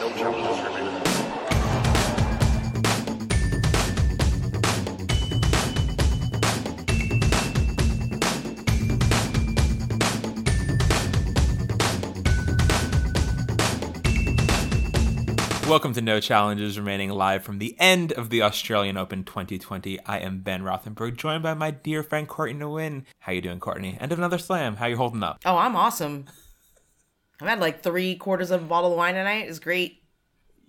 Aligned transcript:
No. 0.00 0.08
Welcome 15.68 15.92
to 15.92 16.00
No 16.00 16.18
Challenges 16.18 16.78
Remaining 16.78 17.10
live 17.10 17.44
from 17.44 17.58
the 17.58 17.76
end 17.78 18.12
of 18.12 18.30
the 18.30 18.40
Australian 18.40 18.96
Open 18.96 19.22
2020. 19.24 20.00
I 20.06 20.18
am 20.20 20.40
Ben 20.40 20.62
Rothenberg, 20.62 21.18
joined 21.18 21.42
by 21.42 21.52
my 21.52 21.70
dear 21.70 22.02
friend 22.02 22.26
Courtney 22.26 22.58
Nguyen. 22.58 23.04
How 23.18 23.32
you 23.32 23.42
doing, 23.42 23.60
Courtney? 23.60 23.98
End 24.00 24.12
of 24.12 24.18
another 24.18 24.38
slam. 24.38 24.76
How 24.76 24.86
you 24.86 24.96
holding 24.96 25.22
up? 25.22 25.40
Oh, 25.44 25.58
I'm 25.58 25.76
awesome. 25.76 26.24
I've 27.40 27.48
had 27.48 27.60
like 27.60 27.82
three 27.82 28.16
quarters 28.16 28.50
of 28.50 28.62
a 28.62 28.66
bottle 28.66 28.92
of 28.92 28.96
wine 28.98 29.14
tonight. 29.14 29.48
It's 29.48 29.58
great. 29.58 29.96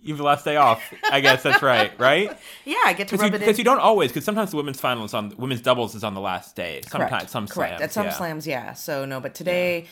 You've 0.04 0.18
the 0.18 0.24
last 0.24 0.44
day 0.44 0.56
off. 0.56 0.82
I 1.12 1.20
guess 1.20 1.44
that's 1.44 1.62
right, 1.62 1.92
right? 1.98 2.36
Yeah, 2.64 2.74
I 2.86 2.92
get 2.92 3.06
to 3.08 3.12
Because 3.14 3.20
rub 3.20 3.30
you, 3.32 3.36
it 3.36 3.42
in. 3.42 3.48
'cause 3.48 3.58
you 3.58 3.64
don't 3.64 3.78
always, 3.78 4.10
because 4.10 4.24
sometimes 4.24 4.50
the 4.50 4.56
women's 4.56 4.80
final 4.80 5.04
is 5.04 5.14
on, 5.14 5.32
women's 5.38 5.60
doubles 5.60 5.94
is 5.94 6.02
on 6.02 6.14
the 6.14 6.20
last 6.20 6.56
day. 6.56 6.80
Sometimes, 6.88 7.10
Correct. 7.10 7.30
some 7.30 7.46
Correct. 7.46 7.70
slams. 7.78 7.82
At 7.82 7.92
some 7.92 8.06
yeah. 8.06 8.12
slams, 8.12 8.46
yeah. 8.46 8.72
So 8.72 9.04
no, 9.04 9.20
but 9.20 9.32
today, 9.34 9.86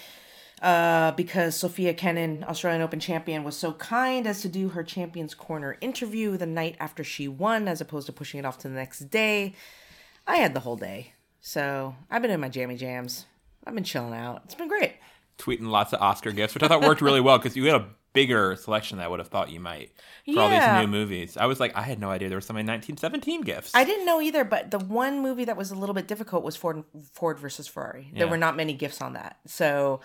uh, 0.63 1.13
because 1.13 1.55
Sofia 1.55 1.95
Kenin, 1.95 2.45
Australian 2.49 2.83
Open 2.83 2.99
champion, 2.99 3.45
was 3.45 3.57
so 3.57 3.73
kind 3.75 4.27
as 4.27 4.43
to 4.43 4.49
do 4.49 4.71
her 4.71 4.83
Champions 4.83 5.33
Corner 5.33 5.77
interview 5.81 6.37
the 6.37 6.45
night 6.47 6.75
after 6.81 7.05
she 7.05 7.29
won, 7.29 7.69
as 7.69 7.81
opposed 7.81 8.07
to 8.07 8.13
pushing 8.13 8.41
it 8.41 8.45
off 8.45 8.59
to 8.59 8.69
the 8.69 8.75
next 8.75 9.11
day, 9.11 9.55
I 10.27 10.37
had 10.39 10.55
the 10.55 10.61
whole 10.61 10.77
day. 10.77 11.13
So 11.41 11.95
I've 12.11 12.21
been 12.21 12.33
in 12.33 12.41
my 12.41 12.49
jammy 12.49 12.77
jams. 12.77 13.27
I've 13.65 13.75
been 13.75 13.85
chilling 13.85 14.13
out. 14.15 14.43
It's 14.47 14.57
been 14.57 14.69
great. 14.69 14.95
Tweeting 15.41 15.67
lots 15.69 15.93
of 15.93 16.01
Oscar 16.03 16.33
gifts, 16.33 16.55
which 16.55 16.63
I 16.63 16.69
thought 16.69 16.83
worked 16.83 17.01
really 17.01 17.21
well 17.21 17.39
because 17.39 17.57
you 17.57 17.65
had 17.67 17.75
a 17.81 17.87
bigger 18.13 18.57
selection 18.57 18.99
than 18.99 19.05
I 19.07 19.09
would 19.09 19.21
have 19.21 19.29
thought 19.29 19.51
you 19.51 19.61
might 19.61 19.91
for 20.35 20.41
all 20.41 20.51
these 20.51 20.67
new 20.81 20.87
movies. 20.89 21.37
I 21.37 21.47
was 21.47 21.61
like, 21.61 21.75
I 21.77 21.83
had 21.83 21.99
no 22.01 22.11
idea 22.11 22.29
there 22.29 22.37
were 22.37 22.43
so 22.43 22.53
many 22.53 22.67
1917 22.69 23.43
gifts. 23.43 23.73
I 23.75 23.85
didn't 23.85 24.05
know 24.05 24.21
either, 24.21 24.43
but 24.45 24.71
the 24.71 24.79
one 24.81 25.21
movie 25.23 25.45
that 25.45 25.57
was 25.57 25.71
a 25.71 25.75
little 25.77 25.95
bit 25.95 26.09
difficult 26.09 26.43
was 26.45 26.57
Ford 26.57 26.85
Ford 27.13 27.39
versus 27.39 27.67
Ferrari. 27.69 28.11
There 28.13 28.27
Yeah. 28.27 28.31
were 28.31 28.37
not 28.37 28.57
many 28.57 28.73
gifts 28.75 29.01
on 29.01 29.13
that, 29.15 29.39
so 29.47 30.01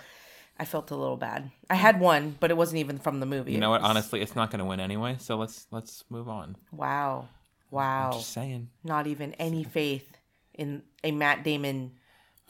I 0.57 0.65
felt 0.65 0.89
a 0.91 0.95
little 0.95 1.17
bad. 1.17 1.51
I 1.69 1.75
had 1.75 1.99
one, 1.99 2.37
but 2.39 2.49
it 2.51 2.55
wasn't 2.57 2.79
even 2.79 2.97
from 2.99 3.19
the 3.19 3.25
movie. 3.25 3.51
you 3.51 3.59
know 3.59 3.71
what? 3.71 3.81
Honestly, 3.81 4.21
it's 4.21 4.35
not 4.35 4.51
going 4.51 4.59
to 4.59 4.65
win 4.65 4.79
anyway. 4.79 5.17
So 5.19 5.35
let's 5.37 5.67
let's 5.71 6.03
move 6.09 6.29
on. 6.29 6.55
Wow, 6.71 7.27
wow, 7.71 8.11
Just 8.13 8.31
saying. 8.33 8.69
not 8.83 9.07
even 9.07 9.33
any 9.33 9.63
faith 9.63 10.15
in 10.53 10.83
a 11.03 11.11
Matt 11.11 11.43
Damon, 11.43 11.91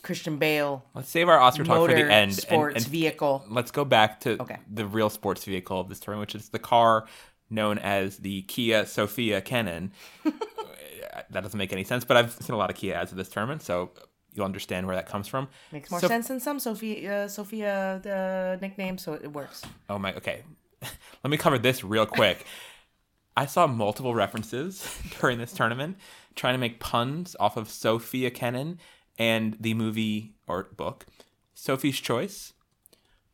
Christian 0.05 0.37
Bale 0.37 0.85
Let's 0.93 1.09
save 1.09 1.27
our 1.27 1.39
Oscar 1.39 1.63
talk 1.65 1.89
for 1.89 1.93
the 1.93 2.01
end. 2.01 2.11
and- 2.11 2.33
sports 2.33 2.75
and 2.77 2.87
vehicle. 2.87 3.43
let's 3.49 3.71
go 3.71 3.83
back 3.83 4.19
to 4.21 4.41
Okay. 4.41 4.57
the 4.71 4.85
real 4.85 5.09
sports 5.09 5.43
vehicle 5.43 5.79
of 5.79 5.89
this 5.89 5.99
tournament, 5.99 6.27
which 6.33 6.41
is 6.41 6.49
the 6.49 6.59
car 6.59 7.05
known 7.49 7.77
as 7.79 8.17
the 8.17 8.43
Kia 8.43 8.85
Sophia 8.85 9.41
Canon. 9.41 9.91
that 11.31 11.41
doesn't 11.43 11.57
make 11.57 11.73
any 11.73 11.83
sense, 11.83 12.03
but 12.05 12.17
I've 12.17 12.31
seen 12.33 12.53
a 12.53 12.57
lot 12.57 12.69
of 12.69 12.75
Kia 12.75 12.93
ads 12.95 13.11
of 13.11 13.17
this 13.17 13.29
tournament, 13.29 13.61
so 13.63 13.91
you'll 14.33 14.45
understand 14.45 14.85
where 14.87 14.95
that 14.95 15.07
comes 15.07 15.27
from. 15.27 15.47
Makes 15.71 15.89
more 15.91 15.99
So- 15.99 16.07
sense 16.07 16.27
than 16.27 16.39
some 16.39 16.59
Sophia 16.59 17.25
uh, 17.25 17.27
Sophia 17.27 17.99
the 18.03 18.57
nickname, 18.61 18.97
so 18.97 19.13
it 19.13 19.31
works. 19.33 19.63
Oh 19.89 19.97
my, 19.97 20.13
okay. 20.15 20.43
Let 21.23 21.31
me 21.31 21.37
cover 21.37 21.57
this 21.57 21.83
real 21.83 22.05
quick. 22.05 22.45
I 23.37 23.47
saw 23.47 23.67
multiple 23.67 24.13
references 24.15 24.87
during 25.19 25.39
this 25.39 25.51
tournament 25.51 25.97
trying 26.35 26.53
to 26.53 26.57
make 26.57 26.79
puns 26.79 27.35
off 27.39 27.57
of 27.57 27.69
Sophia 27.69 28.29
Kenin 28.31 28.79
and 29.17 29.57
the 29.59 29.73
movie 29.73 30.35
or 30.47 30.69
book 30.75 31.05
Sophie's 31.53 31.99
Choice, 31.99 32.53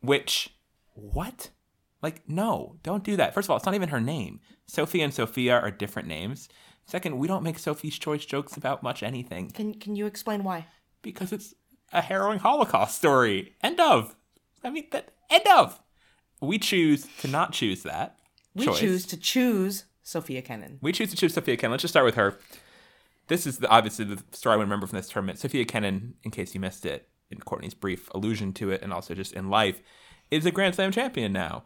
which, 0.01 0.49
what? 0.93 1.49
Like, 2.01 2.21
no, 2.27 2.77
don't 2.83 3.03
do 3.03 3.15
that. 3.17 3.33
First 3.33 3.45
of 3.45 3.51
all, 3.51 3.57
it's 3.57 3.65
not 3.65 3.75
even 3.75 3.89
her 3.89 4.01
name. 4.01 4.39
Sophie 4.67 5.01
and 5.01 5.13
Sophia 5.13 5.59
are 5.59 5.71
different 5.71 6.07
names. 6.07 6.49
Second, 6.85 7.17
we 7.17 7.27
don't 7.27 7.43
make 7.43 7.59
Sophie's 7.59 7.97
Choice 7.97 8.25
jokes 8.25 8.57
about 8.57 8.83
much 8.83 9.03
anything 9.03 9.49
Can 9.51 9.73
Can 9.75 9.95
you 9.95 10.05
explain 10.05 10.43
why? 10.43 10.65
because 11.01 11.31
it's 11.31 11.53
a 11.93 12.01
harrowing 12.01 12.39
Holocaust 12.39 12.97
story. 12.97 13.55
End 13.61 13.79
of. 13.79 14.15
I 14.63 14.69
mean, 14.69 14.87
that 14.91 15.11
end 15.29 15.47
of. 15.47 15.79
We 16.41 16.57
choose 16.57 17.07
to 17.19 17.27
not 17.27 17.53
choose 17.53 17.83
that. 17.83 18.17
We 18.55 18.65
choice. 18.65 18.79
choose 18.79 19.05
to 19.07 19.17
choose 19.17 19.85
Sophia 20.03 20.41
Kenin. 20.41 20.79
We 20.81 20.91
choose 20.91 21.09
to 21.11 21.15
choose 21.15 21.33
Sophia 21.33 21.57
Kenin. 21.57 21.71
Let's 21.71 21.81
just 21.81 21.93
start 21.93 22.05
with 22.05 22.15
her. 22.15 22.37
This 23.31 23.47
is 23.47 23.59
the, 23.59 23.69
obviously 23.69 24.03
the 24.03 24.21
story 24.33 24.55
I 24.55 24.57
would 24.57 24.65
remember 24.65 24.87
from 24.87 24.97
this 24.97 25.07
tournament. 25.07 25.39
Sophia 25.39 25.63
Kenin, 25.63 26.15
in 26.21 26.31
case 26.31 26.53
you 26.53 26.59
missed 26.59 26.85
it, 26.85 27.07
in 27.29 27.39
Courtney's 27.39 27.73
brief 27.73 28.09
allusion 28.13 28.51
to 28.55 28.71
it, 28.71 28.81
and 28.81 28.91
also 28.91 29.15
just 29.15 29.31
in 29.31 29.49
life, 29.49 29.81
is 30.29 30.45
a 30.45 30.51
Grand 30.51 30.75
Slam 30.75 30.91
champion 30.91 31.31
now. 31.31 31.63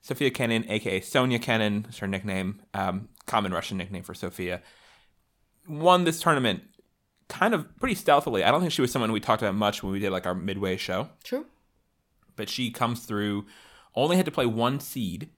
Sophia 0.00 0.30
Kenin, 0.30 0.64
aka 0.70 1.00
Sonia 1.00 1.40
Kenin, 1.40 1.86
is 1.88 1.98
her 1.98 2.06
nickname, 2.06 2.62
um, 2.72 3.08
common 3.26 3.52
Russian 3.52 3.78
nickname 3.78 4.04
for 4.04 4.14
Sophia, 4.14 4.62
won 5.66 6.04
this 6.04 6.20
tournament 6.20 6.62
kind 7.28 7.52
of 7.52 7.76
pretty 7.80 7.96
stealthily. 7.96 8.44
I 8.44 8.52
don't 8.52 8.60
think 8.60 8.70
she 8.70 8.80
was 8.80 8.92
someone 8.92 9.10
we 9.10 9.18
talked 9.18 9.42
about 9.42 9.56
much 9.56 9.82
when 9.82 9.90
we 9.90 9.98
did 9.98 10.12
like 10.12 10.24
our 10.24 10.36
midway 10.36 10.76
show 10.76 11.08
True. 11.24 11.46
but 12.36 12.48
she 12.48 12.70
comes 12.70 13.00
through 13.00 13.46
only 13.96 14.14
had 14.14 14.26
to 14.26 14.30
play 14.30 14.46
one 14.46 14.78
seed 14.78 15.30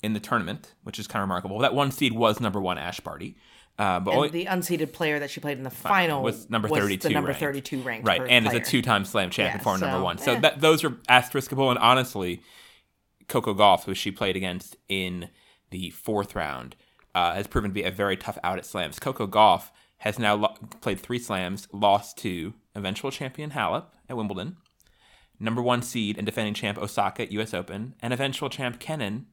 in 0.00 0.12
the 0.12 0.20
tournament 0.20 0.74
which 0.84 0.96
is 0.96 1.08
kind 1.08 1.24
of 1.24 1.28
remarkable 1.28 1.58
that 1.58 1.74
one 1.74 1.90
seed 1.90 2.12
was 2.12 2.38
number 2.38 2.60
one 2.60 2.78
Ash 2.78 3.00
Barty 3.00 3.36
uh, 3.78 4.00
but 4.00 4.12
only, 4.14 4.28
the 4.30 4.46
unseeded 4.46 4.92
player 4.92 5.18
that 5.20 5.30
she 5.30 5.40
played 5.40 5.56
in 5.58 5.64
the 5.64 5.70
final 5.70 6.22
was 6.22 6.50
number 6.50 6.68
was 6.68 6.80
32 6.80 7.08
the 7.08 7.14
number 7.14 7.28
ranked. 7.28 7.40
32 7.40 7.80
ranked. 7.82 8.06
right 8.06 8.20
and 8.28 8.46
player. 8.46 8.60
is 8.60 8.68
a 8.68 8.70
two-time 8.70 9.04
slam 9.04 9.30
champion 9.30 9.58
Yeah, 9.58 9.62
for 9.62 9.78
number 9.78 10.02
one 10.02 10.18
so 10.18 10.32
eh. 10.34 10.40
that 10.40 10.60
those 10.60 10.82
are 10.84 10.90
asteriskable 11.08 11.70
and 11.70 11.78
honestly 11.78 12.42
Coco 13.28 13.54
Gauff 13.54 13.84
who 13.84 13.94
she 13.94 14.10
played 14.10 14.36
against 14.36 14.76
in 14.88 15.28
the 15.70 15.90
fourth 15.90 16.34
round 16.34 16.76
uh, 17.14 17.34
has 17.34 17.46
proven 17.46 17.70
to 17.70 17.74
be 17.74 17.82
a 17.82 17.90
very 17.90 18.16
tough 18.16 18.38
out 18.42 18.58
at 18.58 18.66
slams 18.66 18.98
Coco 18.98 19.26
Gauff 19.26 19.70
has 19.98 20.18
now 20.18 20.34
lo- 20.34 20.54
played 20.80 20.98
three 21.00 21.18
slams 21.18 21.68
lost 21.72 22.16
to 22.18 22.54
eventual 22.74 23.10
champion 23.10 23.50
halep 23.50 23.86
at 24.08 24.16
wimbledon 24.16 24.56
number 25.40 25.62
one 25.62 25.82
seed 25.82 26.16
and 26.16 26.26
defending 26.26 26.54
champ 26.54 26.78
Osaka 26.78 27.22
at 27.22 27.30
U.S. 27.32 27.54
Open, 27.54 27.94
and 28.02 28.12
eventual 28.12 28.48
champ 28.50 28.80
Kenin 28.80 29.26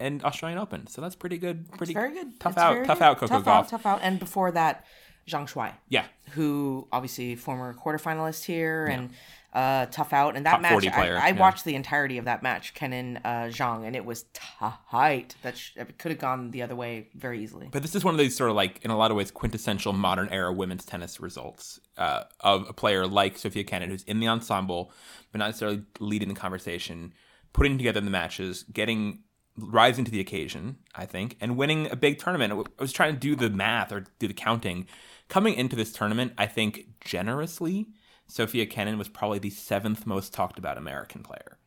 and 0.00 0.24
Australian 0.24 0.58
Open. 0.58 0.86
So 0.86 1.00
that's 1.00 1.14
pretty 1.14 1.38
good. 1.38 1.70
Pretty 1.72 1.92
Very 1.94 2.12
good. 2.12 2.40
Tough 2.40 2.52
It's 2.52 2.58
out. 2.60 2.84
Tough 2.84 2.98
good. 2.98 3.04
out. 3.04 3.18
Coco 3.18 3.26
tough 3.34 3.44
Gauff. 3.44 3.48
Out, 3.48 3.68
tough 3.68 3.86
out. 3.86 4.00
And 4.02 4.18
before 4.18 4.50
that, 4.52 4.84
Zhang 5.28 5.48
Shuai, 5.48 5.74
Yeah. 5.88 6.06
who 6.32 6.88
obviously 6.90 7.36
former 7.36 7.74
quarterfinalist 7.74 8.44
here 8.44 8.86
and 8.86 9.10
uh, 9.52 9.86
tough 9.86 10.12
out. 10.12 10.34
And 10.36 10.46
that 10.46 10.52
Top 10.52 10.60
match, 10.62 10.72
40 10.72 10.90
player, 10.90 11.16
I, 11.16 11.26
I 11.26 11.28
yeah. 11.28 11.38
watched 11.38 11.64
the 11.64 11.74
entirety 11.74 12.18
of 12.18 12.24
that 12.24 12.42
match, 12.42 12.72
Kenin 12.74 13.18
uh, 13.18 13.48
Zhang, 13.50 13.84
and 13.86 13.94
it 13.94 14.04
was 14.04 14.24
tight. 14.32 15.34
That 15.42 15.56
sh- 15.56 15.72
could 15.98 16.10
have 16.12 16.18
gone 16.18 16.50
the 16.52 16.62
other 16.62 16.74
way 16.74 17.08
very 17.14 17.42
easily. 17.42 17.68
But 17.70 17.82
this 17.82 17.94
is 17.94 18.02
one 18.04 18.14
of 18.14 18.18
these 18.18 18.36
sort 18.36 18.50
of 18.50 18.56
like, 18.56 18.84
in 18.84 18.90
a 18.90 18.96
lot 18.96 19.10
of 19.10 19.16
ways, 19.16 19.30
quintessential 19.30 19.92
modern 19.92 20.28
era 20.30 20.52
women's 20.52 20.84
tennis 20.84 21.20
results 21.20 21.78
uh, 21.98 22.24
of 22.40 22.68
a 22.68 22.72
player 22.72 23.06
like 23.06 23.38
Sophia 23.38 23.64
Kenin, 23.64 23.90
who's 23.90 24.02
in 24.04 24.18
the 24.20 24.28
ensemble, 24.28 24.92
but 25.32 25.38
not 25.38 25.46
necessarily 25.46 25.82
leading 26.00 26.28
the 26.28 26.34
conversation, 26.34 27.12
putting 27.52 27.76
together 27.76 28.00
the 28.00 28.10
matches, 28.10 28.64
getting 28.72 29.20
rising 29.60 30.04
to 30.04 30.10
the 30.10 30.20
occasion, 30.20 30.78
I 30.94 31.06
think, 31.06 31.36
and 31.40 31.56
winning 31.56 31.90
a 31.90 31.96
big 31.96 32.18
tournament. 32.18 32.52
I 32.52 32.82
was 32.82 32.92
trying 32.92 33.14
to 33.14 33.18
do 33.18 33.36
the 33.36 33.50
math 33.50 33.92
or 33.92 34.04
do 34.18 34.28
the 34.28 34.34
counting. 34.34 34.86
Coming 35.28 35.54
into 35.54 35.76
this 35.76 35.92
tournament, 35.92 36.32
I 36.36 36.46
think 36.46 36.86
generously, 37.04 37.88
Sophia 38.26 38.66
Kenin 38.66 38.98
was 38.98 39.08
probably 39.08 39.38
the 39.38 39.50
seventh 39.50 40.06
most 40.06 40.32
talked 40.32 40.58
about 40.58 40.78
American 40.78 41.22
player, 41.22 41.58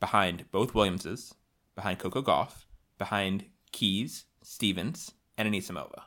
behind 0.00 0.50
both 0.50 0.74
Williamses, 0.74 1.34
behind 1.74 1.98
Coco 1.98 2.22
Gauff, 2.22 2.64
behind 2.98 3.46
Keys, 3.72 4.24
Stevens, 4.42 5.12
and 5.36 5.48
Anisimova. 5.48 6.02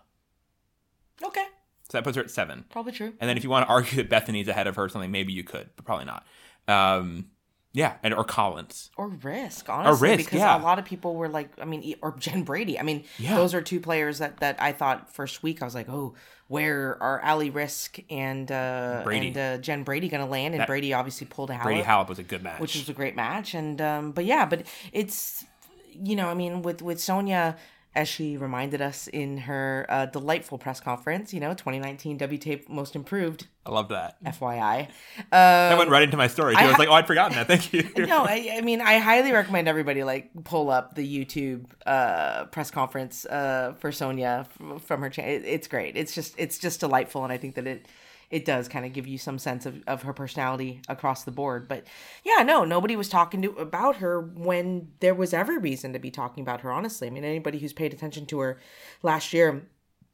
Okay. 1.24 1.46
So 1.90 1.98
that 1.98 2.04
puts 2.04 2.18
her 2.18 2.24
at 2.24 2.32
seven. 2.32 2.66
Probably 2.70 2.92
true. 2.92 3.14
And 3.20 3.30
then 3.30 3.38
if 3.38 3.44
you 3.44 3.50
want 3.50 3.66
to 3.66 3.70
argue 3.74 3.98
that 3.98 4.10
Bethany's 4.10 4.48
ahead 4.48 4.68
of 4.68 4.76
her 4.76 4.84
or 4.86 4.90
something, 4.90 5.12
maybe 5.12 5.34
you 5.34 5.44
could, 5.44 5.70
but 5.76 5.86
probably 5.86 6.06
not. 6.06 6.26
Um, 6.68 7.26
yeah, 7.72 7.94
and 8.04 8.14
or 8.14 8.24
Collins. 8.24 8.90
Or 8.98 9.10
Riske, 9.10 9.70
honestly, 9.70 10.10
Riske, 10.10 10.18
because 10.18 10.40
yeah. 10.40 10.60
a 10.60 10.64
lot 10.64 10.80
of 10.80 10.86
people 10.86 11.16
were 11.16 11.30
like, 11.30 11.52
I 11.62 11.66
mean, 11.66 11.96
or 12.02 12.16
Jen 12.18 12.44
Brady. 12.44 12.80
I 12.80 12.84
mean, 12.84 13.04
Yeah. 13.18 13.36
those 13.36 13.54
are 13.54 13.62
two 13.62 13.80
players 13.80 14.18
that 14.20 14.38
that 14.40 14.62
I 14.62 14.72
thought 14.72 15.14
first 15.14 15.44
week 15.44 15.62
I 15.62 15.66
was 15.66 15.76
like, 15.76 15.88
oh, 15.90 16.16
where 16.48 16.98
are 17.02 17.22
Ali 17.24 17.52
Riske 17.52 18.06
and 18.10 18.52
uh, 18.52 19.02
Brady. 19.04 19.28
and 19.28 19.38
uh, 19.38 19.58
Jen 19.60 19.84
Brady 19.84 20.10
going 20.10 20.26
to 20.26 20.30
land? 20.32 20.56
And 20.56 20.62
That- 20.62 20.68
Brady 20.68 20.94
obviously 20.94 21.28
pulled 21.28 21.52
a 21.52 21.60
Brady 21.62 21.84
Halep 21.84 22.10
was 22.10 22.18
a 22.20 22.24
good 22.24 22.42
match. 22.42 22.60
which 22.60 22.76
was 22.76 22.90
a 22.90 22.94
great 22.94 23.16
match. 23.16 23.54
And 23.54 23.80
um, 23.82 24.12
but 24.14 24.26
yeah, 24.26 24.46
but 24.46 24.66
it's 24.92 25.46
you 25.92 26.16
know, 26.16 26.28
I 26.28 26.34
mean, 26.34 26.62
with 26.64 26.82
with 26.82 27.00
Sonia. 27.00 27.56
As 27.96 28.08
she 28.08 28.38
reminded 28.38 28.82
us 28.82 29.08
in 29.08 29.40
her 29.40 29.86
uh, 29.90 30.06
delightful 30.06 30.58
press 30.60 30.80
conference, 30.80 31.34
you 31.34 31.40
know, 31.40 31.54
2019 31.54 32.20
WTA 32.20 32.70
Most 32.70 32.96
Improved, 32.96 33.48
I 33.66 33.72
love 33.72 33.90
that. 33.90 34.24
FYI. 34.24 34.88
that 35.32 35.78
went 35.78 35.90
right 35.90 36.04
into 36.04 36.18
my 36.18 36.28
story. 36.28 36.56
Too. 36.56 36.62
I, 36.62 36.66
I 36.66 36.68
was 36.68 36.78
like, 36.80 36.90
oh, 36.90 36.94
I'd 36.94 37.08
forgotten 37.08 37.36
that. 37.36 37.48
Thank 37.48 37.74
you. 37.74 37.90
no, 38.06 38.24
I, 38.24 38.58
I 38.58 38.62
mean, 38.62 38.82
I 38.82 38.98
highly 38.98 39.32
recommend 39.32 39.68
everybody 39.68 40.04
like 40.04 40.32
pull 40.44 40.70
up 40.70 40.96
the 40.96 41.26
YouTube 41.26 41.66
uh, 41.86 42.46
press 42.46 42.72
conference 42.72 43.26
uh, 43.26 43.74
for 43.80 43.92
Sonia 43.92 44.48
from 44.86 45.02
her 45.02 45.10
channel. 45.10 45.32
It, 45.32 45.46
it's 45.46 45.68
great. 45.68 45.98
It's 45.98 46.14
just 46.14 46.36
it's 46.38 46.58
just 46.58 46.80
delightful, 46.80 47.24
and 47.24 47.34
I 47.34 47.38
think 47.38 47.56
that 47.56 47.68
it 47.68 47.86
it 48.30 48.46
does 48.46 48.68
kind 48.68 48.86
of 48.86 48.94
give 48.94 49.08
you 49.08 49.18
some 49.18 49.40
sense 49.40 49.66
of, 49.66 49.82
of 49.88 50.04
her 50.04 50.14
personality 50.14 50.82
across 50.88 51.24
the 51.24 51.32
board. 51.32 51.68
But 51.68 51.86
yeah, 52.24 52.44
no, 52.44 52.64
nobody 52.64 52.96
was 52.96 53.10
talking 53.10 53.42
to 53.42 53.52
about 53.54 53.98
her 53.98 54.22
when 54.22 54.92
there 55.00 55.16
was 55.16 55.34
every 55.34 55.58
reason 55.58 55.94
to 55.94 56.00
be 56.00 56.12
talking 56.12 56.42
about 56.42 56.62
her. 56.62 56.72
Honestly, 56.72 57.08
I 57.08 57.10
mean, 57.10 57.24
anybody 57.24 57.58
who's 57.58 57.74
paid 57.74 57.94
attention 57.94 58.26
to 58.28 58.40
her 58.40 58.60
last 59.02 59.34
year, 59.34 59.68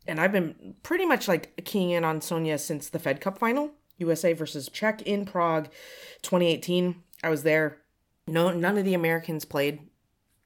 and 0.08 0.22
I've 0.22 0.32
been 0.32 0.76
pretty 0.84 1.06
much 1.06 1.28
like 1.28 1.62
keying 1.66 1.92
in 1.92 2.06
on 2.06 2.22
Sonia 2.22 2.58
since 2.58 2.90
the 2.90 3.00
Fed 3.00 3.20
Cup 3.20 3.38
final, 3.38 3.72
USA 3.98 4.34
versus 4.34 4.70
Czech 4.70 5.02
in 5.02 5.26
Prague, 5.26 5.70
2018. 6.22 6.96
I 7.24 7.30
was 7.30 7.44
there. 7.44 7.80
No, 8.28 8.52
none 8.52 8.78
of 8.78 8.86
the 8.86 8.94
Americans 8.94 9.46
played. 9.46 9.80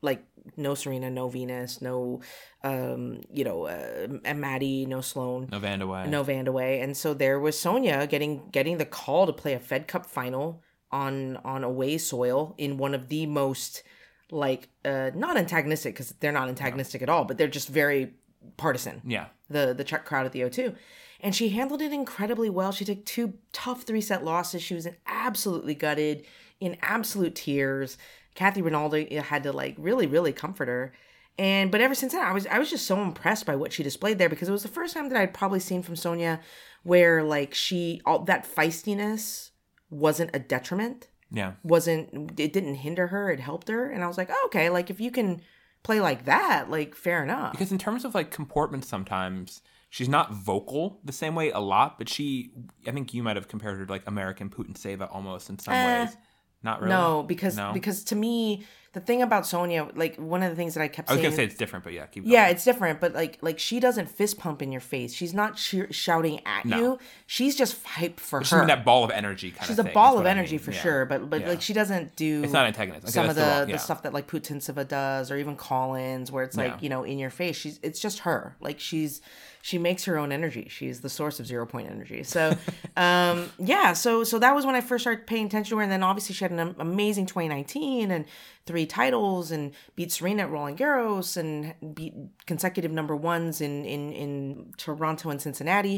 Like 0.02 0.24
no 0.58 0.76
Serena, 0.76 1.10
no 1.10 1.30
Venus, 1.30 1.82
no, 1.82 2.22
um, 2.64 3.22
you 3.32 3.44
know, 3.44 3.66
uh, 3.68 4.34
Maddie, 4.36 4.86
no 4.86 5.02
Sloane, 5.02 5.48
No 5.52 5.60
Vandeweghe. 5.60 6.08
no 6.10 6.24
Vandeweghe, 6.24 6.84
and 6.84 6.96
so 6.96 7.14
there 7.14 7.40
was 7.40 7.58
Sonia 7.60 8.08
getting 8.08 8.50
getting 8.52 8.78
the 8.78 8.86
call 8.86 9.26
to 9.28 9.34
play 9.34 9.54
a 9.54 9.60
Fed 9.60 9.88
Cup 9.88 10.06
final 10.06 10.62
on 10.92 11.38
on 11.38 11.64
away 11.64 11.98
soil 11.98 12.56
in 12.58 12.78
one 12.78 12.94
of 12.96 13.10
the 13.10 13.26
most 13.28 13.84
like 14.32 14.70
uh 14.86 15.12
not 15.16 15.38
antagonistic 15.38 15.94
because 15.96 16.12
they're 16.20 16.32
not 16.32 16.50
antagonistic 16.50 17.02
at 17.02 17.10
all, 17.10 17.26
but 17.26 17.38
they're 17.38 17.48
just 17.48 17.70
very 17.70 18.14
partisan 18.58 19.02
Yeah. 19.06 19.28
the 19.50 19.74
the 19.78 19.84
Czech 19.84 20.06
crowd 20.06 20.26
at 20.26 20.32
the 20.32 20.42
O2. 20.42 20.76
And 21.22 21.36
she 21.36 21.50
handled 21.50 21.82
it 21.82 21.92
incredibly 21.92 22.50
well. 22.50 22.72
She 22.72 22.86
took 22.86 23.04
two 23.06 23.34
tough 23.52 23.84
three 23.84 24.00
set 24.02 24.24
losses. 24.24 24.62
She 24.64 24.74
was 24.74 24.88
absolutely 25.06 25.76
gutted, 25.76 26.26
in 26.62 26.78
absolute 26.82 27.36
tears. 27.36 27.98
Kathy 28.40 28.62
Rinaldi 28.62 29.16
had 29.16 29.44
to 29.44 29.52
like 29.52 29.76
really, 29.78 30.08
really 30.08 30.32
comfort 30.32 30.70
her. 30.70 30.94
And 31.38 31.72
but 31.72 31.82
ever 31.82 31.94
since 31.94 32.14
then, 32.14 32.24
I 32.24 32.32
was 32.32 32.48
I 32.48 32.58
was 32.58 32.70
just 32.70 32.86
so 32.86 33.02
impressed 33.02 33.46
by 33.46 33.56
what 33.58 33.74
she 33.74 33.84
displayed 33.84 34.18
there 34.18 34.30
because 34.30 34.48
it 34.48 34.52
was 34.54 34.64
the 34.64 34.70
first 34.80 34.94
time 34.94 35.10
that 35.10 35.18
I'd 35.20 35.34
probably 35.34 35.60
seen 35.60 35.84
from 35.84 35.96
Sonia 35.98 36.40
where 36.84 37.22
like 37.24 37.54
she 37.54 38.02
all 38.06 38.20
that 38.32 38.48
feistiness 38.56 39.50
wasn't 39.90 40.30
a 40.34 40.40
detriment 40.40 41.08
Yeah. 41.32 41.54
wasn't 41.64 42.40
it 42.40 42.54
didn't 42.54 42.76
hinder 42.76 43.08
her 43.08 43.30
it 43.32 43.40
helped 43.42 43.68
her 43.68 43.90
and 43.90 44.04
i 44.04 44.08
was 44.08 44.18
like 44.18 44.30
oh, 44.32 44.44
okay 44.46 44.70
like 44.70 44.90
if 44.90 45.02
you 45.02 45.12
can 45.12 45.42
play 45.84 46.00
like 46.00 46.24
that 46.26 46.70
like 46.70 46.96
fair 46.96 47.22
enough 47.24 47.52
Because 47.52 47.72
in 47.72 47.78
terms 47.80 48.06
of 48.06 48.14
like 48.16 48.30
comportment, 48.32 48.86
sometimes 48.86 49.62
she's 49.90 50.08
not 50.10 50.32
vocal 50.32 51.00
the 51.04 51.12
same 51.24 51.34
way 51.36 51.50
a 51.52 51.60
lot, 51.60 51.98
but 51.98 52.08
she, 52.08 52.52
I 52.88 52.92
think 52.92 53.14
you 53.14 53.24
might 53.24 53.36
have 53.36 53.48
compared 53.48 53.78
her 53.80 53.86
to 53.86 53.92
like 53.92 54.04
American 54.08 54.50
Putintseva 54.50 55.08
almost 55.14 55.50
in 55.50 55.58
some 55.58 55.74
Eh, 55.74 55.86
ways. 56.06 56.18
Not 56.64 56.82
really. 56.82 56.92
no 56.94 57.24
because 57.24 57.56
No? 57.56 57.72
because 57.74 58.04
to 58.06 58.16
me 58.16 58.66
the 58.94 59.00
thing 59.00 59.22
about 59.22 59.46
sonia 59.46 59.88
like 59.96 60.16
one 60.16 60.42
of 60.42 60.50
the 60.50 60.56
things 60.56 60.74
that 60.74 60.82
i 60.82 60.88
kept 60.88 61.10
I 61.10 61.14
was 61.14 61.22
saying 61.22 61.30
gonna 61.32 61.36
say 61.36 61.44
it's 61.46 61.56
different, 61.56 61.84
but 61.86 61.94
yeah, 61.94 62.06
keep 62.08 62.24
going. 62.24 62.34
yeah 62.34 62.48
it's 62.48 62.64
different 62.66 63.00
but 63.00 63.14
like 63.14 63.38
like 63.42 63.60
she 63.60 63.80
doesn't 63.80 64.10
fist 64.10 64.40
pump 64.40 64.62
in 64.64 64.72
your 64.72 64.82
face 64.82 65.14
she's 65.14 65.34
not 65.34 65.58
cheer- 65.58 65.92
shouting 65.94 66.42
at 66.46 66.66
No. 66.66 66.78
you 66.78 67.00
she's 67.28 67.56
just 67.56 67.84
hype 67.86 68.20
for 68.20 68.42
She's 68.42 68.50
her 68.52 68.62
She's 68.62 68.68
that 68.68 68.84
ball 68.84 69.04
of 69.04 69.12
energy 69.12 69.52
kind 69.52 69.68
she's 69.68 69.78
of 69.78 69.86
a 69.86 69.90
thing, 69.90 69.94
ball 69.94 70.14
of 70.14 70.20
what 70.24 70.28
I 70.28 70.32
energy 70.32 70.54
mean. 70.58 70.60
for 70.60 70.72
Yeah. 70.72 70.82
sure 70.82 71.06
but 71.06 71.30
but 71.30 71.42
Yeah. 71.42 71.50
like 71.50 71.62
she 71.62 71.74
doesn't 71.74 72.16
do 72.16 72.44
It's 72.44 72.52
not 72.54 72.66
antagonist. 72.66 73.04
Okay, 73.06 73.12
some 73.12 73.30
of 73.30 73.36
the 73.36 73.42
the, 73.42 73.48
wrong- 73.48 73.68
the 73.72 73.78
stuff 73.78 74.02
that 74.04 74.14
like 74.14 74.28
Putintseva 74.28 74.88
does 74.88 75.30
or 75.32 75.38
even 75.38 75.56
Collins 75.56 76.32
where 76.32 76.44
it's 76.44 76.58
like 76.58 76.72
Yeah. 76.72 76.78
you 76.82 76.90
know 76.90 77.04
in 77.04 77.20
your 77.20 77.30
face 77.30 77.56
she's 77.58 77.80
it's 77.84 78.00
just 78.00 78.20
her 78.20 78.56
like 78.60 78.80
she's 78.80 79.22
she 79.62 79.78
makes 79.78 80.06
her 80.06 80.18
own 80.18 80.32
energy 80.32 80.68
she's 80.70 81.02
the 81.02 81.10
source 81.10 81.40
of 81.40 81.46
zero 81.46 81.66
point 81.66 81.90
energy 81.92 82.24
so 82.24 82.56
um 82.98 83.52
yeah 83.60 83.94
so 83.94 84.24
so 84.24 84.40
that 84.40 84.56
was 84.56 84.66
when 84.66 84.74
I 84.76 84.82
first 84.82 85.04
started 85.04 85.28
paying 85.28 85.46
attention 85.46 85.72
to 85.72 85.78
her 85.78 85.84
and 85.84 85.92
then 85.92 86.02
obviously 86.04 86.34
she 86.34 86.44
had 86.44 86.52
an 86.52 86.76
amazing 86.80 87.26
2019 87.28 88.10
and 88.12 88.26
three 88.70 88.86
titles 88.86 89.52
and 89.52 89.64
beat 89.96 90.12
Serena 90.12 90.44
at 90.44 90.52
Roland 90.52 90.78
Garros 90.78 91.36
and 91.36 91.54
beat 91.96 92.14
consecutive 92.46 92.92
number 93.00 93.16
ones 93.16 93.60
in 93.62 93.84
in 93.96 94.02
in 94.24 94.74
Toronto 94.78 95.30
and 95.32 95.42
Cincinnati 95.42 95.98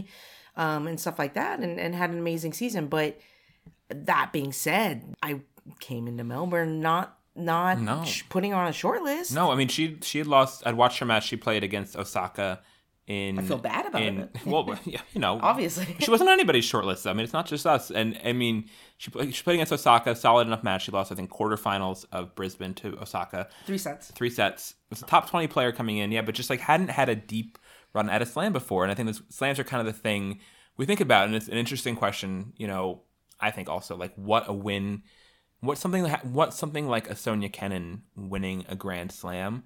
um 0.55 0.87
and 0.87 0.97
stuff 0.99 1.17
like 1.19 1.33
that 1.33 1.59
and 1.59 1.73
and 1.83 1.93
had 1.93 2.09
an 2.11 2.19
amazing 2.25 2.53
season 2.53 2.87
but 2.87 3.19
that 3.89 4.31
being 4.31 4.53
said, 4.53 5.13
I 5.21 5.41
came 5.79 6.07
into 6.07 6.23
Melbourne 6.23 6.79
not 6.79 7.17
not 7.35 7.79
No. 7.79 8.03
putting 8.29 8.51
her 8.51 8.57
on 8.57 8.67
a 8.67 8.73
short 8.73 9.01
list. 9.03 9.33
No, 9.33 9.51
I 9.51 9.55
mean 9.55 9.67
she 9.67 9.97
she 10.01 10.17
had 10.17 10.27
lost. 10.27 10.63
I'd 10.65 10.75
watched 10.75 10.99
her 10.99 11.05
match. 11.05 11.25
She 11.27 11.35
played 11.37 11.63
against 11.63 11.95
Osaka 11.97 12.61
in. 13.11 13.39
I 13.39 13.41
feel 13.41 13.57
bad 13.57 13.85
about 13.85 14.01
in, 14.01 14.19
it. 14.19 14.29
Well, 14.45 14.77
yeah, 14.85 15.01
you 15.13 15.21
know, 15.21 15.39
Obviously. 15.41 15.95
she 15.99 16.09
wasn't 16.09 16.29
on 16.29 16.33
anybody's 16.33 16.65
short 16.65 16.85
list. 16.85 17.05
I 17.05 17.13
mean, 17.13 17.23
it's 17.23 17.33
not 17.33 17.45
just 17.45 17.67
us. 17.67 17.91
And 17.91 18.19
I 18.23 18.33
mean, 18.33 18.69
she 18.97 19.11
she 19.31 19.43
played 19.43 19.55
against 19.55 19.73
Osaka, 19.73 20.15
solid 20.15 20.47
enough 20.47 20.63
match. 20.63 20.83
She 20.83 20.91
lost, 20.91 21.11
I 21.11 21.15
think, 21.15 21.29
quarterfinals 21.29 22.05
of 22.11 22.35
Brisbane 22.35 22.73
to 22.75 22.99
Osaka. 23.01 23.49
Three 23.65 23.77
sets. 23.77 24.11
three 24.11 24.29
sets. 24.29 24.75
Was 24.89 25.01
a 25.01 25.05
top 25.05 25.29
twenty 25.29 25.47
player 25.47 25.71
coming 25.71 25.97
in, 25.97 26.11
yeah, 26.11 26.21
but 26.21 26.35
just 26.35 26.49
like 26.49 26.59
hadn't 26.59 26.89
had 26.89 27.09
a 27.09 27.15
deep 27.15 27.57
run 27.93 28.09
at 28.09 28.21
a 28.21 28.25
slam 28.25 28.53
before. 28.53 28.83
And 28.83 28.91
I 28.91 28.95
think 28.95 29.09
the 29.09 29.21
slams 29.29 29.59
are 29.59 29.63
kind 29.63 29.85
of 29.85 29.93
the 29.93 29.99
thing 29.99 30.39
we 30.77 30.85
think 30.85 31.01
about, 31.01 31.25
and 31.25 31.35
it's 31.35 31.47
an 31.47 31.57
interesting 31.57 31.95
question. 31.95 32.53
You 32.57 32.67
know, 32.67 33.03
I 33.39 33.51
think 33.51 33.69
also 33.69 33.95
like 33.95 34.13
what 34.15 34.45
a 34.47 34.53
win, 34.53 35.03
what 35.59 35.77
something 35.77 36.05
what 36.05 36.53
something 36.53 36.87
like 36.87 37.09
a 37.09 37.15
Sonia 37.15 37.49
Kenin 37.49 38.03
winning 38.15 38.65
a 38.69 38.75
Grand 38.75 39.11
Slam, 39.11 39.63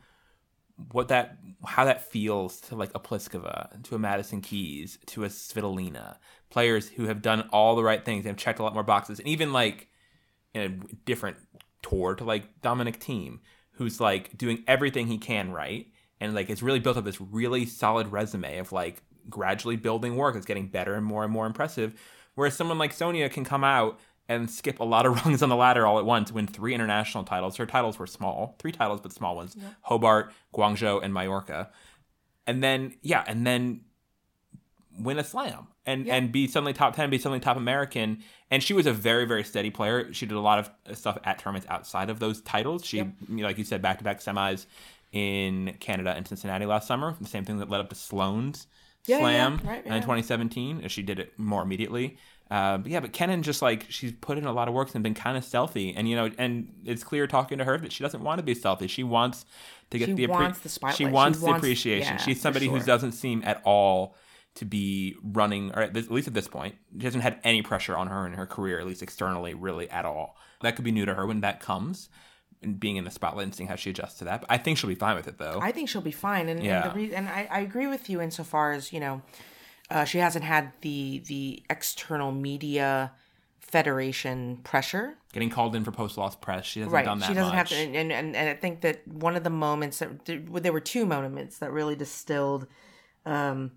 what 0.92 1.07
that 1.07 1.38
how 1.66 1.86
that 1.86 2.12
feels 2.12 2.60
to 2.62 2.75
like 2.75 2.92
a 2.94 3.00
Pliskova, 3.00 3.81
to 3.83 3.95
a 3.95 4.00
Madison 4.00 4.42
Keys, 4.42 5.00
to 5.07 5.24
a 5.24 5.30
Svitolina, 5.30 6.18
players 6.50 6.89
who 6.89 7.06
have 7.06 7.22
done 7.22 7.48
all 7.51 7.75
the 7.75 7.83
right 7.83 8.04
things, 8.04 8.24
they've 8.24 8.36
checked 8.36 8.60
a 8.60 8.63
lot 8.63 8.74
more 8.74 8.83
boxes, 8.83 9.19
and 9.19 9.27
even 9.27 9.54
like 9.54 9.88
in 10.54 10.62
a 10.62 10.95
different 11.06 11.38
tour 11.81 12.16
to 12.16 12.24
like 12.24 12.62
Dominic 12.62 13.00
Thiem, 13.00 13.39
who's 13.72 14.00
like 14.00 14.38
doing 14.38 14.63
everything 14.68 15.07
he 15.07 15.18
can 15.18 15.51
right, 15.51 15.88
and 16.19 16.36
like 16.36 16.50
it's 16.50 16.62
really 16.62 16.80
built 16.80 16.98
up 16.98 17.06
this 17.06 17.21
really 17.21 17.66
solid 17.66 18.07
resume 18.07 18.57
of 18.57 18.71
like 18.71 19.01
gradually 19.30 19.75
building 19.75 20.16
work 20.16 20.33
that's 20.33 20.45
getting 20.45 20.68
better 20.68 20.95
and 20.95 21.06
more 21.06 21.24
and 21.24 21.31
more 21.31 21.45
impressive. 21.45 22.00
Whereas 22.36 22.56
someone 22.56 22.78
like 22.78 22.94
Sonia 22.94 23.30
can 23.30 23.45
come 23.45 23.63
out 23.63 24.00
and 24.27 24.50
skip 24.50 24.80
a 24.80 24.83
lot 24.83 25.06
of 25.06 25.16
rungs 25.25 25.42
on 25.42 25.50
the 25.50 25.56
ladder 25.56 25.86
all 25.86 26.00
at 26.00 26.06
once, 26.06 26.31
win 26.31 26.48
three 26.48 26.74
international 26.74 27.24
titles. 27.24 27.57
Her 27.57 27.66
titles 27.66 28.00
were 28.00 28.07
small, 28.07 28.56
three 28.60 28.72
titles 28.72 29.01
but 29.01 29.13
small 29.13 29.36
ones: 29.36 29.56
Hobart, 29.81 30.33
Guangzhou, 30.54 31.04
and 31.04 31.13
Mallorca. 31.13 31.69
And 32.48 32.63
then 32.63 32.95
yeah, 33.01 33.24
and 33.27 33.45
then 33.45 33.81
win 35.00 35.19
a 35.19 35.24
slam 35.24 35.68
and 35.86 36.07
and 36.07 36.31
be 36.31 36.48
suddenly 36.48 36.74
top 36.74 36.95
10 36.95 37.10
be 37.10 37.18
suddenly 37.18 37.39
top 37.39 37.57
american. 37.57 38.24
And 38.51 38.63
she 38.63 38.74
was 38.74 38.86
a 38.86 38.94
very 38.94 39.25
very 39.25 39.44
steady 39.44 39.69
player. 39.69 40.12
She 40.13 40.25
did 40.25 40.36
a 40.36 40.42
lot 40.42 40.60
of 40.60 40.98
stuff 40.98 41.18
at 41.24 41.39
tournaments 41.39 41.68
outside 41.69 42.10
of 42.10 42.19
those 42.19 42.42
titles. 42.42 42.86
She 42.86 43.01
know, 43.01 43.13
like 43.44 43.57
you 43.57 43.63
said 43.63 43.81
back-to-back 43.81 44.21
semis 44.21 44.66
in 45.12 45.75
canada 45.80 46.13
and 46.16 46.28
cincinnati 46.28 46.66
last 46.66 46.88
summer. 46.88 47.16
The 47.19 47.28
same 47.28 47.45
thing 47.45 47.57
that 47.57 47.69
led 47.69 47.81
up 47.81 47.89
to 47.89 47.95
sloane's 47.95 48.68
Yeah, 49.06 49.18
yeah, 49.18 49.21
slam 49.21 49.62
right, 49.66 49.86
in 49.86 50.01
2017 50.01 50.81
and 50.81 50.92
she 50.92 51.01
did 51.01 51.19
it 51.19 51.38
more 51.38 51.62
immediately 51.62 52.18
uh, 52.51 52.77
but 52.77 52.92
yeah 52.92 53.00
but 53.00 53.12
Kenin 53.13 53.42
just 53.44 53.62
like 53.62 53.86
she's 53.89 54.12
put 54.12 54.38
in 54.38 54.45
a 54.45 54.51
lot 54.53 54.68
of 54.68 54.74
work 54.74 54.94
and 54.94 55.03
been 55.03 55.13
kind 55.13 55.38
of 55.38 55.44
stealthy 55.44 55.94
and 55.95 56.07
you 56.07 56.15
know 56.15 56.30
and 56.38 56.71
it's 56.86 57.03
clear 57.03 57.25
talking 57.27 57.57
to 57.57 57.63
her 57.63 57.77
that 57.77 57.92
she 57.92 58.03
doesn't 58.03 58.24
want 58.24 58.38
to 58.39 58.44
be 58.44 58.53
stealthy 58.53 58.88
she 58.88 59.03
wants 59.03 59.45
to 59.89 59.97
get 59.97 60.07
She 60.07 60.13
the 60.13 60.27
appre- 60.27 60.30
wants 60.30 60.59
the 60.59 60.69
spotlight. 60.69 60.97
she 60.97 61.06
She 61.06 61.09
wants 61.12 61.39
the 61.39 61.45
wants- 61.45 61.59
appreciation 61.59 62.14
yeah, 62.14 62.18
she's 62.18 62.42
somebody 62.42 62.68
who 62.68 62.80
doesn't 62.80 63.14
seem 63.14 63.42
at 63.45 63.61
all 63.64 64.16
to 64.56 64.64
be 64.64 65.16
running, 65.21 65.71
or 65.73 65.81
at, 65.81 65.94
this, 65.94 66.06
at 66.06 66.11
least 66.14 66.30
at 66.30 66.33
this 66.33 66.47
point, 66.47 66.75
she 66.97 67.04
hasn't 67.04 67.23
had 67.23 67.42
any 67.44 67.61
pressure 67.61 67.97
on 67.97 68.07
her 68.07 68.25
in 68.25 68.31
her 68.31 68.45
career, 68.45 68.80
at 68.80 68.87
least 68.87 69.04
externally, 69.04 69.54
really 69.54 69.90
at 69.90 70.06
all. 70.06 70.37
That 70.61 70.78
could 70.78 70.85
be 70.85 70.94
new 70.94 71.04
to 71.06 71.14
her 71.14 71.25
when 71.28 71.42
that 71.42 71.59
comes, 71.59 72.07
and 72.64 72.80
being 72.80 72.95
in 72.95 73.04
the 73.04 73.11
spotlight 73.11 73.44
and 73.44 73.54
seeing 73.54 73.68
how 73.68 73.75
she 73.75 73.90
adjusts 73.90 74.19
to 74.19 74.23
that. 74.23 74.40
But 74.40 74.49
I 74.49 74.57
think 74.57 74.78
she'll 74.78 74.87
be 74.87 74.95
fine 74.95 75.18
with 75.18 75.28
it, 75.28 75.37
though. 75.40 75.59
I 75.61 75.73
think 75.73 75.90
she'll 75.90 75.99
be 75.99 76.11
fine, 76.14 76.47
and, 76.47 76.64
Yeah. 76.64 76.83
and 76.83 76.92
the 76.92 76.95
re- 76.95 77.14
and 77.14 77.28
I, 77.28 77.49
I 77.52 77.59
agree 77.59 77.87
with 77.87 78.09
you 78.09 78.21
insofar 78.21 78.71
as 78.71 78.94
you 78.94 79.02
know, 79.02 79.21
uh, 79.92 80.04
she 80.06 80.18
hasn't 80.19 80.45
had 80.45 80.71
the 80.81 81.23
the 81.27 81.63
external 81.69 82.31
media 82.31 83.11
federation 83.59 84.57
pressure 84.63 85.15
Getting 85.33 85.49
called 85.49 85.75
in 85.75 85.83
for 85.83 85.92
post 85.92 86.18
loss 86.18 86.35
press, 86.35 86.65
she 86.65 86.80
hasn't 86.80 86.94
right 86.94 87.04
done 87.06 87.19
that 87.19 87.27
she 87.27 87.33
doesn't 87.33 87.54
have 87.54 87.68
to 87.69 87.75
and, 87.75 87.95
and 88.11 88.35
and 88.35 88.49
i 88.49 88.54
think 88.54 88.81
that 88.81 89.06
one 89.07 89.35
of 89.35 89.44
the 89.44 89.49
moments 89.49 89.99
that 89.99 90.25
there 90.25 90.71
were 90.71 90.80
two 90.80 91.06
moments 91.06 91.57
that 91.57 91.71
really 91.71 91.95
distilled 91.95 92.68
um 93.25 93.71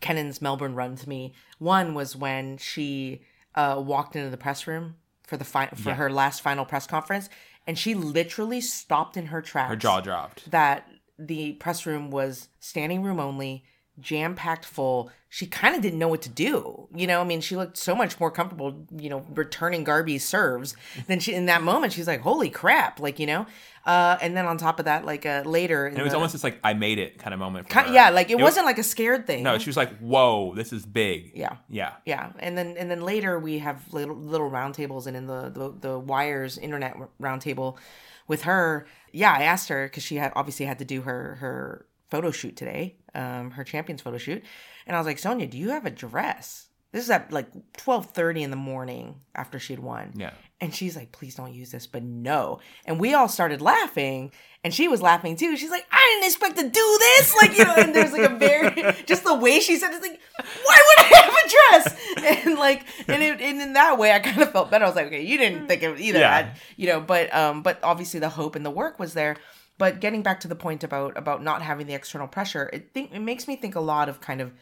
Kenin's 0.00 0.40
melbourne 0.40 0.74
run 0.74 0.96
to 0.96 1.08
me 1.08 1.34
one 1.58 1.94
was 1.94 2.14
when 2.16 2.56
she 2.56 3.22
uh 3.56 3.82
walked 3.84 4.14
into 4.16 4.30
the 4.30 4.36
press 4.36 4.66
room 4.66 4.94
for 5.26 5.36
the 5.36 5.44
fi- 5.44 5.66
for 5.74 5.90
Yeah. 5.90 5.94
her 5.96 6.10
last 6.10 6.40
final 6.40 6.64
press 6.64 6.86
conference 6.86 7.28
and 7.66 7.78
she 7.78 7.94
literally 7.94 8.60
stopped 8.60 9.16
in 9.16 9.26
her 9.26 9.42
tracks 9.42 9.68
Her 9.70 9.76
jaw 9.76 10.00
dropped. 10.00 10.50
that 10.50 10.88
the 11.18 11.52
press 11.54 11.84
room 11.84 12.10
was 12.10 12.48
standing 12.60 13.02
room 13.02 13.20
only 13.20 13.64
jam 14.00 14.34
packed 14.34 14.64
full 14.64 15.10
she 15.28 15.46
kind 15.46 15.76
of 15.76 15.82
didn't 15.82 15.98
know 15.98 16.08
what 16.08 16.22
to 16.22 16.28
do 16.28 16.88
you 16.94 17.06
know 17.06 17.20
i 17.20 17.24
mean 17.24 17.40
she 17.40 17.54
looked 17.56 17.76
so 17.76 17.94
much 17.94 18.18
more 18.18 18.30
comfortable 18.30 18.86
you 18.96 19.08
know 19.10 19.24
returning 19.34 19.84
garby's 19.84 20.24
serves 20.24 20.74
than 21.06 21.20
she 21.20 21.32
in 21.34 21.46
that 21.46 21.62
moment 21.62 21.92
she's 21.92 22.06
like 22.06 22.20
holy 22.20 22.50
crap 22.50 22.98
like 22.98 23.18
you 23.18 23.26
know 23.26 23.46
uh 23.86 24.16
and 24.20 24.36
then 24.36 24.44
on 24.46 24.56
top 24.58 24.78
of 24.78 24.84
that 24.86 25.04
like 25.04 25.24
uh 25.26 25.42
later 25.44 25.86
And 25.86 25.98
it 25.98 26.02
was 26.02 26.12
the- 26.12 26.16
almost 26.16 26.32
just 26.32 26.44
like 26.44 26.58
I 26.64 26.74
made 26.74 26.98
it 26.98 27.18
kind 27.18 27.32
of 27.32 27.40
moment. 27.40 27.68
For 27.68 27.80
ki- 27.82 27.88
her. 27.88 27.94
yeah 27.94 28.10
like 28.10 28.30
it, 28.30 28.34
was- 28.36 28.42
wasn't 28.44 28.66
like 28.66 28.78
a 28.78 28.82
scared 28.82 29.26
thing 29.26 29.42
No, 29.42 29.56
she 29.58 29.68
was 29.70 29.76
like, 29.76 29.96
"Whoa, 29.98 30.54
this 30.54 30.72
is 30.72 30.84
big." 30.84 31.32
yeah 31.34 31.56
Yeah. 31.68 31.92
yeah 32.04 32.32
and 32.40 32.56
then 32.58 32.76
and 32.76 32.90
then 32.90 33.02
later 33.02 33.38
we 33.38 33.58
have 33.60 33.80
little 33.92 34.16
little 34.16 34.50
roundtables 34.50 35.06
and 35.06 35.16
in 35.16 35.26
the 35.26 35.50
the, 35.50 35.74
the 35.88 35.98
wires 35.98 36.58
internet 36.58 36.96
roundtable 37.20 37.76
with 38.28 38.42
her 38.42 38.86
yeah 39.12 39.32
i 39.32 39.42
asked 39.42 39.68
her 39.68 39.86
because 39.86 40.02
she 40.02 40.16
had 40.16 40.32
obviously 40.36 40.66
had 40.66 40.78
to 40.78 40.84
do 40.84 41.02
her 41.02 41.36
her 41.40 41.86
photo 42.10 42.30
shoot 42.30 42.56
today 42.56 42.96
um 43.14 43.50
her 43.52 43.64
champions 43.64 44.00
photo 44.02 44.18
shoot 44.18 44.42
and 44.86 44.96
i 44.96 44.98
was 44.98 45.06
like 45.06 45.18
sonia 45.18 45.46
do 45.46 45.58
you 45.58 45.70
have 45.70 45.86
a 45.86 45.90
dress 45.90 46.68
This 46.92 47.04
is 47.04 47.10
at 47.10 47.30
like 47.32 47.46
twelve 47.76 48.06
thirty 48.10 48.42
in 48.42 48.50
the 48.50 48.56
morning 48.56 49.14
after 49.34 49.58
she'd 49.60 49.78
won. 49.78 50.12
Yeah. 50.16 50.32
And 50.62 50.74
she's 50.74 50.94
like, 50.96 51.10
please 51.12 51.36
don't 51.36 51.54
use 51.54 51.70
this, 51.70 51.86
but 51.86 52.02
no. 52.02 52.58
And 52.84 53.00
we 53.00 53.14
all 53.14 53.28
started 53.28 53.62
laughing, 53.62 54.30
and 54.64 54.74
she 54.74 54.88
was 54.88 55.00
laughing 55.00 55.36
too. 55.36 55.56
She's 55.56 55.70
like, 55.70 55.86
I 55.90 56.02
didn't 56.10 56.26
expect 56.30 56.56
to 56.58 56.68
do 56.68 56.86
this. 57.06 57.34
Like, 57.40 57.56
you 57.56 57.64
know, 57.64 57.74
and 57.78 57.94
there's 57.94 58.12
like 58.12 58.28
a 58.30 58.34
very, 58.36 58.68
just 59.06 59.22
the 59.24 59.34
way 59.38 59.60
she 59.60 59.76
said 59.78 59.92
it's 59.94 60.02
like, 60.06 60.20
why 60.66 60.78
would 60.86 60.98
I 61.04 61.08
have 61.20 61.34
a 61.42 61.48
dress? 61.54 61.86
And 62.46 62.58
like, 62.58 62.84
and, 63.08 63.22
it, 63.22 63.40
and 63.40 63.62
in 63.62 63.72
that 63.74 63.96
way, 63.96 64.10
I 64.12 64.18
kind 64.18 64.42
of 64.42 64.50
felt 64.52 64.70
better. 64.70 64.84
I 64.84 64.88
was 64.88 64.96
like, 64.96 65.06
okay, 65.06 65.22
you 65.22 65.38
didn't 65.38 65.68
think 65.68 65.82
of 65.84 65.98
either. 66.00 66.18
Yeah. 66.18 66.36
I- 66.36 66.58
you 66.76 66.88
know, 66.88 67.00
but, 67.00 67.32
um, 67.34 67.62
but 67.62 67.78
obviously 67.84 68.18
the 68.20 68.28
hope 68.28 68.56
and 68.56 68.66
the 68.66 68.70
work 68.82 68.98
was 68.98 69.14
there. 69.14 69.36
But 69.80 69.98
getting 69.98 70.22
back 70.22 70.38
to 70.40 70.48
the 70.48 70.54
point 70.54 70.84
about, 70.84 71.18
about 71.18 71.42
not 71.42 71.62
having 71.62 71.88
the 71.88 71.94
external 71.94 72.28
pressure, 72.28 72.70
it 72.72 72.94
think, 72.94 73.12
it 73.12 73.18
makes 73.18 73.48
me 73.48 73.56
think 73.56 73.74
a 73.74 73.80
lot 73.80 74.08
of 74.08 74.20
kind 74.20 74.40
of 74.40 74.52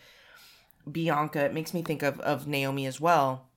Bianca. 0.90 1.44
It 1.44 1.52
makes 1.52 1.74
me 1.74 1.82
think 1.82 2.02
of, 2.02 2.18
of 2.20 2.46
Naomi 2.46 2.86
as 2.86 2.98
well 2.98 3.48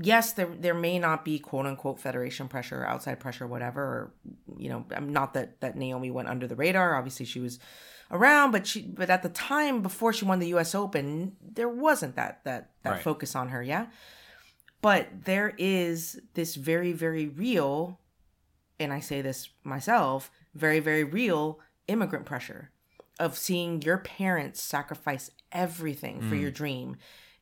yes, 0.00 0.32
there 0.32 0.46
there 0.58 0.74
may 0.74 0.98
not 0.98 1.24
be 1.24 1.38
quote 1.38 1.66
unquote 1.66 2.00
federation 2.00 2.48
pressure, 2.48 2.84
outside 2.84 3.20
pressure, 3.20 3.46
whatever. 3.46 3.82
Or, 3.82 4.12
you 4.58 4.68
know, 4.68 4.84
I'm 4.94 5.12
not 5.12 5.34
that 5.34 5.60
that 5.60 5.76
Naomi 5.76 6.10
went 6.10 6.28
under 6.28 6.46
the 6.46 6.56
radar. 6.56 6.96
Obviously, 6.96 7.26
she 7.26 7.40
was 7.40 7.58
around, 8.10 8.50
but 8.52 8.66
she 8.66 8.82
but 8.82 9.10
at 9.10 9.22
the 9.22 9.28
time 9.28 9.82
before 9.82 10.12
she 10.12 10.24
won 10.24 10.38
the 10.38 10.48
U.S. 10.48 10.74
Open, 10.74 11.36
there 11.40 11.68
wasn't 11.68 12.16
that 12.16 12.42
that 12.44 12.70
that 12.82 12.90
Right. 12.90 13.02
focus 13.02 13.36
on 13.36 13.50
her. 13.50 13.62
Yeah, 13.62 13.86
but 14.82 15.08
there 15.24 15.54
is 15.58 16.20
this 16.34 16.54
very 16.54 16.92
very 16.92 17.28
real, 17.28 18.00
and 18.78 18.92
I 18.92 19.00
say 19.00 19.20
this 19.20 19.48
myself, 19.64 20.30
very 20.54 20.80
very 20.80 21.04
real 21.04 21.60
immigrant 21.88 22.26
pressure 22.26 22.70
of 23.18 23.36
seeing 23.36 23.82
your 23.82 23.98
parents 23.98 24.60
sacrifice 24.60 25.30
everything 25.52 26.20
for 26.28 26.34
your 26.34 26.50
mm. 26.50 26.54
dream. 26.54 26.96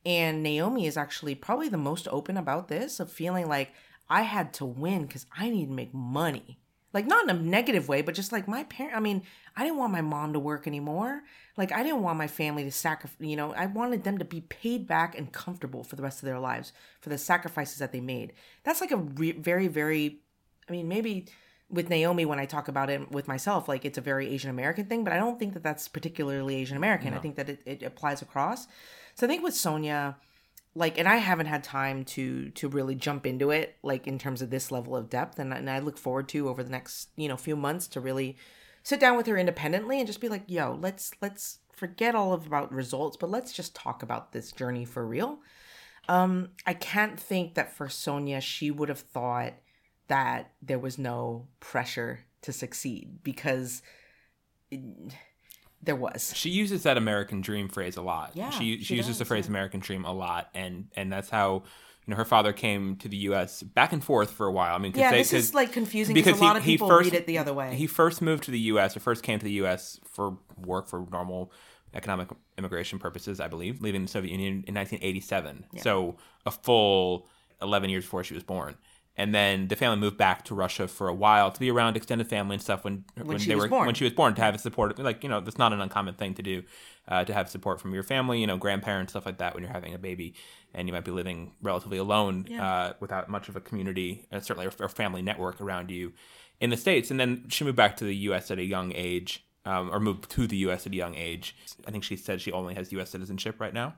And 0.06 0.42
Naomi 0.42 0.86
is 0.86 0.96
actually 0.96 1.34
probably 1.34 1.68
the 1.68 1.78
most 1.78 2.06
open 2.10 2.36
about 2.36 2.68
this 2.68 3.00
of 3.00 3.10
feeling 3.10 3.48
like 3.48 3.72
I 4.08 4.22
had 4.22 4.52
to 4.54 4.64
win 4.64 5.06
because 5.06 5.26
I 5.36 5.50
need 5.50 5.66
to 5.66 5.72
make 5.72 5.94
money. 5.94 6.58
Like, 6.92 7.06
not 7.06 7.24
in 7.24 7.36
a 7.36 7.40
negative 7.40 7.88
way, 7.88 8.02
but 8.02 8.14
just 8.14 8.30
like 8.30 8.46
my 8.46 8.62
parent. 8.64 8.96
I 8.96 9.00
mean, 9.00 9.22
I 9.56 9.64
didn't 9.64 9.78
want 9.78 9.92
my 9.92 10.00
mom 10.00 10.32
to 10.32 10.38
work 10.38 10.68
anymore. 10.68 11.22
Like, 11.56 11.72
I 11.72 11.82
didn't 11.82 12.02
want 12.02 12.18
my 12.18 12.28
family 12.28 12.62
to 12.62 12.70
sacrifice, 12.70 13.16
you 13.18 13.34
know, 13.34 13.52
I 13.52 13.66
wanted 13.66 14.04
them 14.04 14.18
to 14.18 14.24
be 14.24 14.42
paid 14.42 14.86
back 14.86 15.18
and 15.18 15.32
comfortable 15.32 15.82
for 15.82 15.96
the 15.96 16.02
rest 16.02 16.22
of 16.22 16.26
their 16.26 16.38
lives 16.38 16.72
for 17.00 17.08
the 17.08 17.18
sacrifices 17.18 17.78
that 17.78 17.90
they 17.90 18.00
made. 18.00 18.32
That's 18.62 18.80
like 18.80 18.92
a 18.92 18.96
re- 18.96 19.32
very, 19.32 19.66
very, 19.66 20.20
I 20.68 20.72
mean, 20.72 20.88
maybe 20.88 21.26
with 21.70 21.88
Naomi 21.88 22.24
when 22.24 22.38
I 22.38 22.46
talk 22.46 22.68
about 22.68 22.90
it 22.90 23.10
with 23.10 23.28
myself, 23.28 23.68
like 23.68 23.84
it's 23.84 23.98
a 23.98 24.02
very 24.02 24.28
Asian 24.28 24.50
American 24.50 24.86
thing, 24.86 25.04
but 25.04 25.12
I 25.12 25.16
don't 25.16 25.38
think 25.38 25.54
that 25.54 25.62
that's 25.62 25.88
particularly 25.88 26.56
Asian 26.56 26.76
American. 26.76 27.14
I 27.14 27.18
think 27.18 27.36
that 27.36 27.48
it, 27.48 27.62
it 27.64 27.82
applies 27.82 28.22
across. 28.22 28.66
So 29.14 29.26
I 29.26 29.28
think 29.28 29.42
with 29.42 29.54
Sonia, 29.54 30.16
like, 30.74 30.98
and 30.98 31.08
I 31.08 31.16
haven't 31.16 31.46
had 31.46 31.64
time 31.64 32.04
to 32.06 32.50
to 32.50 32.68
really 32.68 32.94
jump 32.94 33.26
into 33.26 33.50
it, 33.50 33.76
like 33.82 34.06
in 34.06 34.18
terms 34.18 34.42
of 34.42 34.50
this 34.50 34.70
level 34.70 34.96
of 34.96 35.08
depth, 35.08 35.38
and, 35.38 35.52
and 35.52 35.70
I 35.70 35.78
look 35.78 35.98
forward 35.98 36.28
to 36.30 36.48
over 36.48 36.62
the 36.62 36.70
next 36.70 37.10
you 37.16 37.28
know 37.28 37.36
few 37.36 37.56
months 37.56 37.86
to 37.88 38.00
really 38.00 38.36
sit 38.82 39.00
down 39.00 39.16
with 39.16 39.26
her 39.26 39.38
independently 39.38 39.98
and 39.98 40.06
just 40.06 40.20
be 40.20 40.28
like, 40.28 40.44
yo, 40.46 40.78
let's 40.80 41.12
let's 41.20 41.58
forget 41.72 42.14
all 42.14 42.32
of 42.32 42.46
about 42.46 42.72
results, 42.72 43.16
but 43.16 43.30
let's 43.30 43.52
just 43.52 43.74
talk 43.74 44.02
about 44.02 44.32
this 44.32 44.52
journey 44.52 44.84
for 44.84 45.04
real. 45.06 45.38
Um, 46.08 46.50
I 46.66 46.74
can't 46.74 47.18
think 47.18 47.54
that 47.54 47.72
for 47.72 47.88
Sonia, 47.88 48.40
she 48.40 48.70
would 48.70 48.90
have 48.90 49.00
thought 49.00 49.54
that 50.08 50.52
there 50.62 50.78
was 50.78 50.98
no 50.98 51.48
pressure 51.60 52.20
to 52.42 52.52
succeed 52.52 53.18
because 53.22 53.82
it- 54.70 54.80
there 55.82 55.96
was. 55.96 56.32
She 56.34 56.48
uses 56.48 56.82
that 56.84 56.96
American 56.96 57.42
dream 57.42 57.68
phrase 57.68 57.96
a 57.98 58.02
lot. 58.02 58.32
Yeah, 58.34 58.48
she 58.50 58.78
she, 58.78 58.84
she 58.84 58.94
uses 58.96 59.18
the 59.18 59.24
phrase 59.26 59.44
yeah. 59.44 59.50
American 59.50 59.80
dream 59.80 60.04
a 60.06 60.12
lot, 60.12 60.48
and 60.54 60.88
and 60.96 61.12
that's 61.12 61.28
how 61.28 61.62
you 62.06 62.10
know 62.10 62.16
her 62.16 62.24
father 62.24 62.54
came 62.54 62.96
to 62.96 63.08
the 63.08 63.18
U.S. 63.28 63.62
back 63.62 63.92
and 63.92 64.02
forth 64.02 64.30
for 64.30 64.46
a 64.46 64.52
while. 64.52 64.74
I 64.74 64.78
mean, 64.78 64.92
Yeah, 64.94 65.10
they- 65.10 65.18
this 65.18 65.34
is 65.34 65.52
like 65.54 65.72
confusing 65.72 66.14
because 66.14 66.38
a 66.40 66.42
lot 66.42 66.56
of 66.56 66.62
people 66.62 66.88
read 66.90 67.12
it 67.12 67.26
the 67.26 67.36
other 67.36 67.52
way. 67.52 67.74
He 67.74 67.86
first 67.86 68.22
moved 68.22 68.44
to 68.44 68.50
the 68.50 68.60
U.S. 68.60 68.96
or 68.96 69.00
first 69.00 69.22
came 69.22 69.38
to 69.38 69.44
the 69.44 69.52
U.S. 69.52 70.00
for 70.10 70.38
work 70.56 70.88
for 70.88 71.06
normal 71.12 71.52
economic 71.92 72.28
immigration 72.58 72.98
purposes, 72.98 73.38
I 73.38 73.48
believe, 73.48 73.80
leaving 73.82 74.02
the 74.02 74.08
Soviet 74.08 74.32
Union 74.32 74.64
in 74.66 74.74
1987. 74.74 75.66
So 75.82 76.16
a 76.46 76.50
full 76.50 77.28
11 77.62 77.88
years 77.90 78.04
before 78.04 78.24
she 78.24 78.34
was 78.34 78.42
born. 78.42 78.74
And 79.16 79.32
then 79.32 79.68
the 79.68 79.76
family 79.76 79.96
moved 79.96 80.16
back 80.16 80.44
to 80.46 80.54
Russia 80.54 80.88
for 80.88 81.06
a 81.06 81.14
while 81.14 81.52
to 81.52 81.60
be 81.60 81.70
around 81.70 81.96
extended 81.96 82.26
family 82.26 82.54
and 82.54 82.62
stuff 82.62 82.82
when 82.82 83.04
when, 83.22 83.38
she 83.38 83.48
they 83.48 83.54
was 83.54 83.64
were 83.64 83.68
born. 83.68 83.86
when 83.86 83.94
she 83.94 84.02
was 84.02 84.12
born 84.12 84.34
to 84.34 84.42
have 84.42 84.58
support. 84.60 84.98
Like 84.98 85.22
you 85.22 85.28
know, 85.28 85.40
that's 85.40 85.58
not 85.58 85.72
an 85.72 85.80
uncommon 85.80 86.14
thing 86.14 86.34
to 86.34 86.42
do, 86.42 86.64
uh, 87.06 87.24
to 87.24 87.32
have 87.32 87.48
support 87.48 87.80
from 87.80 87.94
your 87.94 88.02
family, 88.02 88.40
you 88.40 88.46
know, 88.46 88.56
grandparents, 88.56 89.12
stuff 89.12 89.24
like 89.24 89.38
that 89.38 89.54
when 89.54 89.62
you're 89.62 89.72
having 89.72 89.94
a 89.94 89.98
baby, 89.98 90.34
and 90.72 90.88
you 90.88 90.92
might 90.92 91.04
be 91.04 91.12
living 91.12 91.52
relatively 91.62 91.98
alone 91.98 92.52
uh, 92.54 92.94
without 92.98 93.28
much 93.28 93.48
of 93.48 93.54
a 93.54 93.60
community, 93.60 94.26
uh, 94.32 94.40
certainly 94.40 94.66
a, 94.66 94.88
family 94.88 95.22
network 95.22 95.60
around 95.60 95.90
you 95.92 96.12
in 96.60 96.70
the 96.70 96.76
states. 96.76 97.10
And 97.12 97.20
then 97.20 97.44
she 97.48 97.62
moved 97.62 97.76
back 97.76 97.96
to 97.98 98.04
the 98.04 98.16
U.S. 98.16 98.50
at 98.50 98.58
a 98.58 98.64
young 98.64 98.92
age, 98.96 99.44
um, 99.64 99.90
or 99.92 100.00
moved 100.00 100.28
to 100.30 100.48
the 100.48 100.56
U.S. 100.58 100.86
at 100.86 100.92
a 100.92 100.96
young 100.96 101.14
age. 101.14 101.54
I 101.86 101.92
think 101.92 102.02
she 102.02 102.16
said 102.16 102.40
she 102.40 102.50
only 102.50 102.74
has 102.74 102.90
U.S. 102.90 103.10
citizenship 103.10 103.60
right 103.60 103.72
now. 103.72 103.94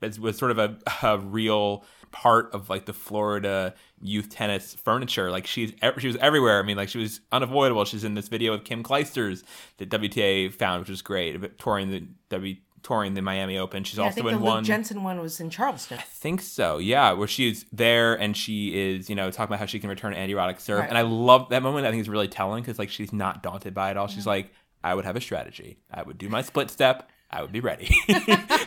It 0.00 0.18
was 0.18 0.36
sort 0.36 0.50
of 0.50 0.58
a, 0.58 0.76
a 1.02 1.18
real 1.18 1.84
part 2.12 2.54
of 2.54 2.70
like 2.70 2.86
the 2.86 2.92
Florida 2.92 3.74
youth 4.00 4.30
tennis 4.30 4.74
furniture. 4.74 5.30
Like 5.30 5.46
she's 5.46 5.72
she 5.98 6.06
was 6.06 6.16
everywhere. 6.16 6.60
I 6.60 6.62
mean, 6.62 6.76
like 6.76 6.88
she 6.88 6.98
was 6.98 7.20
unavoidable. 7.32 7.84
She's 7.84 8.04
in 8.04 8.14
this 8.14 8.28
video 8.28 8.52
of 8.52 8.64
Kim 8.64 8.82
Clijsters 8.82 9.42
that 9.78 9.90
WTA 9.90 10.52
found, 10.52 10.80
which 10.80 10.90
was 10.90 11.02
great. 11.02 11.58
Touring 11.58 11.90
the 11.90 12.06
W 12.30 12.56
touring 12.86 13.14
the 13.14 13.22
Miami 13.22 13.58
Open. 13.58 13.82
She's 13.82 13.98
Yeah, 13.98 14.04
I 14.04 14.06
also 14.06 14.14
think 14.14 14.26
the 14.26 14.32
in 14.34 14.36
Luke 14.36 14.44
one. 14.44 14.64
Jensen 14.64 15.02
one 15.02 15.20
was 15.20 15.40
in 15.40 15.50
Charleston. 15.50 15.98
I 15.98 16.02
think 16.02 16.40
so, 16.40 16.78
yeah, 16.78 17.12
where 17.12 17.26
she's 17.26 17.64
there 17.72 18.14
and 18.14 18.36
she 18.36 18.78
is, 18.78 19.10
you 19.10 19.16
know, 19.16 19.30
talking 19.30 19.50
about 19.50 19.58
how 19.58 19.66
she 19.66 19.80
can 19.80 19.90
return 19.90 20.12
an 20.12 20.18
Andy 20.20 20.34
Roddick 20.34 20.60
serve. 20.60 20.80
Right. 20.80 20.88
And 20.88 20.96
I 20.96 21.02
love 21.02 21.48
that 21.48 21.62
moment. 21.62 21.86
I 21.86 21.90
think 21.90 22.00
is 22.00 22.08
really 22.08 22.28
telling 22.28 22.62
because, 22.62 22.78
like, 22.78 22.90
she's 22.90 23.12
not 23.12 23.42
daunted 23.42 23.74
by 23.74 23.90
it 23.90 23.96
all. 23.96 24.06
She's 24.06 24.26
like, 24.26 24.52
I 24.84 24.94
would 24.94 25.04
have 25.04 25.16
a 25.16 25.20
strategy. 25.20 25.78
I 25.92 26.02
would 26.04 26.16
do 26.16 26.28
my 26.28 26.42
split 26.42 26.70
step. 26.70 27.10
I 27.36 27.42
would 27.42 27.52
be 27.52 27.60
ready 27.60 27.86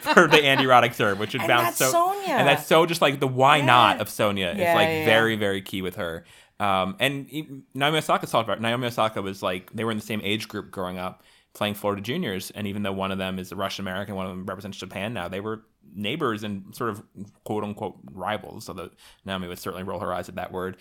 for 0.01 0.27
the 0.27 0.41
Andy 0.43 0.65
Roddick 0.65 0.93
serve, 0.93 1.19
which 1.19 1.33
would 1.33 1.41
And 1.41 1.47
bounce 1.47 1.77
so. 1.77 1.91
Sonya. 1.91 2.33
And 2.33 2.47
that's 2.47 2.65
so 2.67 2.85
just 2.85 3.01
like 3.01 3.19
the 3.19 3.27
why 3.27 3.61
not 3.61 3.99
of 3.99 4.09
Sonia 4.09 4.53
Yeah, 4.55 4.71
is 4.71 4.75
like 4.75 4.88
yeah, 4.88 4.99
yeah. 4.99 5.05
very, 5.05 5.35
very 5.35 5.61
key 5.61 5.81
with 5.81 5.95
her. 5.95 6.25
Um, 6.59 6.95
and 6.99 7.63
Naomi 7.73 7.99
Osaka 7.99 8.27
talked 8.27 8.47
about 8.47 8.61
Naomi 8.61 8.88
Osaka 8.88 9.21
was 9.21 9.41
like 9.41 9.71
they 9.73 9.83
were 9.83 9.91
in 9.91 9.97
the 9.97 10.03
same 10.05 10.21
age 10.23 10.47
group 10.47 10.71
growing 10.71 10.97
up 10.97 11.23
playing 11.53 11.73
Florida 11.73 12.01
juniors, 12.01 12.51
and 12.51 12.67
even 12.67 12.83
though 12.83 12.91
one 12.91 13.11
of 13.11 13.17
them 13.17 13.39
is 13.39 13.51
a 13.51 13.55
Russian 13.55 13.83
American, 13.83 14.15
one 14.15 14.25
of 14.25 14.31
them 14.31 14.45
represents 14.45 14.77
Japan 14.77 15.13
now, 15.13 15.27
they 15.27 15.39
were 15.39 15.63
neighbors 15.95 16.43
and 16.43 16.75
sort 16.75 16.91
of 16.91 17.01
quote 17.43 17.63
unquote 17.63 17.97
rivals. 18.11 18.65
So 18.65 18.73
that 18.73 18.91
Naomi 19.25 19.47
would 19.47 19.57
certainly 19.59 19.83
roll 19.83 19.99
her 19.99 20.13
eyes 20.13 20.29
at 20.29 20.35
that 20.35 20.51
word. 20.51 20.77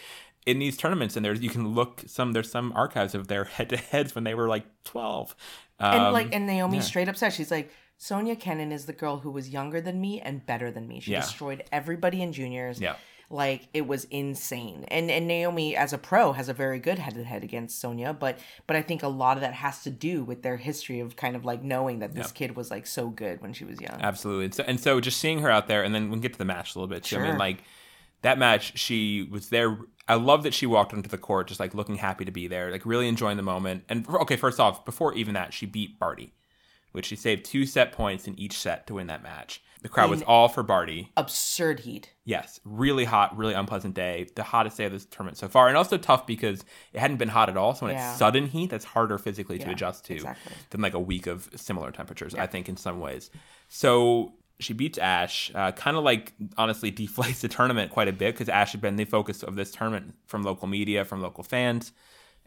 In 0.47 0.59
these 0.59 0.76
tournaments, 0.76 1.14
and 1.16 1.25
there's 1.25 1.40
you 1.40 1.50
can 1.50 1.75
look 1.75 2.02
some 2.07 2.33
there's 2.33 2.50
some 2.50 2.73
archives 2.75 3.14
of 3.14 3.28
their 3.28 3.45
head 3.45 3.68
to 3.71 3.76
heads 3.76 4.14
when 4.14 4.25
they 4.25 4.35
were 4.35 4.49
like 4.49 4.64
twelve. 4.85 5.35
And 5.80 6.02
Um, 6.06 6.12
like 6.12 6.35
and 6.35 6.47
Naomi 6.47 6.80
straight 6.80 7.08
up 7.08 7.16
says 7.16 7.35
she's 7.35 7.50
like 7.50 7.70
Sonia 7.97 8.37
Kenin 8.37 8.70
is 8.73 8.87
the 8.87 8.92
girl 8.92 9.18
who 9.18 9.30
was 9.30 9.49
younger 9.49 9.80
than 9.80 10.00
me 10.00 10.20
and 10.20 10.44
better 10.47 10.70
than 10.70 10.87
me. 10.88 11.00
She 11.00 11.12
Yeah. 11.12 11.20
destroyed 11.20 11.64
everybody 11.73 12.23
in 12.23 12.32
juniors. 12.32 12.80
Yeah. 12.80 12.94
Like 13.30 13.68
it 13.75 13.87
was 13.87 14.04
insane. 14.04 14.85
And 14.88 15.11
and 15.11 15.26
Naomi 15.28 15.76
as 15.76 15.92
a 15.92 15.99
pro 15.99 16.32
has 16.32 16.49
a 16.49 16.54
very 16.54 16.78
good 16.78 16.99
head 16.99 17.14
to 17.14 17.25
head 17.25 17.44
against 17.44 17.78
Sonia, 17.78 18.14
but 18.14 18.38
but 18.66 18.75
I 18.76 18.80
think 18.82 19.02
a 19.02 19.08
lot 19.08 19.37
of 19.37 19.42
that 19.42 19.52
has 19.52 19.82
to 19.82 19.90
do 19.90 20.25
with 20.25 20.42
their 20.42 20.56
history 20.56 21.00
of 21.00 21.14
kind 21.16 21.37
of 21.37 21.44
like 21.44 21.62
knowing 21.62 21.99
that 21.99 22.14
this 22.14 22.32
kid 22.32 22.56
was 22.56 22.70
like 22.70 22.87
so 22.87 23.08
good 23.11 23.42
when 23.42 23.52
she 23.52 23.64
was 23.66 23.80
young. 23.80 24.00
Absolutely. 24.00 24.47
And 24.47 24.54
so, 24.54 24.64
and 24.66 24.80
so 24.80 24.99
just 25.00 25.18
seeing 25.20 25.40
her 25.42 25.50
out 25.50 25.66
there, 25.68 25.82
and 25.85 25.94
then 25.94 26.04
we 26.08 26.12
can 26.14 26.20
get 26.23 26.32
to 26.32 26.38
the 26.38 26.44
match 26.47 26.75
a 26.75 26.78
little 26.78 26.88
bit 26.88 27.04
too. 27.04 27.16
I 27.16 27.18
mean, 27.20 27.30
Sure. 27.32 27.38
like 27.38 27.58
that 28.23 28.39
match, 28.39 28.79
she 28.79 29.29
was 29.31 29.49
there. 29.51 29.79
I 30.09 30.15
love 30.15 30.43
that 30.45 30.55
she 30.55 30.67
walked 30.67 30.93
onto 30.95 31.09
the 31.09 31.19
court 31.19 31.49
just 31.49 31.61
like 31.61 31.75
looking 31.75 31.97
happy 31.97 32.25
to 32.25 32.31
be 32.33 32.47
there, 32.49 32.71
like 32.71 32.87
really 32.87 33.09
enjoying 33.09 33.37
the 33.37 33.43
moment. 33.43 33.85
And 33.89 34.09
okay, 34.09 34.37
first 34.37 34.59
off, 34.59 34.85
before 34.85 35.15
even 35.15 35.35
that, 35.35 35.53
she 35.53 35.67
beat 35.67 35.99
Barty, 35.99 36.33
which 36.93 37.07
she 37.07 37.17
saved 37.17 37.45
two 37.45 37.67
set 37.67 37.93
points 37.93 38.27
in 38.27 38.39
each 38.39 38.59
set 38.59 38.87
to 38.87 38.95
win 38.95 39.07
that 39.09 39.23
match. 39.23 39.63
The 39.81 39.89
crowd 39.89 40.11
was 40.11 40.23
all 40.23 40.49
for 40.49 40.65
Barty. 40.65 41.13
Absurd 41.17 41.81
heat. 41.81 42.13
Yes, 42.25 42.59
really 42.65 43.05
hot, 43.05 43.37
really 43.37 43.55
unpleasant 43.55 43.95
day. 43.95 44.27
The 44.35 44.43
hottest 44.43 44.77
day 44.77 44.87
of 44.87 44.93
this 44.93 45.05
tournament 45.05 45.37
so 45.39 45.47
far, 45.47 45.69
and 45.69 45.77
also 45.77 45.97
tough 45.97 46.27
because 46.27 46.65
it 46.93 46.99
hadn't 46.99 47.19
been 47.19 47.29
hot 47.29 47.49
at 47.49 47.57
all. 47.57 47.77
So 47.77 47.87
when 47.87 47.95
Yeah. 47.95 48.11
it's 48.11 48.19
sudden 48.19 48.47
heat, 48.49 48.71
that's 48.71 48.85
harder 48.85 49.19
physically 49.19 49.57
to 49.61 49.71
adjust 49.71 50.05
to 50.07 50.15
exactly. 50.15 50.53
than 50.71 50.81
like 50.81 50.95
a 50.95 50.99
week 50.99 51.29
of 51.29 51.49
similar 51.55 51.93
temperatures. 51.93 52.35
I 52.35 52.47
think 52.49 52.69
in 52.69 52.77
some 52.77 52.99
ways. 52.99 53.31
So 53.69 54.33
she 54.61 54.73
beats 54.73 54.99
Ash, 54.99 55.50
uh, 55.55 55.73
kind 55.73 55.97
of 55.97 56.05
like 56.05 56.33
honestly 56.57 56.91
deflates 56.93 57.41
the 57.41 57.49
tournament 57.49 57.91
quite 57.91 58.09
a 58.09 58.12
bit 58.12 58.35
because 58.35 58.49
Ash 58.49 58.73
had 58.73 58.81
been 58.81 58.97
the 58.97 59.05
focus 59.05 59.43
of 59.43 59.57
this 59.57 59.71
tournament 59.71 60.15
from 60.27 60.43
local 60.43 60.69
media, 60.69 61.05
from 61.05 61.23
local 61.23 61.45
fans, 61.45 61.93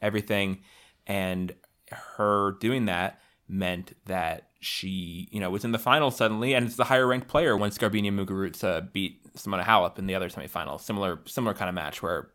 everything, 0.01 0.59
and 1.07 1.53
her 1.91 2.57
doing 2.59 2.85
that 2.85 3.19
meant 3.47 3.93
that 4.05 4.49
she, 4.59 5.27
you 5.31 5.39
know, 5.39 5.49
was 5.49 5.65
in 5.65 5.71
the 5.71 5.79
final 5.79 6.11
suddenly, 6.11 6.53
and 6.53 6.65
it's 6.65 6.75
the 6.75 6.85
higher 6.85 7.07
ranked 7.07 7.27
player 7.27 7.57
when 7.57 7.71
Garbina 7.71 8.11
Muguruza 8.11 8.91
beat 8.93 9.33
Simona 9.35 9.63
Halep 9.63 9.97
in 9.97 10.05
the 10.05 10.15
other 10.15 10.29
semifinal. 10.29 10.79
Similar, 10.79 11.19
similar 11.25 11.53
kind 11.53 11.67
of 11.67 11.75
match 11.75 12.01
where 12.01 12.29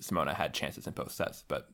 Simona 0.00 0.34
had 0.34 0.52
chances 0.52 0.86
in 0.86 0.92
both 0.92 1.12
sets, 1.12 1.44
but 1.48 1.68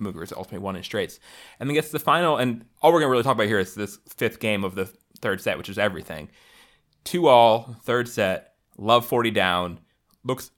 Muguruza 0.00 0.36
ultimately 0.36 0.58
won 0.58 0.76
in 0.76 0.82
straights. 0.82 1.18
And 1.58 1.68
then 1.68 1.74
gets 1.74 1.88
to 1.88 1.94
the 1.94 1.98
final, 1.98 2.36
and 2.36 2.64
all 2.82 2.92
we're 2.92 3.00
gonna 3.00 3.10
really 3.10 3.22
talk 3.22 3.34
about 3.34 3.46
here 3.46 3.58
is 3.58 3.74
this 3.74 3.98
fifth 4.08 4.38
game 4.38 4.64
of 4.64 4.74
the 4.74 4.86
third 5.20 5.40
set, 5.40 5.58
which 5.58 5.68
is 5.68 5.78
everything. 5.78 6.28
Two 7.06 7.28
all, 7.28 7.76
third 7.84 8.08
set. 8.08 8.54
Love 8.76 9.06
forty 9.06 9.30
down. 9.30 9.80
Looks 10.24 10.50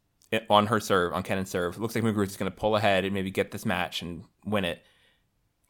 on 0.50 0.66
her 0.66 0.80
serve 0.80 1.12
on 1.12 1.22
Kenin's 1.22 1.50
serve. 1.50 1.78
Looks 1.78 1.94
like 1.94 2.02
Muguruza's 2.02 2.36
going 2.36 2.50
to 2.50 2.56
pull 2.56 2.74
ahead 2.76 3.04
and 3.04 3.14
maybe 3.14 3.30
get 3.30 3.50
this 3.50 3.64
match 3.64 4.02
and 4.02 4.24
win 4.44 4.64
it. 4.64 4.82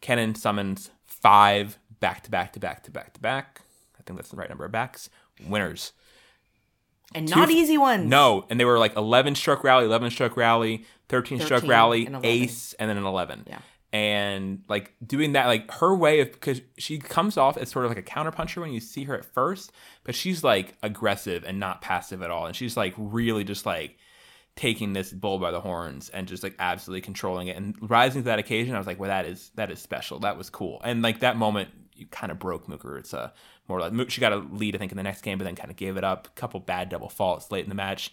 Kennon 0.00 0.34
summons 0.34 0.90
five 1.06 1.78
back 2.00 2.22
to 2.22 2.30
back 2.30 2.52
to 2.52 2.60
back 2.60 2.84
to 2.84 2.90
back 2.90 3.12
to 3.14 3.20
back. 3.20 3.60
I 3.98 4.02
think 4.02 4.16
that's 4.18 4.30
the 4.30 4.36
right 4.36 4.48
number 4.48 4.64
of 4.64 4.72
backs. 4.72 5.10
Winners. 5.46 5.92
and 7.14 7.28
not 7.28 7.50
easy 7.50 7.76
ones. 7.78 8.08
No, 8.08 8.46
and 8.48 8.58
they 8.58 8.64
were 8.64 8.78
like 8.78 8.96
11 8.96 9.34
stroke 9.34 9.64
rally, 9.64 9.84
11 9.84 10.10
stroke 10.10 10.36
rally, 10.36 10.84
13 11.08 11.40
stroke 11.40 11.66
rally, 11.66 12.06
and 12.06 12.24
ace, 12.24 12.72
and 12.74 12.88
then 12.88 12.96
an 12.96 13.04
11. 13.04 13.44
Yeah. 13.46 13.58
And 13.90 14.64
like 14.68 14.94
doing 15.04 15.32
that, 15.32 15.46
like 15.46 15.70
her 15.72 15.94
way 15.94 16.20
of, 16.20 16.30
because 16.32 16.60
she 16.76 16.98
comes 16.98 17.38
off 17.38 17.56
as 17.56 17.70
sort 17.70 17.86
of 17.86 17.90
like 17.90 17.98
a 17.98 18.02
counterpuncher 18.02 18.60
when 18.60 18.72
you 18.72 18.80
see 18.80 19.04
her 19.04 19.16
at 19.16 19.24
first, 19.24 19.72
but 20.04 20.14
she's 20.14 20.44
like 20.44 20.76
aggressive 20.82 21.42
and 21.46 21.58
not 21.58 21.80
passive 21.80 22.22
at 22.22 22.30
all. 22.30 22.44
And 22.44 22.54
she's 22.54 22.76
like 22.76 22.92
really 22.98 23.44
just 23.44 23.64
like 23.64 23.96
taking 24.56 24.92
this 24.92 25.10
bull 25.10 25.38
by 25.38 25.50
the 25.50 25.60
horns 25.60 26.10
and 26.10 26.28
just 26.28 26.42
like 26.42 26.54
absolutely 26.58 27.00
controlling 27.00 27.48
it 27.48 27.56
and 27.56 27.76
rising 27.80 28.22
to 28.22 28.26
that 28.26 28.38
occasion. 28.38 28.74
I 28.74 28.78
was 28.78 28.86
like, 28.86 28.98
well, 28.98 29.08
that 29.08 29.24
is, 29.24 29.50
that 29.54 29.70
is 29.70 29.78
special. 29.78 30.18
That 30.18 30.36
was 30.36 30.50
cool. 30.50 30.82
And 30.84 31.00
like 31.00 31.20
that 31.20 31.38
moment, 31.38 31.70
you 31.94 32.06
kind 32.06 32.30
of 32.30 32.38
broke 32.38 32.66
Muguruza 32.66 33.32
more 33.68 33.80
like 33.80 34.10
she 34.10 34.20
got 34.20 34.32
a 34.32 34.36
lead, 34.36 34.74
I 34.74 34.78
think, 34.78 34.92
in 34.92 34.96
the 34.96 35.02
next 35.02 35.22
game, 35.22 35.38
but 35.38 35.44
then 35.44 35.54
kind 35.54 35.70
of 35.70 35.76
gave 35.76 35.96
it 35.96 36.04
up. 36.04 36.26
A 36.26 36.30
couple 36.30 36.60
bad 36.60 36.88
double 36.88 37.08
faults 37.08 37.50
late 37.50 37.64
in 37.64 37.68
the 37.68 37.74
match. 37.74 38.12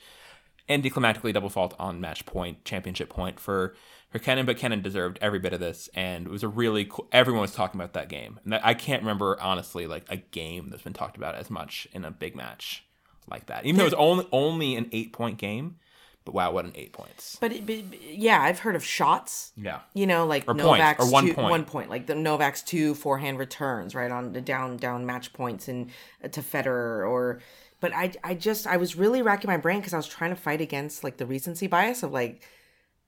and 0.68 0.84
Anticlimactically 0.84 1.34
double 1.34 1.50
fault 1.50 1.74
on 1.80 2.02
match 2.02 2.26
point, 2.26 2.64
championship 2.66 3.10
point 3.10 3.40
for 3.40 3.76
for 4.16 4.24
Kenin, 4.24 4.46
but 4.46 4.58
Kenin 4.58 4.82
deserved 4.82 5.20
every 5.22 5.40
bit 5.40 5.52
of 5.52 5.60
this, 5.60 5.90
and 5.94 6.26
it 6.26 6.30
was 6.30 6.42
a 6.44 6.48
really 6.48 6.86
cool. 6.86 7.08
Everyone 7.12 7.42
was 7.42 7.52
talking 7.54 7.80
about 7.80 7.94
that 7.94 8.08
game, 8.08 8.40
and 8.46 8.56
I 8.56 8.74
can't 8.74 9.02
remember 9.02 9.38
honestly 9.42 9.88
like 9.88 10.06
a 10.10 10.16
game 10.18 10.70
that's 10.70 10.84
been 10.84 10.94
talked 10.94 11.18
about 11.18 11.36
as 11.36 11.50
much 11.50 11.86
in 11.92 12.06
a 12.06 12.12
big 12.12 12.36
match 12.36 12.86
like 13.30 13.48
that. 13.48 13.66
Even 13.66 13.78
though 13.78 13.84
it 13.84 13.88
was 13.88 13.94
only 13.96 14.26
only 14.32 14.76
an 14.76 14.88
eight 14.94 15.12
point 15.12 15.38
game, 15.38 15.76
but 16.24 16.34
wow, 16.34 16.52
what 16.52 16.64
an 16.64 16.72
eight 16.76 16.94
points! 16.94 17.38
But, 17.42 17.52
it- 17.52 17.66
but- 17.66 18.02
yeah, 18.02 18.42
I've 18.42 18.60
heard 18.60 18.78
of 18.78 18.86
shots. 18.86 19.52
Yeah, 19.58 19.80
You 19.94 20.08
know, 20.08 20.26
like 20.26 20.44
Or 20.44 20.54
points, 20.56 20.64
Novak's 20.64 21.06
or 21.06 21.12
one 21.12 21.28
two, 21.28 21.34
point. 21.34 21.50
one 21.50 21.66
point, 21.66 21.90
like 21.90 22.06
the 22.08 22.16
Novak's 22.16 22.62
two 22.62 22.96
forehand 22.96 23.38
returns, 23.38 23.94
right 23.96 24.10
on 24.12 24.32
the 24.32 24.40
down 24.42 24.78
down 24.78 25.06
match 25.06 25.34
points 25.34 25.68
and 25.68 25.90
uh, 26.24 26.30
to 26.30 26.42
Federer 26.42 27.10
or. 27.10 27.42
But 27.82 27.94
I 27.94 28.14
I 28.24 28.34
just 28.34 28.66
I 28.66 28.78
was 28.78 28.96
really 28.96 29.22
racking 29.22 29.50
my 29.50 29.58
brain 29.58 29.80
because 29.80 29.94
I 29.94 29.98
was 29.98 30.08
trying 30.08 30.30
to 30.30 30.36
fight 30.42 30.62
against 30.62 31.04
like 31.04 31.18
the 31.18 31.26
recency 31.26 31.68
bias 31.68 32.02
of 32.02 32.14
like, 32.14 32.42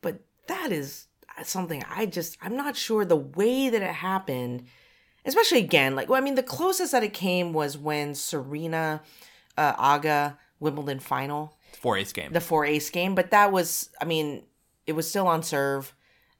but 0.01 0.19
that 0.47 0.71
is 0.71 1.07
something 1.43 1.83
I 1.89 2.05
just 2.05 2.37
I'm 2.41 2.55
not 2.55 2.75
sure 2.75 3.05
the 3.05 3.15
way 3.15 3.69
that 3.69 3.81
it 3.81 3.93
happened, 3.93 4.65
especially 5.25 5.59
again 5.59 5.95
like 5.95 6.09
well 6.09 6.19
I 6.19 6.23
mean 6.23 6.35
the 6.35 6.43
closest 6.43 6.91
that 6.91 7.03
it 7.03 7.13
came 7.13 7.53
was 7.53 7.77
when 7.77 8.15
Serena, 8.15 9.01
uh, 9.57 9.73
Aga 9.77 10.37
Wimbledon 10.59 10.99
final 10.99 11.55
four 11.79 11.97
ace 11.97 12.11
game. 12.13 12.31
the 12.33 12.41
four 12.41 12.65
ace 12.65 12.89
game, 12.89 13.13
but 13.15 13.31
that 13.31 13.51
was 13.51 13.89
I 14.01 14.05
mean 14.05 14.43
it 14.85 14.93
was 14.93 15.09
still 15.09 15.27
on 15.27 15.43
serve. 15.43 15.93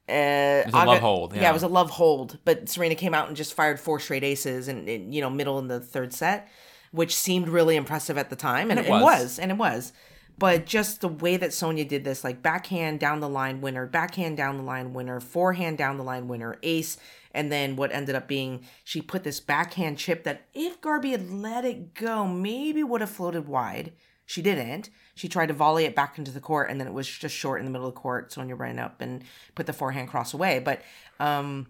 Uh, 0.09 0.63
was 0.65 0.73
a 0.73 0.85
love 0.85 0.99
hold, 0.99 1.35
Yeah. 1.35 1.41
yeah. 1.41 1.49
it 1.49 1.53
was 1.53 1.63
a 1.63 1.67
love 1.67 1.89
hold. 1.89 2.39
But 2.45 2.69
Serena 2.69 2.95
came 2.95 3.13
out 3.13 3.27
and 3.27 3.35
just 3.35 3.53
fired 3.53 3.77
four 3.77 3.99
straight 3.99 4.23
aces, 4.23 4.69
and, 4.69 5.13
you 5.13 5.19
know, 5.19 5.29
middle 5.29 5.59
in 5.59 5.67
the 5.67 5.81
third 5.81 6.13
set, 6.13 6.47
which 6.91 7.13
seemed 7.13 7.49
really 7.49 7.75
impressive 7.75 8.17
at 8.17 8.29
the 8.29 8.37
time, 8.37 8.71
and, 8.71 8.79
And 8.79 8.87
it, 8.87 8.89
it 8.89 8.93
was. 8.93 9.01
was. 9.03 9.39
and 9.39 9.51
it 9.51 9.57
was. 9.57 9.91
But 10.39 10.67
just 10.67 11.01
the 11.01 11.08
way 11.08 11.38
that 11.38 11.53
Sonia 11.53 11.84
did 11.84 12.03
this, 12.03 12.24
like 12.24 12.44
backhand 12.44 13.00
down 13.00 13.22
the 13.22 13.29
line 13.29 13.60
winner, 13.60 13.88
backhand 13.88 14.38
down 14.38 14.58
the 14.58 14.63
line 14.63 14.94
winner, 14.94 15.20
forehand 15.20 15.79
down 15.79 15.98
the 15.98 16.03
line 16.03 16.27
winner, 16.27 16.58
ace, 16.62 16.98
and 17.32 17.51
then 17.51 17.75
what 17.75 17.91
ended 17.91 18.15
up 18.15 18.27
being 18.27 18.63
she 18.84 19.01
put 19.01 19.24
this 19.24 19.39
backhand 19.39 19.98
chip 19.98 20.24
that 20.24 20.48
if 20.53 20.79
Garby 20.79 21.12
had 21.12 21.32
let 21.32 21.65
it 21.65 21.96
go, 21.96 22.27
maybe 22.27 22.84
would 22.84 23.01
have 23.01 23.10
floated 23.10 23.48
wide. 23.48 23.94
She 24.27 24.41
didn't. 24.41 24.89
She 25.15 25.27
tried 25.27 25.48
to 25.48 25.53
volley 25.53 25.86
it 25.86 25.96
back 25.96 26.17
into 26.17 26.32
the 26.32 26.41
court, 26.41 26.70
and 26.70 26.79
then 26.79 26.88
it 26.88 26.94
was 26.94 27.08
just 27.08 27.34
short 27.34 27.60
in 27.60 27.65
the 27.65 27.72
middle 27.72 27.88
of 27.88 27.96
the 27.96 28.00
court. 28.00 28.32
Sonia 28.32 28.56
ran 28.56 28.77
up 28.77 29.01
and 29.01 29.24
put 29.56 29.65
the 29.65 29.74
forehand 29.74 30.10
cross 30.10 30.34
away. 30.34 30.60
But 30.60 30.82
um, 31.20 31.67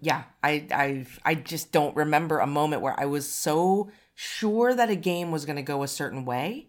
yeah, 0.00 0.24
I 0.42 0.66
I 0.72 1.06
I 1.24 1.34
just 1.34 1.70
don't 1.70 1.94
remember 1.94 2.38
a 2.38 2.46
moment 2.46 2.82
where 2.82 2.98
I 2.98 3.04
was 3.04 3.30
so 3.30 3.90
sure 4.14 4.74
that 4.74 4.90
a 4.90 4.96
game 4.96 5.30
was 5.30 5.44
going 5.44 5.56
to 5.56 5.62
go 5.62 5.82
a 5.82 5.88
certain 5.88 6.24
way, 6.24 6.68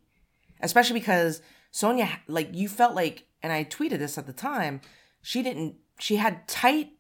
especially 0.62 1.00
because 1.00 1.42
Sonia 1.72 2.10
like 2.28 2.50
you 2.54 2.68
felt 2.70 2.96
like, 2.96 3.26
and 3.44 3.52
I 3.52 3.64
tweeted 3.64 4.00
this 4.00 4.18
at 4.18 4.28
the 4.28 4.34
time. 4.34 4.82
She 5.22 5.42
didn't. 5.44 5.76
She 6.00 6.18
had 6.18 6.48
tight 6.48 6.92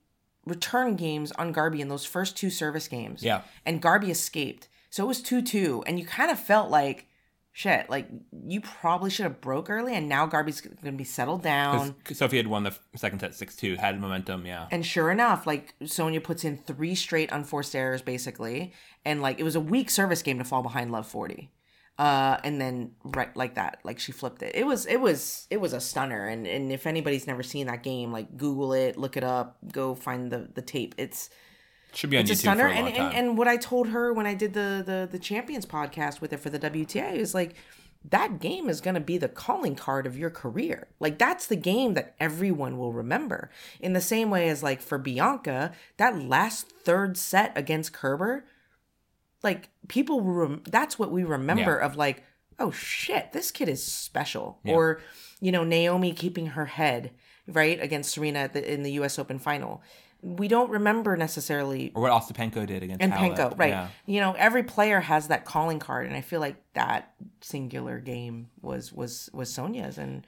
return 0.46 0.96
games 0.96 1.32
on 1.34 1.52
Garby 1.52 1.82
in 1.82 1.88
those 1.89 2.06
first 2.06 2.38
two 2.38 2.50
service 2.50 2.88
games. 2.88 3.24
Yeah. 3.24 3.41
and 3.65 3.82
Garby 3.82 4.12
escaped, 4.12 4.68
so 4.89 5.04
it 5.04 5.08
was 5.08 5.22
two 5.22 5.41
two, 5.41 5.84
and 5.88 6.00
you 6.00 6.06
kind 6.06 6.32
of 6.32 6.39
felt 6.39 6.70
like. 6.70 7.08
Shit, 7.58 7.89
like 7.89 8.10
you 8.46 8.60
probably 8.60 9.10
should 9.10 9.24
have 9.24 9.39
broke 9.39 9.70
early, 9.70 9.94
and 9.96 10.10
now 10.10 10.26
Garby's 10.26 10.60
gonna 10.60 10.98
be 10.98 11.06
settled 11.06 11.41
down. 11.41 11.96
Sophie 12.12 12.36
had 12.36 12.48
won 12.48 12.63
the 12.63 12.78
second 12.98 13.20
set 13.20 13.34
six 13.34 13.56
two, 13.56 13.78
had 13.78 13.98
momentum. 14.02 14.46
Yeah, 14.46 14.68
And 14.72 14.86
sure 14.86 15.10
enough, 15.10 15.48
like 15.48 15.74
Sonia 15.86 16.20
puts 16.20 16.44
in 16.44 16.58
three 16.58 16.96
straight 16.96 17.32
unforced 17.32 17.74
errors 17.74 18.02
basically. 18.02 18.74
And 19.06 19.22
like 19.22 19.39
it 19.39 19.44
was 19.44 19.56
a 19.56 19.62
weak 19.62 19.89
service 19.89 20.22
game 20.22 20.38
to 20.39 20.44
fall 20.44 20.63
behind 20.63 20.91
Love 20.91 21.08
40. 21.08 21.50
Uh 21.97 22.38
and 22.43 22.60
then 22.60 22.91
right 23.03 23.36
like 23.38 23.55
that, 23.55 23.79
like 23.84 23.99
she 23.99 24.12
flipped 24.12 24.41
it. 24.41 24.53
It 24.55 24.65
was 24.65 24.86
it 24.86 24.97
was 24.97 25.47
it 25.49 25.62
was 25.62 25.73
a 25.73 25.79
stunner. 25.79 26.27
And 26.27 26.45
and 26.45 26.71
if 26.71 26.86
anybody's 26.86 27.27
never 27.27 27.43
seen 27.43 27.67
that 27.67 27.84
game, 27.84 28.12
like 28.12 28.38
Google 28.38 28.73
it, 28.73 28.97
look 28.97 29.15
it 29.15 29.23
up, 29.23 29.58
go 29.71 29.95
find 29.95 30.31
the 30.31 30.49
the 30.53 30.62
tape. 30.62 30.95
It's 30.97 31.29
should 31.93 32.10
be 32.10 32.17
on 32.17 32.23
it's 32.23 32.31
a 32.31 32.36
stunner. 32.36 32.67
And, 32.67 32.89
and 32.89 33.13
and 33.13 33.38
what 33.38 33.47
I 33.47 33.58
told 33.58 33.89
her 33.89 34.12
when 34.12 34.25
I 34.25 34.34
did 34.34 34.53
the 34.53 34.84
the 34.86 35.08
the 35.10 35.19
champions 35.19 35.65
podcast 35.65 36.19
with 36.19 36.31
her 36.31 36.38
for 36.38 36.49
the 36.49 36.60
WTA 36.60 37.13
is 37.13 37.34
like 37.34 37.55
that 38.12 38.39
game 38.39 38.69
is 38.69 38.81
going 38.81 38.93
to 38.93 39.01
be 39.01 39.17
the 39.17 39.27
calling 39.27 39.75
card 39.75 40.05
of 40.05 40.17
your 40.17 40.29
career. 40.29 40.88
Like 40.99 41.17
that's 41.17 41.47
the 41.47 41.55
game 41.55 41.93
that 41.93 42.15
everyone 42.19 42.77
will 42.77 42.93
remember. 42.93 43.49
In 43.79 43.93
the 43.93 44.01
same 44.01 44.29
way 44.29 44.49
as 44.49 44.62
like 44.62 44.81
for 44.81 44.97
Bianca, 44.97 45.71
that 45.97 46.21
last 46.21 46.69
third 46.69 47.17
set 47.17 47.58
against 47.58 47.93
Kerber, 47.93 48.45
like 49.45 49.69
people 49.88 50.21
rem- 50.21 50.63
that's 50.69 50.99
what 50.99 51.12
we 51.12 51.23
remember 51.23 51.77
of 51.77 51.95
like 51.95 52.23
oh 52.60 52.71
shit, 52.71 53.31
this 53.34 53.51
kid 53.51 53.69
is 53.69 53.84
special. 53.84 54.60
Or 54.65 55.01
you 55.39 55.51
know 55.51 55.63
Naomi 55.63 56.13
keeping 56.13 56.47
her 56.47 56.65
head, 56.65 57.12
right, 57.47 57.81
against 57.81 58.12
Serena 58.12 58.39
at 58.39 58.53
the, 58.53 58.73
in 58.73 58.84
the 58.84 58.91
US 58.93 59.17
Open 59.19 59.39
final. 59.39 59.81
We 60.21 60.47
don't 60.47 60.71
remember 60.71 61.15
necessarily 61.15 61.91
or 61.93 62.01
what 62.01 62.12
Ostapenko 62.12 62.65
did 62.65 62.81
against 62.81 63.03
and 63.03 63.13
Halep. 63.13 63.38
Penko, 63.38 63.60
right? 63.60 63.69
Yeah. 63.69 63.88
You 64.08 64.21
know, 64.21 64.34
every 64.34 64.63
player 64.63 64.99
has 64.99 65.27
that 65.27 65.45
calling 65.45 65.77
card, 65.77 66.08
and 66.08 66.15
I 66.15 66.21
feel 66.21 66.39
like 66.39 66.55
that 66.73 67.13
singular 67.41 67.99
game 67.99 68.49
was 68.62 68.91
was 68.91 69.29
was 69.34 69.53
Sonia's, 69.53 69.97
and 69.97 70.25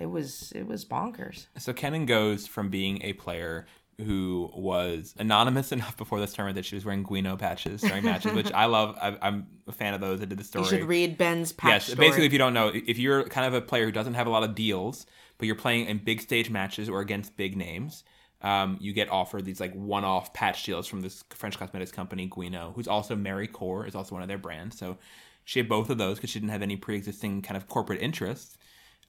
it 0.00 0.06
was 0.06 0.52
it 0.56 0.66
was 0.66 0.84
bonkers. 0.84 1.46
So 1.58 1.72
Kenin 1.72 2.06
goes 2.06 2.46
from 2.46 2.70
being 2.70 3.00
a 3.02 3.12
player 3.12 3.66
who 3.98 4.50
was 4.54 5.14
anonymous 5.18 5.72
enough 5.72 5.96
before 5.96 6.20
this 6.20 6.32
tournament 6.32 6.56
that 6.56 6.64
she 6.64 6.74
was 6.74 6.84
wearing 6.84 7.04
Guinot 7.04 7.38
patches 7.38 7.80
during 7.80 8.04
matches, 8.04 8.32
which 8.32 8.52
I 8.52 8.66
love. 8.66 8.96
I, 9.00 9.16
I'm 9.22 9.46
a 9.66 9.72
fan 9.72 9.94
of 9.94 10.00
those. 10.00 10.20
I 10.20 10.26
did 10.26 10.38
the 10.38 10.44
story. 10.44 10.64
You 10.64 10.70
should 10.70 10.84
read 10.84 11.18
Ben's 11.18 11.52
patch 11.52 11.70
yes, 11.70 11.84
story. 11.86 12.08
basically, 12.08 12.26
if 12.26 12.32
you 12.32 12.38
don't 12.38 12.54
know, 12.54 12.70
if 12.74 12.98
you're 12.98 13.24
kind 13.24 13.46
of 13.46 13.54
a 13.54 13.64
player 13.64 13.86
who 13.86 13.92
doesn't 13.92 14.14
have 14.14 14.26
a 14.26 14.30
lot 14.30 14.42
of 14.42 14.54
deals, 14.54 15.06
but 15.38 15.46
you're 15.46 15.54
playing 15.54 15.86
in 15.86 15.98
big 15.98 16.20
stage 16.20 16.50
matches 16.50 16.88
or 16.88 17.00
against 17.00 17.36
big 17.36 17.56
names, 17.56 18.04
um, 18.42 18.76
you 18.80 18.92
get 18.92 19.10
offered 19.10 19.44
these 19.44 19.60
like 19.60 19.74
one-off 19.74 20.32
patch 20.34 20.64
deals 20.64 20.86
from 20.86 21.00
this 21.00 21.24
French 21.30 21.58
cosmetics 21.58 21.90
company, 21.90 22.28
Guinot, 22.28 22.74
who's 22.74 22.88
also 22.88 23.16
Mary 23.16 23.48
Cohr, 23.48 23.86
is 23.86 23.94
also 23.94 24.14
one 24.14 24.22
of 24.22 24.28
their 24.28 24.38
brands. 24.38 24.78
So 24.78 24.98
she 25.44 25.58
had 25.58 25.68
both 25.68 25.90
of 25.90 25.98
those 25.98 26.18
because 26.18 26.30
she 26.30 26.38
didn't 26.38 26.52
have 26.52 26.62
any 26.62 26.76
pre-existing 26.76 27.42
kind 27.42 27.56
of 27.56 27.68
corporate 27.68 28.02
interests. 28.02 28.58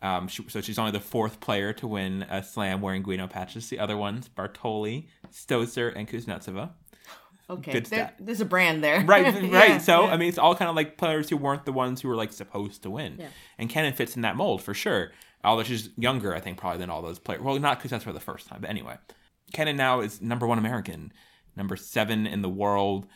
Um, 0.01 0.27
she, 0.27 0.43
so 0.47 0.61
she's 0.61 0.77
only 0.77 0.91
the 0.91 0.99
fourth 0.99 1.39
player 1.39 1.73
to 1.73 1.87
win 1.87 2.23
a 2.29 2.43
slam 2.43 2.81
wearing 2.81 3.03
Guinot 3.03 3.31
patches. 3.31 3.67
The 3.69 3.79
other 3.79 3.97
ones, 3.97 4.29
Bartoli, 4.29 5.07
Stosur, 5.33 5.93
and 5.95 6.07
Kuznetsova. 6.07 6.69
okay, 7.49 7.71
good 7.71 7.85
there- 7.87 8.13
there's 8.19 8.41
a 8.41 8.45
brand 8.45 8.83
there, 8.83 9.03
Right, 9.05 9.25
right. 9.51 9.69
Yeah, 9.69 9.77
so 9.79 10.05
yeah. 10.05 10.11
I 10.13 10.17
mean, 10.17 10.29
it's 10.29 10.37
all 10.37 10.53
kind 10.55 10.69
of 10.69 10.75
like 10.75 10.97
players 10.97 11.29
who 11.29 11.37
weren't 11.37 11.65
the 11.65 11.71
ones 11.73 12.01
who 12.01 12.09
were 12.09 12.15
like 12.15 12.31
supposed 12.31 12.83
to 12.83 12.89
win. 12.91 13.15
Yeah. 13.19 13.27
And 13.57 13.69
Kenin 13.69 13.93
fits 13.93 14.15
in 14.15 14.21
that 14.21 14.35
mold 14.35 14.61
for 14.61 14.73
sure. 14.73 15.11
Although 15.43 15.63
she's 15.63 15.89
younger, 15.97 16.35
I 16.35 16.39
think 16.41 16.57
probably 16.57 16.79
than 16.79 16.89
all 16.89 17.01
those 17.01 17.19
players. 17.19 17.41
Well, 17.41 17.57
not 17.59 17.77
because 17.79 17.91
that's 17.91 18.03
for 18.03 18.11
the 18.13 18.19
first 18.19 18.47
time, 18.47 18.59
but 18.61 18.69
anyway, 18.69 18.97
Kenin 19.53 19.77
now 19.77 20.01
is 20.01 20.21
number 20.21 20.45
one 20.45 20.57
American, 20.57 21.11
number 21.55 21.75
seven 21.75 22.27
in 22.27 22.41
the 22.41 22.49
world. 22.49 23.07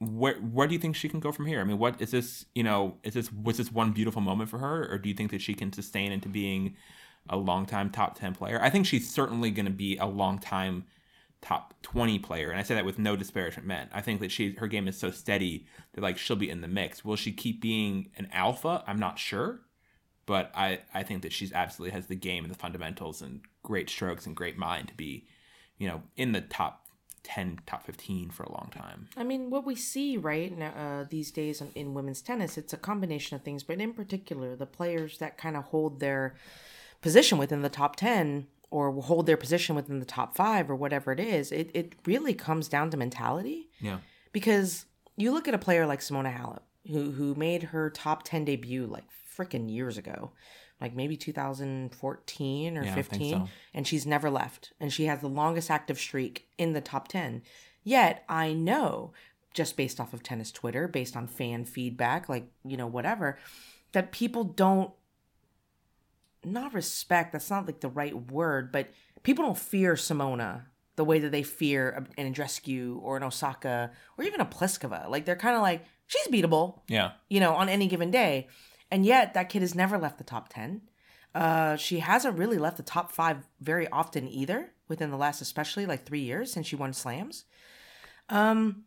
Where 0.00 0.34
where 0.36 0.66
do 0.66 0.74
you 0.74 0.80
think 0.80 0.96
she 0.96 1.08
can 1.08 1.20
go 1.20 1.32
from 1.32 1.46
here? 1.46 1.60
I 1.60 1.64
mean, 1.64 1.78
what 1.78 2.00
is 2.00 2.10
this? 2.10 2.46
You 2.54 2.62
know, 2.62 2.98
is 3.02 3.14
this 3.14 3.32
was 3.32 3.56
this 3.56 3.72
one 3.72 3.92
beautiful 3.92 4.20
moment 4.20 4.50
for 4.50 4.58
her, 4.58 4.88
or 4.90 4.98
do 4.98 5.08
you 5.08 5.14
think 5.14 5.30
that 5.30 5.40
she 5.40 5.54
can 5.54 5.72
sustain 5.72 6.12
into 6.12 6.28
being 6.28 6.76
a 7.28 7.36
long 7.36 7.64
time 7.66 7.90
top 7.90 8.18
ten 8.18 8.34
player? 8.34 8.60
I 8.60 8.70
think 8.70 8.86
she's 8.86 9.12
certainly 9.12 9.50
going 9.50 9.66
to 9.66 9.72
be 9.72 9.96
a 9.96 10.06
long 10.06 10.38
time 10.38 10.84
top 11.44 11.74
20 11.82 12.20
player 12.20 12.50
and 12.50 12.58
i 12.58 12.62
say 12.62 12.74
that 12.74 12.86
with 12.86 12.98
no 12.98 13.16
disparagement 13.16 13.68
meant 13.68 13.90
i 13.92 14.00
think 14.00 14.18
that 14.18 14.32
she 14.32 14.54
her 14.54 14.66
game 14.66 14.88
is 14.88 14.96
so 14.96 15.10
steady 15.10 15.66
that 15.92 16.00
like 16.00 16.16
she'll 16.16 16.36
be 16.36 16.48
in 16.48 16.62
the 16.62 16.68
mix 16.68 17.04
will 17.04 17.16
she 17.16 17.30
keep 17.32 17.60
being 17.60 18.08
an 18.16 18.26
alpha 18.32 18.82
i'm 18.86 18.98
not 18.98 19.18
sure 19.18 19.60
but 20.24 20.50
i 20.54 20.80
i 20.94 21.02
think 21.02 21.20
that 21.20 21.34
she's 21.34 21.52
absolutely 21.52 21.92
has 21.92 22.06
the 22.06 22.16
game 22.16 22.44
and 22.44 22.54
the 22.54 22.58
fundamentals 22.58 23.20
and 23.20 23.42
great 23.62 23.90
strokes 23.90 24.24
and 24.24 24.34
great 24.34 24.56
mind 24.56 24.88
to 24.88 24.94
be 24.94 25.26
you 25.76 25.86
know 25.86 26.02
in 26.16 26.32
the 26.32 26.40
top 26.40 26.83
10, 27.24 27.60
top 27.66 27.84
15 27.84 28.30
for 28.30 28.44
a 28.44 28.52
long 28.52 28.70
time. 28.72 29.08
I 29.16 29.24
mean, 29.24 29.50
what 29.50 29.66
we 29.66 29.74
see 29.74 30.16
right 30.16 30.56
now, 30.56 30.70
uh, 30.70 31.04
these 31.08 31.30
days 31.30 31.60
in, 31.60 31.70
in 31.74 31.94
women's 31.94 32.22
tennis, 32.22 32.56
it's 32.56 32.72
a 32.72 32.76
combination 32.76 33.34
of 33.34 33.42
things, 33.42 33.62
but 33.62 33.80
in 33.80 33.92
particular, 33.92 34.54
the 34.54 34.66
players 34.66 35.18
that 35.18 35.36
kind 35.36 35.56
of 35.56 35.64
hold 35.64 36.00
their 36.00 36.36
position 37.00 37.38
within 37.38 37.62
the 37.62 37.68
top 37.68 37.96
10 37.96 38.46
or 38.70 38.92
hold 39.02 39.26
their 39.26 39.36
position 39.36 39.74
within 39.74 39.98
the 39.98 40.04
top 40.04 40.36
five 40.36 40.70
or 40.70 40.76
whatever 40.76 41.12
it 41.12 41.20
is, 41.20 41.50
it, 41.50 41.70
it 41.74 41.94
really 42.06 42.34
comes 42.34 42.68
down 42.68 42.90
to 42.90 42.96
mentality. 42.96 43.68
Yeah. 43.80 43.98
Because 44.32 44.86
you 45.16 45.32
look 45.32 45.48
at 45.48 45.54
a 45.54 45.58
player 45.58 45.86
like 45.86 46.00
Simona 46.00 46.36
Halep, 46.36 46.62
who, 46.90 47.12
who 47.12 47.34
made 47.34 47.64
her 47.64 47.88
top 47.88 48.22
10 48.24 48.44
debut 48.44 48.86
like 48.86 49.04
freaking 49.36 49.70
years 49.70 49.96
ago, 49.96 50.32
like 50.80 50.94
maybe 50.94 51.16
2014 51.16 52.76
or 52.78 52.82
Yeah, 52.84 52.90
I 52.90 52.94
think 52.94 53.06
15, 53.08 53.32
so. 53.32 53.48
and 53.72 53.86
she's 53.86 54.06
never 54.06 54.28
left. 54.30 54.72
And 54.80 54.92
she 54.92 55.06
has 55.06 55.20
the 55.20 55.28
longest 55.28 55.70
active 55.70 55.98
streak 55.98 56.48
in 56.58 56.72
the 56.72 56.80
top 56.80 57.08
10. 57.08 57.42
Yet 57.82 58.24
I 58.28 58.52
know, 58.52 59.12
just 59.52 59.76
based 59.76 60.00
off 60.00 60.12
of 60.12 60.22
tennis 60.22 60.50
Twitter, 60.50 60.88
based 60.88 61.16
on 61.16 61.26
fan 61.26 61.64
feedback, 61.64 62.28
like, 62.28 62.46
you 62.64 62.76
know, 62.76 62.86
whatever, 62.86 63.38
that 63.92 64.10
people 64.12 64.44
don't 64.44 64.90
not 66.44 66.74
respect 66.74 67.32
that's 67.32 67.48
not 67.50 67.64
like 67.66 67.80
the 67.80 67.88
right 67.88 68.30
word 68.30 68.70
but 68.70 68.90
people 69.22 69.44
don't 69.46 69.56
fear 69.56 69.94
simona 69.94 70.62
the 70.96 71.04
way 71.04 71.18
that 71.18 71.32
they 71.32 71.42
fear 71.42 72.06
an 72.18 72.34
Andreescu 72.34 73.00
or 73.02 73.16
an 73.16 73.22
osaka 73.22 73.90
or 74.18 74.24
even 74.24 74.40
a 74.40 74.44
pliskova 74.44 75.08
like 75.08 75.24
they're 75.24 75.36
kind 75.36 75.56
of 75.56 75.62
like 75.62 75.84
she's 76.06 76.26
beatable 76.28 76.80
Yeah. 76.86 77.12
you 77.30 77.40
know 77.40 77.54
on 77.54 77.70
any 77.70 77.86
given 77.86 78.10
day 78.10 78.48
and 78.94 79.04
yet 79.04 79.34
that 79.34 79.48
kid 79.52 79.62
has 79.66 79.74
never 79.74 79.96
left 79.98 80.18
the 80.18 80.24
top 80.34 80.46
10 80.48 80.82
uh, 81.34 81.74
she 81.76 81.98
hasn't 81.98 82.38
really 82.38 82.58
left 82.58 82.76
the 82.76 82.82
top 82.96 83.10
five 83.10 83.38
very 83.60 83.88
often 84.00 84.28
either 84.28 84.60
within 84.88 85.10
the 85.10 85.16
last 85.16 85.40
especially 85.40 85.84
like 85.86 86.02
three 86.06 86.20
years 86.30 86.52
since 86.52 86.66
she 86.68 86.76
won 86.76 86.92
slams. 86.92 87.44
Um 88.28 88.84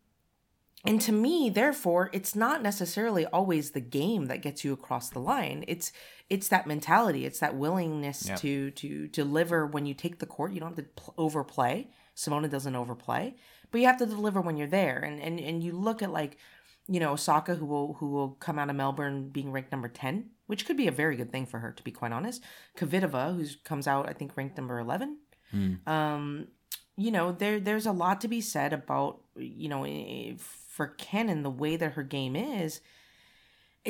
and 0.86 1.00
to 1.06 1.12
me 1.12 1.50
therefore 1.50 2.08
it's 2.12 2.34
not 2.34 2.62
necessarily 2.62 3.26
always 3.26 3.72
the 3.72 3.80
game 4.00 4.26
that 4.26 4.42
gets 4.46 4.64
you 4.64 4.72
across 4.72 5.10
the 5.10 5.18
line. 5.32 5.64
It's 5.68 5.92
it's 6.30 6.48
that 6.48 6.66
mentality. 6.66 7.26
It's 7.26 7.40
that 7.40 7.54
willingness 7.64 8.20
Yeah. 8.28 8.36
to 8.36 8.70
to 8.82 8.88
deliver 9.08 9.66
when 9.66 9.84
you 9.86 9.94
take 9.94 10.18
the 10.18 10.26
court. 10.34 10.52
You 10.52 10.60
don't 10.60 10.74
have 10.76 10.84
to 10.86 10.90
pl- 11.02 11.14
overplay. 11.18 11.88
Simona 12.16 12.48
doesn't 12.48 12.76
overplay. 12.82 13.34
But 13.70 13.80
you 13.80 13.86
have 13.88 13.98
to 13.98 14.06
deliver 14.06 14.40
when 14.40 14.56
you're 14.56 14.76
there. 14.82 14.98
And 15.08 15.20
and, 15.20 15.38
and 15.38 15.62
you 15.62 15.72
look 15.72 16.00
at 16.02 16.10
like 16.20 16.38
you 16.88 16.98
know 17.00 17.12
osaka 17.12 17.54
who 17.54 17.66
will 17.66 17.94
who 17.94 18.08
will 18.08 18.30
come 18.40 18.58
out 18.58 18.70
of 18.70 18.76
melbourne 18.76 19.28
being 19.28 19.52
ranked 19.52 19.72
number 19.72 19.88
10 19.88 20.30
which 20.46 20.64
could 20.66 20.76
be 20.76 20.88
a 20.88 20.92
very 20.92 21.16
good 21.16 21.30
thing 21.30 21.44
for 21.44 21.58
her 21.58 21.72
to 21.72 21.82
be 21.82 21.90
quite 21.90 22.10
honest. 22.10 22.42
Kvitova 22.76 23.36
who 23.36 23.44
comes 23.64 23.86
out 23.86 24.08
i 24.08 24.12
think 24.12 24.36
ranked 24.36 24.56
number 24.56 24.78
11 24.78 25.18
um 25.86 26.48
you 26.96 27.10
know 27.10 27.32
there 27.32 27.60
there's 27.60 27.86
a 27.86 27.92
lot 27.92 28.20
to 28.20 28.28
be 28.28 28.40
said 28.40 28.72
about 28.72 29.20
you 29.36 29.68
know 29.68 29.84
eh, 29.84 30.32
for 30.38 30.94
and 31.12 31.44
the 31.44 31.50
way 31.50 31.76
that 31.76 31.92
her 31.92 32.02
game 32.02 32.36
is 32.36 32.80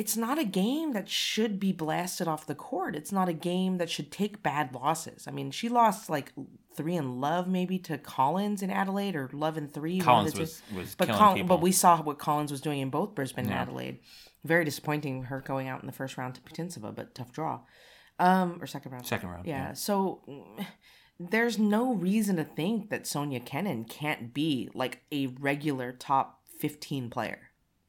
it's 0.01 0.15
not 0.25 0.37
a 0.39 0.45
game 0.45 0.93
that 0.93 1.07
should 1.09 1.59
be 1.59 1.71
blasted 1.83 2.27
off 2.27 2.45
the 2.51 2.55
court 2.69 2.95
it's 2.95 3.11
not 3.11 3.27
a 3.29 3.33
game 3.33 3.73
that 3.79 3.89
should 3.89 4.09
take 4.11 4.41
bad 4.43 4.73
losses 4.73 5.27
i 5.27 5.31
mean 5.31 5.51
she 5.51 5.67
lost 5.69 6.09
like 6.09 6.31
3 6.75 6.95
in 6.95 7.19
love 7.19 7.45
maybe 7.47 7.77
to 7.79 7.97
Collins 7.97 8.61
in 8.61 8.69
Adelaide 8.81 9.15
or 9.15 9.29
love 9.33 9.57
in 9.57 9.67
3 9.67 9.99
Collins 9.99 10.39
was, 10.39 10.61
was 10.73 10.95
but 10.95 11.07
killing 11.07 11.19
Col- 11.21 11.33
people. 11.33 11.47
but 11.57 11.61
we 11.61 11.73
saw 11.73 12.01
what 12.01 12.17
Collins 12.19 12.51
was 12.51 12.61
doing 12.61 12.79
in 12.79 12.89
both 12.89 13.15
Brisbane 13.15 13.45
and 13.45 13.53
Adelaide 13.53 13.99
very 14.45 14.63
disappointing 14.63 15.23
her 15.23 15.41
going 15.41 15.67
out 15.67 15.81
in 15.81 15.87
the 15.87 15.91
first 16.01 16.17
round 16.17 16.35
to 16.35 16.41
Putintseva 16.41 16.95
but 16.95 17.13
tough 17.15 17.31
draw 17.33 17.59
um 18.19 18.57
or 18.61 18.67
second 18.67 18.91
round 18.93 19.05
Second 19.05 19.29
round. 19.29 19.45
yeah. 19.45 19.73
So 19.73 20.21
mm, 20.29 20.65
there's 21.19 21.57
no 21.59 21.93
reason 21.93 22.37
to 22.37 22.45
think 22.45 22.89
that 22.91 23.05
Sonia 23.05 23.41
Kenin 23.41 23.83
can't 23.83 24.33
be 24.33 24.69
like 24.73 25.01
a 25.11 25.27
regular 25.49 25.91
top 25.91 26.39
15 26.59 27.09
player 27.09 27.39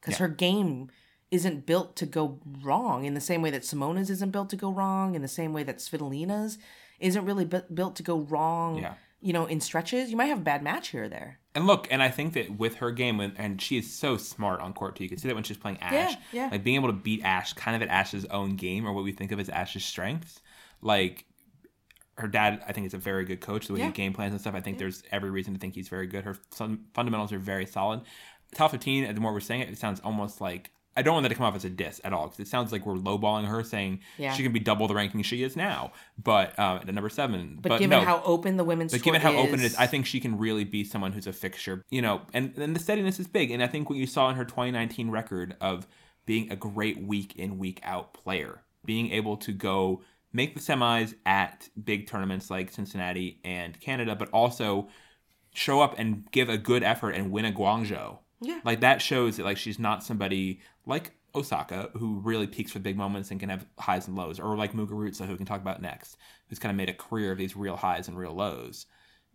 because 0.01 0.15
Yeah. 0.19 0.25
her 0.25 0.33
game 0.47 0.89
isn't 1.31 1.65
built 1.65 1.95
to 1.95 2.05
go 2.05 2.39
wrong 2.61 3.05
in 3.05 3.13
the 3.13 3.21
same 3.21 3.41
way 3.41 3.49
that 3.51 3.61
Simona's 3.63 4.09
isn't 4.09 4.31
built 4.31 4.49
to 4.49 4.55
go 4.57 4.69
wrong, 4.71 5.15
in 5.15 5.21
the 5.21 5.27
same 5.27 5.53
way 5.53 5.63
that 5.63 5.77
Svitolina's 5.77 6.57
isn't 6.99 7.25
really 7.25 7.45
bu- 7.45 7.61
built 7.73 7.95
to 7.95 8.03
go 8.03 8.19
wrong. 8.19 8.77
Yeah. 8.79 8.93
You 9.21 9.33
know, 9.33 9.45
in 9.45 9.61
stretches, 9.61 10.09
you 10.11 10.17
might 10.17 10.25
have 10.25 10.39
a 10.39 10.43
bad 10.43 10.61
match 10.63 10.89
here 10.89 11.03
or 11.03 11.09
there. 11.09 11.39
And 11.53 11.67
look, 11.67 11.87
and 11.91 12.01
I 12.01 12.09
think 12.09 12.33
that 12.33 12.57
with 12.57 12.75
her 12.75 12.91
game, 12.91 13.17
when, 13.17 13.33
and 13.37 13.61
she 13.61 13.77
is 13.77 13.91
so 13.91 14.17
smart 14.17 14.61
on 14.61 14.73
court 14.73 14.95
too. 14.95 15.03
You 15.03 15.09
can 15.09 15.19
see 15.19 15.27
that 15.27 15.35
when 15.35 15.43
she's 15.43 15.57
playing 15.57 15.77
Ash, 15.79 16.13
yeah. 16.31 16.45
yeah. 16.45 16.49
like 16.51 16.63
being 16.63 16.75
able 16.75 16.87
to 16.89 16.93
beat 16.93 17.23
Ash, 17.23 17.53
kind 17.53 17.75
of 17.75 17.81
at 17.81 17.89
Ash's 17.89 18.25
own 18.25 18.55
game, 18.55 18.85
or 18.85 18.93
what 18.93 19.03
we 19.03 19.11
think 19.11 19.31
of 19.31 19.39
as 19.39 19.47
Ash's 19.49 19.85
strengths. 19.85 20.41
Like 20.81 21.25
her 22.17 22.27
dad, 22.27 22.63
I 22.67 22.71
think 22.73 22.87
is 22.87 22.93
a 22.93 22.97
very 22.97 23.23
good 23.25 23.41
coach. 23.41 23.67
The 23.67 23.73
way 23.73 23.79
Yeah. 23.79 23.87
he 23.87 23.91
game 23.93 24.13
plans 24.13 24.31
and 24.33 24.41
stuff, 24.41 24.55
I 24.55 24.59
think 24.59 24.79
there's 24.79 25.03
every 25.11 25.29
reason 25.29 25.53
to 25.53 25.59
think 25.59 25.75
he's 25.75 25.87
very 25.89 26.07
good. 26.07 26.23
Her 26.23 26.33
fun- 26.51 26.85
fundamentals 26.93 27.31
are 27.31 27.39
very 27.39 27.65
solid. 27.65 28.01
Top 28.55 28.71
15, 28.71 29.05
and 29.05 29.15
the 29.15 29.21
more 29.21 29.31
we're 29.33 29.39
saying 29.39 29.61
it, 29.61 29.69
it 29.69 29.77
sounds 29.77 29.99
almost 30.01 30.41
like 30.41 30.71
I 30.95 31.01
don't 31.03 31.13
want 31.13 31.23
that 31.23 31.29
to 31.29 31.35
come 31.35 31.45
off 31.45 31.55
as 31.55 31.63
a 31.63 31.69
diss 31.69 32.01
at 32.03 32.11
all 32.11 32.27
because 32.27 32.39
it 32.39 32.47
sounds 32.49 32.71
like 32.71 32.85
we're 32.85 32.95
lowballing 32.95 33.45
her, 33.47 33.63
saying 33.63 33.99
Yeah. 34.17 34.33
she 34.33 34.43
can 34.43 34.51
be 34.51 34.59
double 34.59 34.87
the 34.87 34.93
ranking 34.93 35.21
she 35.23 35.41
is 35.43 35.55
now. 35.55 35.93
But 36.21 36.57
uh, 36.59 36.79
at 36.81 36.93
number 36.93 37.09
seven, 37.09 37.59
But, 37.61 37.79
given 37.79 37.89
no, 37.89 38.01
how 38.01 38.21
open 38.25 38.57
the 38.57 38.63
women's 38.63 38.91
but 38.91 39.01
given 39.01 39.21
how 39.21 39.31
is, 39.31 39.37
open 39.39 39.59
it 39.61 39.65
is, 39.65 39.75
I 39.77 39.87
think 39.87 40.05
she 40.05 40.19
can 40.19 40.37
really 40.37 40.65
be 40.65 40.83
someone 40.83 41.13
who's 41.13 41.27
a 41.27 41.33
fixture. 41.33 41.83
You 41.89 42.01
know, 42.01 42.21
and, 42.33 42.57
and 42.57 42.75
the 42.75 42.79
steadiness 42.79 43.19
is 43.19 43.27
big. 43.27 43.51
And 43.51 43.63
I 43.63 43.67
think 43.67 43.89
what 43.89 43.97
you 43.99 44.05
saw 44.07 44.29
in 44.29 44.35
her 44.35 44.45
2019 44.45 45.09
record 45.09 45.55
of 45.61 45.87
being 46.25 46.51
a 46.51 46.55
great 46.55 47.01
week 47.01 47.35
in, 47.37 47.57
week 47.57 47.79
out 47.83 48.13
player, 48.13 48.61
being 48.83 49.11
able 49.11 49.37
to 49.37 49.51
go 49.53 50.01
make 50.33 50.55
the 50.55 50.61
semis 50.61 51.13
at 51.25 51.69
big 51.81 52.07
tournaments 52.07 52.49
like 52.49 52.71
Cincinnati 52.71 53.39
and 53.43 53.79
Canada, 53.79 54.15
but 54.15 54.29
also 54.31 54.87
show 55.53 55.81
up 55.81 55.95
and 55.97 56.29
give 56.31 56.49
a 56.49 56.57
good 56.57 56.83
effort 56.83 57.11
and 57.11 57.31
win 57.31 57.45
a 57.45 57.51
Guangzhou. 57.51 58.17
Yeah. 58.39 58.59
Like 58.63 58.79
that 58.81 59.01
shows 59.01 59.37
that 59.37 59.43
like 59.45 59.57
she's 59.57 59.77
not 59.77 60.03
somebody 60.03 60.61
like 60.85 61.11
Osaka 61.33 61.89
who 61.93 62.19
really 62.19 62.47
peaks 62.47 62.71
for 62.71 62.79
big 62.79 62.97
moments 62.97 63.31
and 63.31 63.39
can 63.39 63.49
have 63.49 63.65
highs 63.79 64.07
and 64.07 64.17
lows, 64.17 64.39
or 64.39 64.55
like 64.57 64.73
Muguruza 64.73 65.25
who 65.25 65.31
we 65.31 65.37
can 65.37 65.45
talk 65.45 65.61
about 65.61 65.81
next, 65.81 66.17
who's 66.49 66.59
kind 66.59 66.71
of 66.71 66.77
made 66.77 66.89
a 66.89 66.93
career 66.93 67.31
of 67.31 67.37
these 67.37 67.55
real 67.55 67.77
highs 67.77 68.07
and 68.07 68.17
real 68.17 68.33
lows. 68.33 68.85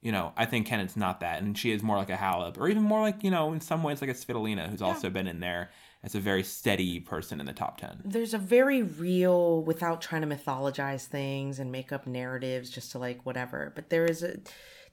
You 0.02 0.12
know, 0.12 0.32
I 0.36 0.44
think 0.44 0.68
Kenin's 0.68 0.96
not 0.96 1.20
that, 1.20 1.42
and 1.42 1.56
she 1.56 1.72
is 1.72 1.82
more 1.82 1.96
like 1.96 2.10
a 2.10 2.16
Halep, 2.16 2.58
or 2.58 2.68
even 2.68 2.82
more 2.82 3.00
like 3.00 3.24
you 3.24 3.30
know, 3.30 3.52
in 3.52 3.60
some 3.60 3.82
ways 3.82 4.00
like 4.00 4.10
a 4.10 4.14
Svitolina, 4.14 4.68
who's 4.68 4.82
also 4.82 5.08
been 5.10 5.26
in 5.26 5.40
there 5.40 5.70
as 6.02 6.14
a 6.14 6.20
very 6.20 6.42
steady 6.44 7.00
person 7.00 7.40
in 7.40 7.46
the 7.46 7.52
top 7.52 7.80
ten. 7.80 8.00
there's 8.04 8.34
a 8.34 8.38
very 8.38 8.82
real 8.82 9.62
without 9.62 10.00
trying 10.00 10.20
to 10.20 10.28
mythologize 10.28 11.06
things 11.06 11.58
and 11.58 11.72
make 11.72 11.90
up 11.90 12.06
narratives 12.06 12.70
just 12.70 12.92
to 12.92 12.98
like 12.98 13.24
whatever 13.24 13.72
but 13.74 13.90
there 13.90 14.04
is 14.04 14.22
a 14.22 14.36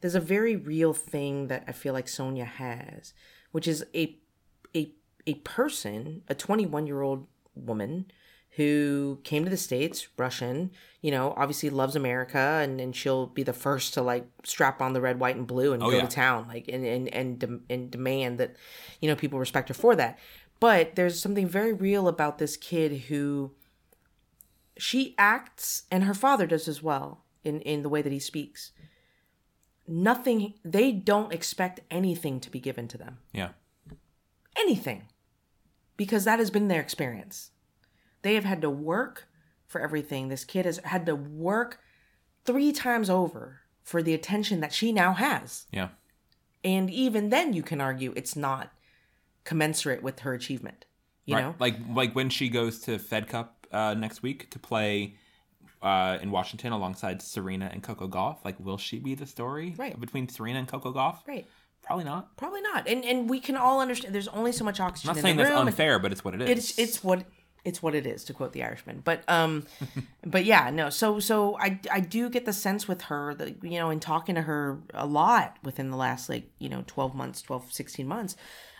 there's 0.02 0.16
a 0.16 0.20
very 0.20 0.56
real 0.56 0.92
thing 0.94 1.48
that 1.50 1.63
i 1.68 1.72
feel 1.72 1.94
like 1.94 2.08
sonia 2.08 2.46
has 2.46 3.13
which 3.52 3.68
is 3.68 3.86
a 3.94 4.18
a 4.76 4.92
a 5.26 5.36
person 5.36 6.24
a 6.28 6.36
21 6.36 6.88
year 6.88 7.02
old 7.02 7.28
woman 7.56 8.06
who 8.56 9.20
came 9.24 9.44
to 9.44 9.50
the 9.50 9.58
states 9.58 10.08
russian 10.18 10.72
you 11.02 11.10
know 11.12 11.34
obviously 11.38 11.70
loves 11.70 11.96
america 11.96 12.60
and, 12.62 12.80
and 12.80 12.96
she'll 12.96 13.28
be 13.28 13.44
the 13.44 13.54
first 13.54 13.94
to 13.94 14.02
like 14.02 14.28
strap 14.44 14.82
on 14.82 14.94
the 14.94 15.02
red 15.02 15.20
white 15.20 15.36
and 15.36 15.48
blue 15.48 15.74
and 15.74 15.82
oh, 15.82 15.90
go 15.90 15.98
yeah. 15.98 16.02
to 16.02 16.08
town 16.08 16.48
like 16.48 16.68
and 16.68 16.86
and 16.86 17.14
and, 17.14 17.40
dem- 17.40 17.64
and 17.70 17.90
demand 17.92 18.38
that 18.38 18.56
you 19.04 19.10
know 19.10 19.16
people 19.16 19.38
respect 19.38 19.68
her 19.68 19.74
for 19.74 19.96
that. 19.98 20.18
But 20.60 20.96
there's 20.96 21.20
something 21.20 21.46
very 21.46 21.74
real 21.74 22.08
about 22.08 22.38
this 22.38 22.56
kid 22.56 23.04
who 23.10 23.52
she 24.78 25.14
acts 25.18 25.84
and 25.92 26.06
her 26.06 26.14
father 26.14 26.48
does 26.48 26.70
as 26.70 26.82
well 26.82 27.26
in 27.44 27.60
in 27.62 27.82
the 27.82 27.90
way 27.90 28.02
that 28.02 28.14
he 28.14 28.20
speaks. 28.20 28.72
Nothing 29.86 30.54
they 30.64 30.94
don't 30.94 31.34
expect 31.34 31.82
anything 31.92 32.40
to 32.40 32.50
be 32.50 32.62
given 32.62 32.88
to 32.88 32.98
them. 32.98 33.18
Yeah, 33.34 33.50
anything 34.58 35.04
because 35.97 36.25
that 36.25 36.39
has 36.39 36.49
been 36.49 36.67
their 36.67 36.82
experience 36.82 37.51
they 38.21 38.36
have 38.36 38.45
had 38.45 38.62
to 38.62 38.69
work 38.69 39.27
for 39.67 39.82
everything 39.82 40.27
this 40.27 40.45
kid 40.45 40.65
has 40.65 40.77
had 40.79 41.06
to 41.06 41.15
work 41.15 41.79
three 42.45 42.71
times 42.71 43.10
over 43.10 43.62
for 43.84 44.01
the 44.03 44.13
attention 44.13 44.60
that 44.60 44.73
she 44.73 44.91
now 44.91 45.13
has 45.13 45.65
yeah, 45.71 45.89
and 46.63 46.89
even 46.89 47.29
then 47.29 47.53
you 47.53 47.63
can 47.63 47.82
argue 47.82 48.13
it's 48.15 48.36
not 48.36 48.71
commensurate 49.43 50.01
with 50.01 50.19
her 50.21 50.34
achievement 50.34 50.86
you 51.25 51.36
right. 51.36 51.41
know 51.41 51.56
Like 51.60 51.75
like 51.89 52.13
when 52.13 52.29
she 52.29 52.49
goes 52.49 52.79
to 52.82 52.97
Fed 52.99 53.27
Cup 53.27 53.67
uh, 53.71 53.93
next 53.93 54.21
week 54.21 54.49
to 54.51 54.60
play. 54.60 55.15
Uh, 55.82 56.17
in 56.21 56.32
Washington, 56.32 56.71
alongside 56.71 57.21
Serena 57.21 57.69
and 57.73 57.84
Coco 57.84 58.08
Gauff, 58.08 58.38
like, 58.45 58.58
will 58.58 58.77
she 58.77 58.99
be 58.99 59.15
the 59.15 59.25
story 59.25 59.75
Right. 59.77 59.99
between 59.99 60.29
Serena 60.29 60.60
and 60.60 60.65
Coco 60.65 60.93
Gauff? 60.93 61.17
right 61.27 61.45
Probably 61.84 62.06
not. 62.06 62.36
Probably 62.38 62.62
not. 62.62 62.88
And 62.88 63.04
and 63.04 63.30
we 63.30 63.39
can 63.39 63.56
all 63.56 63.82
understand 63.82 64.15
there's 64.15 64.30
only 64.30 64.52
so 64.52 64.63
much 64.63 64.80
oxygen 64.80 65.10
I'm 65.10 65.15
not 65.15 65.19
in 65.19 65.24
saying 65.24 65.38
the 65.38 65.43
that's 65.43 65.56
room. 65.56 65.67
unfair, 65.67 66.00
but 66.00 66.12
it's 66.12 66.24
what 66.24 66.34
it 66.34 66.41
is. 66.41 66.50
It's 66.50 66.80
it's 66.80 67.04
what 67.04 67.26
it's 67.65 67.82
what 67.82 67.96
it 67.96 68.06
is 68.08 68.24
to 68.26 68.34
quote 68.34 68.54
the 68.54 68.63
Irishman. 68.63 69.02
But 69.04 69.24
um 69.28 69.65
but 70.26 70.46
yeah, 70.46 70.69
no. 70.69 70.89
So 70.89 71.19
so 71.19 71.58
I 71.60 71.80
I 71.91 72.00
do 72.00 72.30
get 72.30 72.46
the 72.46 72.54
sense 72.54 72.88
with 72.88 73.04
her 73.04 73.36
that 73.36 73.63
you 73.63 73.80
know 73.80 73.89
in 73.89 74.00
talking 74.00 74.36
to 74.36 74.41
her 74.43 74.80
a 74.93 75.06
lot 75.06 75.58
within 75.63 75.89
the 75.89 75.98
last 75.98 76.30
like, 76.30 76.50
you 76.58 76.69
know, 76.69 76.84
12 76.88 77.15
months, 77.15 77.41
12 77.41 77.72
16 77.74 78.08
months 78.08 78.36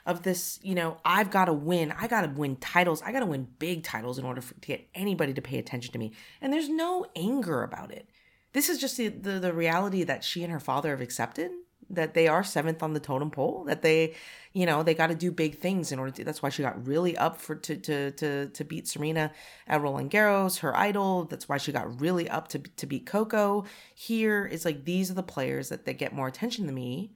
of 0.06 0.24
this, 0.24 0.60
you 0.62 0.76
know, 0.76 0.98
I've 1.06 1.32
got 1.32 1.46
to 1.46 1.54
win. 1.54 1.94
I 1.98 2.08
got 2.08 2.22
to 2.22 2.28
win 2.28 2.58
titles. 2.58 3.02
I 3.02 3.12
got 3.13 3.22
to 3.22 3.26
win 3.26 3.48
big 3.60 3.84
titles 3.84 4.20
in 4.20 4.26
order 4.26 4.42
for, 4.42 4.54
to 4.54 4.68
get 4.68 4.86
anybody 4.94 5.34
to 5.34 5.42
pay 5.42 5.58
attention 5.58 5.94
to 5.94 6.00
me. 6.00 6.12
And 6.42 6.52
there's 6.52 6.68
no 6.70 7.06
anger 7.16 7.63
about 7.63 7.92
it. 7.92 8.10
This 8.52 8.70
is 8.70 8.80
just 8.80 8.98
the, 8.98 9.08
the 9.08 9.39
the 9.39 9.54
reality 9.54 10.04
that 10.04 10.24
she 10.24 10.44
and 10.44 10.52
her 10.52 10.60
father 10.60 10.92
have 10.92 11.02
accepted 11.02 11.52
that 11.89 12.13
they 12.13 12.28
are 12.28 12.43
seventh 12.43 12.82
on 12.84 12.93
the 12.93 13.00
totem 13.00 13.32
pole, 13.32 13.63
that 13.65 13.82
they, 13.82 14.15
you 14.54 14.65
know, 14.65 14.84
they 14.84 14.93
got 14.93 15.08
to 15.08 15.15
do 15.15 15.32
big 15.32 15.58
things 15.60 15.91
in 15.91 16.00
order 16.00 16.12
to. 16.12 16.24
That's 16.24 16.41
why 16.41 16.50
she 16.50 16.62
got 16.63 16.86
really 16.88 17.15
up 17.17 17.39
for 17.39 17.56
to 17.56 17.78
to 17.78 18.12
to 18.12 18.48
to 18.50 18.63
beat 18.63 18.88
Serena 18.88 19.32
at 19.67 19.82
Roland 19.82 20.12
Garros, 20.12 20.60
her 20.60 20.76
idol. 20.78 21.26
That's 21.26 21.48
why 21.50 21.58
she 21.58 21.72
got 21.72 22.02
really 22.02 22.30
up 22.30 22.48
to 22.50 22.60
to 22.60 22.86
beat 22.86 23.06
Coco. 23.06 23.65
Here, 23.96 24.46
it's 24.52 24.65
like 24.65 24.86
these 24.86 25.10
are 25.12 25.15
the 25.15 25.24
players 25.24 25.69
that 25.69 25.86
they 25.86 25.93
get 25.93 26.13
more 26.13 26.28
attention 26.28 26.65
than 26.65 26.76
me. 26.76 27.12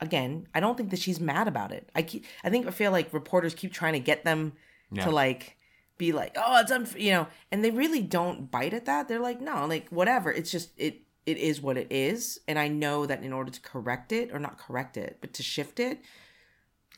Again, 0.00 0.48
I 0.54 0.60
don't 0.60 0.76
think 0.76 0.90
that 0.90 0.98
she's 0.98 1.20
mad 1.20 1.48
about 1.48 1.72
it. 1.72 1.88
I 1.94 2.02
keep, 2.02 2.24
I 2.42 2.50
think 2.50 2.66
I 2.66 2.70
feel 2.72 2.90
like 2.90 3.12
reporters 3.14 3.54
keep 3.54 3.72
trying 3.72 3.92
to 3.94 4.00
get 4.00 4.24
them 4.24 4.52
Yeah. 4.90 5.04
to 5.04 5.10
like 5.10 5.56
be 5.96 6.12
like, 6.12 6.36
oh, 6.36 6.60
it's 6.60 6.72
unfair, 6.72 7.00
you 7.00 7.12
know, 7.12 7.28
and 7.52 7.64
they 7.64 7.70
really 7.70 8.02
don't 8.02 8.50
bite 8.50 8.74
at 8.74 8.86
that. 8.86 9.06
They're 9.06 9.20
like, 9.20 9.40
no, 9.40 9.64
like 9.66 9.88
whatever. 9.90 10.32
It's 10.32 10.50
just 10.50 10.70
it 10.76 11.02
it 11.26 11.38
is 11.38 11.60
what 11.60 11.76
it 11.76 11.86
is, 11.90 12.40
and 12.46 12.58
I 12.58 12.68
know 12.68 13.06
that 13.06 13.22
in 13.22 13.32
order 13.32 13.50
to 13.50 13.60
correct 13.60 14.12
it 14.12 14.30
or 14.32 14.38
not 14.38 14.58
correct 14.58 14.96
it, 14.96 15.18
but 15.20 15.32
to 15.34 15.42
shift 15.42 15.80
it, 15.80 16.02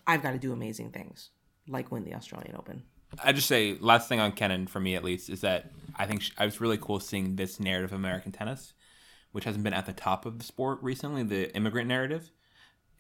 I've 0.07 0.23
got 0.23 0.33
to 0.33 0.39
do 0.39 0.53
amazing 0.53 0.91
things 0.91 1.31
like 1.69 1.91
win 1.91 2.05
the 2.05 2.15
Australian 2.15 2.57
Open. 2.57 2.85
I 3.23 3.33
just 3.33 3.47
say 3.47 3.77
last 3.81 4.09
thing 4.09 4.21
on 4.21 4.33
Kenin 4.33 4.67
for 4.67 4.81
me 4.81 4.95
at 4.95 5.05
least 5.05 5.31
is 5.31 5.41
that 5.41 5.71
I 5.95 6.07
think 6.07 6.25
I 6.39 6.45
was 6.45 6.61
really 6.61 6.79
cool 6.79 7.01
seeing 7.01 7.37
this 7.37 7.61
narrative 7.61 7.93
of 7.93 7.99
American 7.99 8.33
tennis, 8.33 8.75
which 9.33 9.45
hasn't 9.45 9.65
been 9.65 9.73
at 9.73 9.87
the 9.87 9.93
top 9.93 10.27
of 10.27 10.39
the 10.39 10.45
sport 10.45 10.79
recently. 10.83 11.23
The 11.23 11.55
immigrant 11.57 11.89
narrative 11.89 12.31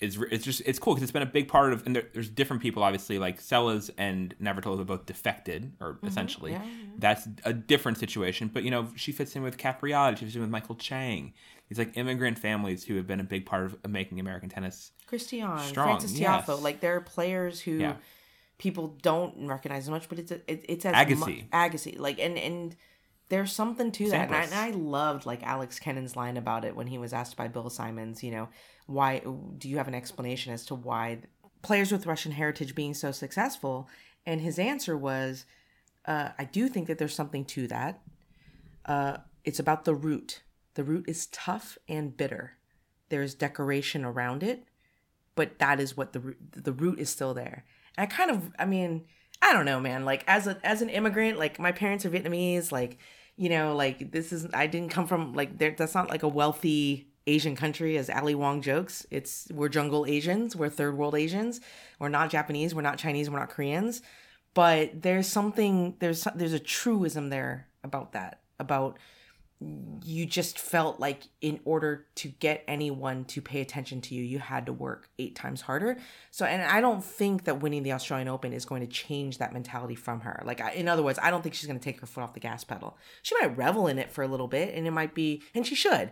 is 0.00 0.18
it's 0.30 0.44
just 0.44 0.60
it's 0.66 0.78
cool 0.78 0.92
because 0.94 1.02
it's 1.04 1.12
been 1.12 1.22
a 1.22 1.26
big 1.26 1.48
part 1.48 1.72
of 1.72 1.86
and 1.86 1.96
there, 1.96 2.06
there's 2.12 2.28
different 2.28 2.60
people 2.62 2.82
obviously 2.82 3.18
like 3.18 3.40
Seles 3.40 3.90
and 3.96 4.34
Navratilova 4.38 4.78
have 4.78 4.86
both 4.86 5.06
defected 5.06 5.72
or 5.80 5.98
essentially 6.04 6.52
Mm-hmm. 6.52 6.62
yeah, 6.64 6.86
that's 6.98 7.26
a 7.44 7.52
different 7.52 7.98
situation. 7.98 8.50
But 8.52 8.62
you 8.62 8.70
know 8.70 8.88
she 8.96 9.12
fits 9.12 9.34
in 9.36 9.42
with 9.42 9.56
Capriati, 9.56 10.18
she 10.18 10.24
fits 10.26 10.34
in 10.36 10.42
with 10.42 10.50
Michael 10.50 10.74
Chang. 10.74 11.32
These 11.68 11.78
like 11.78 11.96
immigrant 11.96 12.38
families 12.38 12.84
who 12.84 12.94
have 12.96 13.06
been 13.06 13.20
a 13.20 13.24
big 13.24 13.44
part 13.46 13.64
of, 13.64 13.76
making 13.90 14.20
American 14.20 14.48
tennis. 14.48 14.92
Christian, 15.06 15.40
Strong, 15.58 15.86
Francis 15.98 16.18
yes. 16.18 16.46
Like 16.48 16.80
there 16.80 16.94
are 16.96 17.00
players 17.00 17.60
who 17.60 17.72
Yeah. 17.78 17.94
people 18.58 18.96
don't 19.02 19.46
recognize 19.48 19.84
as 19.84 19.90
much, 19.90 20.08
but 20.08 20.18
it's 20.18 20.30
a, 20.30 20.36
it, 20.50 20.64
it's 20.68 20.84
as 20.86 20.94
Agassi. 20.94 21.26
mu- 21.26 21.48
Agassi, 21.52 21.98
like 21.98 22.18
and 22.20 22.38
and 22.38 22.76
there's 23.28 23.50
something 23.52 23.90
to 23.92 24.10
that, 24.10 24.28
and 24.28 24.36
I, 24.36 24.42
and 24.44 24.54
I 24.54 24.70
loved 24.70 25.26
like 25.26 25.42
Alex 25.42 25.80
Kenin's 25.80 26.14
line 26.14 26.36
about 26.36 26.64
it 26.64 26.76
when 26.76 26.86
he 26.86 26.98
was 26.98 27.12
asked 27.12 27.36
by 27.36 27.48
Bill 27.48 27.68
Simons, 27.68 28.22
you 28.22 28.30
know, 28.30 28.48
why 28.86 29.22
do 29.58 29.68
you 29.68 29.76
have 29.76 29.88
an 29.88 29.94
explanation 29.94 30.52
as 30.52 30.64
to 30.66 30.74
why 30.74 31.18
players 31.62 31.92
with 31.92 32.06
Russian 32.06 32.32
heritage 32.32 32.74
being 32.74 32.94
so 32.94 33.12
successful? 33.12 33.88
And 34.24 34.40
his 34.40 34.58
answer 34.58 34.96
was, 34.96 35.44
uh, 36.06 36.30
I 36.38 36.44
do 36.44 36.68
think 36.68 36.86
that 36.86 36.98
there's 36.98 37.14
something 37.14 37.44
to 37.46 37.66
that. 37.68 38.00
Uh, 38.84 39.18
it's 39.44 39.58
about 39.58 39.84
the 39.84 39.94
root. 39.94 40.42
The 40.74 40.84
root 40.84 41.08
is 41.08 41.26
tough 41.26 41.78
and 41.88 42.16
bitter. 42.16 42.52
There's 43.08 43.34
decoration 43.34 44.04
around 44.04 44.42
it, 44.42 44.64
but 45.34 45.58
that 45.58 45.80
is 45.80 45.96
what 45.96 46.12
the 46.12 46.20
root, 46.20 46.38
the 46.52 46.72
root 46.72 46.98
is 46.98 47.10
still 47.10 47.34
there. 47.34 47.64
And 47.96 48.04
I 48.04 48.06
kind 48.06 48.30
of, 48.30 48.50
I 48.58 48.66
mean, 48.66 49.06
I 49.42 49.52
don't 49.52 49.64
know, 49.64 49.80
man. 49.80 50.04
Like 50.04 50.24
as 50.26 50.46
a 50.46 50.58
as 50.64 50.82
an 50.82 50.88
immigrant, 50.88 51.38
like 51.38 51.58
my 51.58 51.72
parents 51.72 52.04
are 52.04 52.10
Vietnamese. 52.10 52.72
Like 52.72 52.98
you 53.36 53.48
know, 53.48 53.76
like 53.76 54.10
this 54.10 54.32
is 54.32 54.46
I 54.52 54.66
didn't 54.66 54.90
come 54.90 55.06
from 55.06 55.34
like 55.34 55.58
there. 55.58 55.74
That's 55.76 55.94
not 55.94 56.10
like 56.10 56.22
a 56.22 56.28
wealthy 56.28 57.08
Asian 57.26 57.56
country, 57.56 57.96
as 57.98 58.08
Ali 58.08 58.34
Wong 58.34 58.62
jokes. 58.62 59.06
It's 59.10 59.48
we're 59.52 59.68
jungle 59.68 60.06
Asians. 60.06 60.54
We're 60.54 60.68
third 60.68 60.96
world 60.96 61.14
Asians. 61.14 61.60
We're 61.98 62.08
not 62.08 62.30
Japanese. 62.30 62.74
We're 62.74 62.82
not 62.82 62.98
Chinese. 62.98 63.28
We're 63.30 63.38
not 63.38 63.50
Koreans. 63.50 64.02
But 64.54 65.02
there's 65.02 65.26
something 65.26 65.96
there's 65.98 66.26
there's 66.34 66.52
a 66.52 66.60
truism 66.60 67.30
there 67.30 67.68
about 67.82 68.12
that 68.12 68.40
about 68.58 68.98
you 70.04 70.26
just 70.26 70.58
felt 70.58 71.00
like 71.00 71.22
in 71.40 71.60
order 71.64 72.06
to 72.14 72.28
get 72.28 72.62
anyone 72.68 73.24
to 73.24 73.40
pay 73.40 73.62
attention 73.62 74.02
to 74.02 74.14
you 74.14 74.22
you 74.22 74.38
had 74.38 74.66
to 74.66 74.72
work 74.72 75.08
eight 75.18 75.34
times 75.34 75.62
harder 75.62 75.96
so 76.30 76.44
and 76.44 76.62
i 76.62 76.78
don't 76.78 77.02
think 77.02 77.44
that 77.44 77.62
winning 77.62 77.82
the 77.82 77.92
australian 77.92 78.28
open 78.28 78.52
is 78.52 78.66
going 78.66 78.82
to 78.82 78.86
change 78.86 79.38
that 79.38 79.54
mentality 79.54 79.94
from 79.94 80.20
her 80.20 80.42
like 80.44 80.60
in 80.74 80.88
other 80.88 81.02
words 81.02 81.18
i 81.22 81.30
don't 81.30 81.40
think 81.42 81.54
she's 81.54 81.66
going 81.66 81.78
to 81.78 81.82
take 81.82 81.98
her 82.00 82.06
foot 82.06 82.20
off 82.20 82.34
the 82.34 82.40
gas 82.40 82.64
pedal 82.64 82.98
she 83.22 83.34
might 83.40 83.56
revel 83.56 83.86
in 83.86 83.98
it 83.98 84.12
for 84.12 84.22
a 84.22 84.28
little 84.28 84.48
bit 84.48 84.74
and 84.74 84.86
it 84.86 84.90
might 84.90 85.14
be 85.14 85.42
and 85.54 85.66
she 85.66 85.74
should 85.74 86.10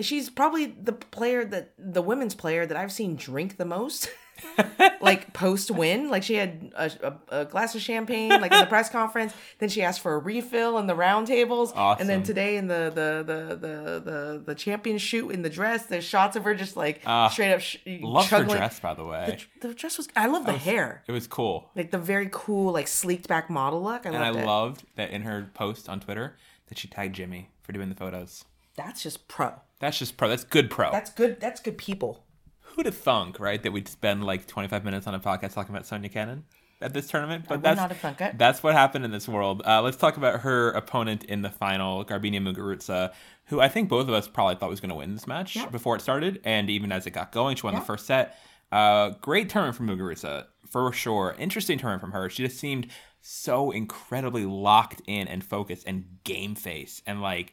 she's 0.00 0.30
probably 0.30 0.66
the 0.66 0.92
player 0.92 1.44
that 1.44 1.72
the 1.78 2.02
women's 2.02 2.34
player 2.34 2.64
that 2.66 2.76
i've 2.76 2.92
seen 2.92 3.16
drink 3.16 3.56
the 3.56 3.64
most. 3.64 4.10
Like 5.00 5.32
post 5.34 5.70
win 5.70 6.08
like 6.10 6.22
she 6.22 6.34
had 6.34 6.72
a, 6.76 6.90
a, 7.30 7.40
a 7.40 7.44
glass 7.44 7.74
of 7.74 7.80
champagne 7.82 8.30
like 8.30 8.52
in 8.52 8.60
the 8.60 8.66
press 8.66 8.88
conference. 8.88 9.34
Then 9.58 9.68
she 9.68 9.82
asked 9.82 10.00
for 10.00 10.14
a 10.14 10.18
refill 10.18 10.78
in 10.78 10.86
the 10.86 10.94
round 10.94 11.26
tables. 11.26 11.72
And 11.76 12.08
then 12.08 12.22
today 12.22 12.56
in 12.56 12.66
the 12.68 12.90
the 12.94 13.22
the 13.24 13.56
the 13.56 14.00
the, 14.10 14.42
the 14.46 14.54
champion 14.54 14.98
shoot 14.98 15.30
in 15.30 15.42
the 15.42 15.50
dress 15.50 15.86
there's 15.86 16.04
shots 16.04 16.34
of 16.36 16.44
her 16.44 16.54
just 16.54 16.76
like 16.76 17.02
Ah, 17.04 17.28
straight 17.28 17.52
up 17.52 17.60
sh- 17.60 17.76
Love 17.86 18.30
her 18.30 18.44
dress 18.44 18.80
by 18.80 18.94
the 18.94 19.04
way. 19.04 19.38
the 19.60 19.74
dress 19.74 19.98
was 19.98 20.08
i 20.16 20.26
love 20.26 20.46
the 20.46 20.52
hair. 20.56 21.02
It 21.06 21.12
was 21.12 21.26
cool. 21.26 21.70
like 21.76 21.90
the 21.90 21.98
very 21.98 22.28
cool 22.32 22.72
like 22.72 22.88
sleeked 22.88 23.28
back 23.28 23.50
model 23.50 23.82
look. 23.82 24.06
I 24.06 24.10
And 24.10 24.18
I 24.24 24.30
it. 24.30 24.46
loved 24.46 24.84
that 24.96 25.10
in 25.10 25.22
her 25.22 25.50
post 25.54 25.88
on 25.88 26.00
Twitter 26.00 26.36
that 26.68 26.78
she 26.78 26.88
tagged 26.88 27.14
Jimmy 27.16 27.50
for 27.62 27.72
doing 27.72 27.88
the 27.90 27.96
photos. 27.96 28.44
that's 28.76 29.02
just 29.02 29.28
pro 29.28 29.52
That's 29.82 29.98
just 29.98 30.16
pro. 30.16 30.28
That's 30.28 30.44
good 30.44 30.70
pro. 30.70 30.90
that's 30.90 31.10
good 31.10 31.38
that's 31.40 31.60
good 31.60 31.76
people 31.76 32.24
Who'd 32.62 32.86
have 32.86 32.96
thunk, 32.96 33.38
right, 33.38 33.62
that 33.62 33.70
we'd 33.70 33.86
spend 33.86 34.24
like 34.24 34.46
25 34.46 34.82
minutes 34.82 35.06
on 35.06 35.14
a 35.14 35.20
podcast 35.20 35.52
talking 35.52 35.74
about 35.74 35.84
Sonia 35.84 36.08
Kenin 36.08 36.44
at 36.80 36.94
this 36.94 37.06
tournament? 37.08 37.44
But 37.46 37.56
would 37.58 37.62
that's 37.64 37.76
not 37.76 37.90
have 37.90 37.98
thunk 37.98 38.20
it. 38.22 38.38
that's 38.38 38.62
what 38.62 38.72
happened 38.72 39.04
in 39.04 39.10
this 39.10 39.28
world. 39.28 39.60
Uh, 39.66 39.82
let's 39.82 39.98
talk 39.98 40.16
about 40.16 40.40
her 40.40 40.70
opponent 40.70 41.24
in 41.24 41.42
the 41.42 41.50
final, 41.50 42.02
Garbina 42.02 42.40
Muguruza, 42.40 43.12
who 43.48 43.60
I 43.60 43.68
think 43.68 43.90
both 43.90 44.08
of 44.08 44.14
us 44.14 44.26
probably 44.26 44.54
thought 44.54 44.70
was 44.70 44.80
going 44.80 44.88
to 44.88 44.94
win 44.94 45.12
this 45.12 45.26
match 45.26 45.58
before 45.70 45.96
it 45.96 46.00
started, 46.00 46.40
and 46.44 46.70
even 46.70 46.90
as 46.92 47.06
it 47.06 47.10
got 47.10 47.30
going, 47.30 47.56
she 47.56 47.62
won 47.64 47.74
Yeah. 47.74 47.80
the 47.80 47.84
first 47.86 48.06
set. 48.06 48.38
Uh, 48.70 49.10
great 49.20 49.50
tournament 49.50 49.76
from 49.76 49.88
Muguruza 49.88 50.46
for 50.70 50.90
sure. 50.94 51.36
Interesting 51.38 51.76
tournament 51.78 52.00
from 52.00 52.12
her. 52.12 52.30
She 52.30 52.42
just 52.42 52.58
seemed 52.58 52.86
so 53.20 53.70
incredibly 53.70 54.46
locked 54.46 55.02
in 55.06 55.28
and 55.28 55.44
focused 55.44 55.86
and 55.86 56.06
game 56.24 56.54
face, 56.54 57.02
and 57.06 57.20
like 57.20 57.52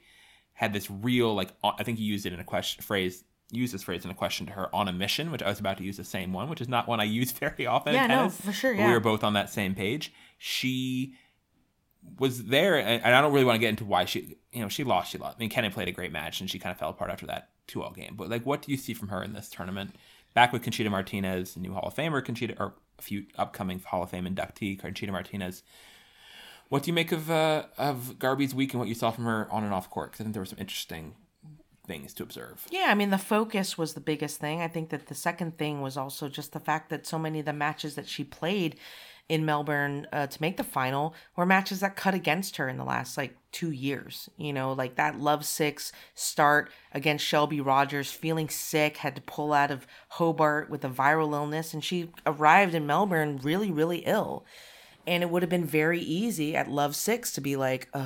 had 0.59 0.73
this 0.73 0.91
real 0.91 1.33
like 1.33 1.53
I 1.63 1.83
think 1.83 1.99
you 1.99 2.05
used 2.05 2.25
it 2.25 2.33
in 2.33 2.39
a 2.41 2.43
question 2.43 2.83
phrase. 2.83 3.23
Used 3.49 3.73
this 3.73 3.83
phrase 3.83 4.03
in 4.03 4.11
a 4.11 4.13
question 4.13 4.45
to 4.47 4.51
her 4.51 4.75
on 4.75 4.89
a 4.89 4.93
mission, 4.93 5.31
which 5.31 5.41
I 5.41 5.47
was 5.47 5.57
about 5.57 5.77
to 5.77 5.85
use 5.85 5.95
the 5.95 6.03
same 6.03 6.33
one, 6.33 6.49
which 6.49 6.59
is 6.59 6.67
not 6.67 6.85
one 6.85 6.99
I 6.99 7.05
use 7.05 7.31
very 7.45 7.65
often. 7.65 7.93
Yeah, 7.93 8.03
in 8.03 8.09
no, 8.09 8.29
for 8.29 8.51
sure, 8.51 8.75
but 8.75 8.85
We 8.85 8.91
were 8.91 8.99
both 8.99 9.23
on 9.23 9.33
that 9.33 9.49
same 9.49 9.73
page. 9.73 10.11
She 10.37 11.13
was 12.19 12.43
there, 12.43 12.77
and 12.77 13.01
and 13.01 13.15
I 13.15 13.21
don't 13.21 13.31
really 13.31 13.45
want 13.45 13.55
to 13.55 13.59
get 13.59 13.69
into 13.69 13.85
why 13.85 14.03
she, 14.03 14.35
you 14.51 14.61
know, 14.61 14.67
she 14.67 14.83
lost. 14.83 15.11
She 15.11 15.17
lost. 15.17 15.37
I 15.37 15.39
mean, 15.39 15.49
Kenny 15.49 15.69
played 15.69 15.87
a 15.87 15.93
great 15.93 16.11
match, 16.11 16.41
and 16.41 16.49
she 16.49 16.59
kind 16.59 16.73
of 16.73 16.77
fell 16.77 16.89
apart 16.89 17.09
after 17.09 17.25
that 17.27 17.51
two-all 17.67 17.91
game. 17.91 18.15
But 18.17 18.29
like, 18.29 18.45
what 18.45 18.61
do 18.61 18.69
you 18.71 18.77
see 18.77 18.93
from 18.93 19.07
her 19.07 19.23
in 19.23 19.31
this 19.31 19.49
tournament? 19.49 19.95
Back 20.33 20.51
with 20.51 20.61
Conchita 20.61 20.89
Martinez, 20.89 21.55
new 21.55 21.71
Hall 21.71 21.87
of 21.87 21.95
Famer, 21.95 22.23
Conchita, 22.23 22.55
or 22.59 22.75
a 22.99 23.01
few 23.01 23.27
upcoming 23.37 23.79
Hall 23.79 24.03
of 24.03 24.09
Fame 24.09 24.25
inductee, 24.25 24.77
Conchita 24.77 25.13
Martinez. 25.13 25.63
What 26.69 26.84
do 26.84 26.89
you 26.89 26.93
make 26.93 27.12
of 27.12 27.29
uh, 27.29 27.63
of 27.77 28.19
Garby's 28.19 28.53
week 28.55 28.73
and 28.73 28.79
what 28.79 28.88
you 28.88 28.95
saw 28.95 29.12
from 29.12 29.25
her 29.25 29.47
on 29.51 29.63
and 29.63 29.73
off 29.73 29.89
court? 29.89 30.12
'Cause 30.12 30.21
I 30.21 30.23
think 30.23 30.34
there 30.34 30.41
were 30.41 30.45
some 30.45 30.60
interesting 30.60 31.15
things 31.88 32.13
to 32.13 32.23
observe. 32.23 32.67
Yeah, 32.69 32.86
I 32.89 32.93
mean, 32.95 33.10
the 33.10 33.17
focus 33.17 33.75
was 33.75 33.95
the 33.95 33.99
biggest 33.99 34.39
thing. 34.39 34.62
I 34.62 34.67
think 34.67 34.89
that 34.89 35.08
the 35.08 35.15
second 35.15 35.58
thing 35.58 35.82
was 35.82 35.97
also 35.97 36.29
just 36.29 36.53
the 36.53 36.60
fact 36.60 36.89
that 36.91 37.08
so 37.08 37.17
many 37.17 37.39
of 37.39 37.45
the 37.45 37.53
matches 37.53 37.95
that 37.95 38.08
she 38.08 38.23
played 38.23 38.79
in 39.27 39.45
Melbourne 39.45 40.08
uh, 40.13 40.27
to 40.27 40.41
make 40.41 40.58
the 40.58 40.63
final 40.63 41.15
were 41.36 41.45
matches 41.47 41.79
that 41.79 41.95
cut 41.95 42.13
against 42.13 42.58
her 42.58 42.69
in 42.69 42.77
the 42.77 42.84
last 42.84 43.17
like 43.17 43.36
two 43.51 43.71
years. 43.71 44.29
You 44.38 44.53
know, 44.53 44.73
like 44.73 44.95
that 44.95 45.19
Love 45.19 45.45
Six 45.45 45.91
start 46.13 46.71
against 46.93 47.25
Shelby 47.25 47.60
Rogers, 47.62 48.12
feeling 48.12 48.49
sick, 48.49 48.97
had 48.97 49.15
to 49.15 49.21
pull 49.21 49.51
out 49.53 49.71
of 49.71 49.88
Hobart 50.10 50.69
with 50.69 50.86
a 50.86 50.89
viral 50.89 51.34
illness, 51.34 51.73
and 51.73 51.84
she 51.84 52.12
arrived 52.27 52.75
in 52.75 52.86
Melbourne 52.86 53.39
really, 53.41 53.71
really 53.71 53.99
ill. 53.99 54.45
And 55.09 55.23
it 55.23 55.29
would 55.29 55.41
have 55.41 55.49
been 55.49 55.65
very 55.65 55.99
easy 55.99 56.55
at 56.55 56.69
Love 56.69 56.95
Six 56.95 57.31
to 57.33 57.41
be 57.41 57.55
like, 57.55 57.89
uh, 57.93 58.05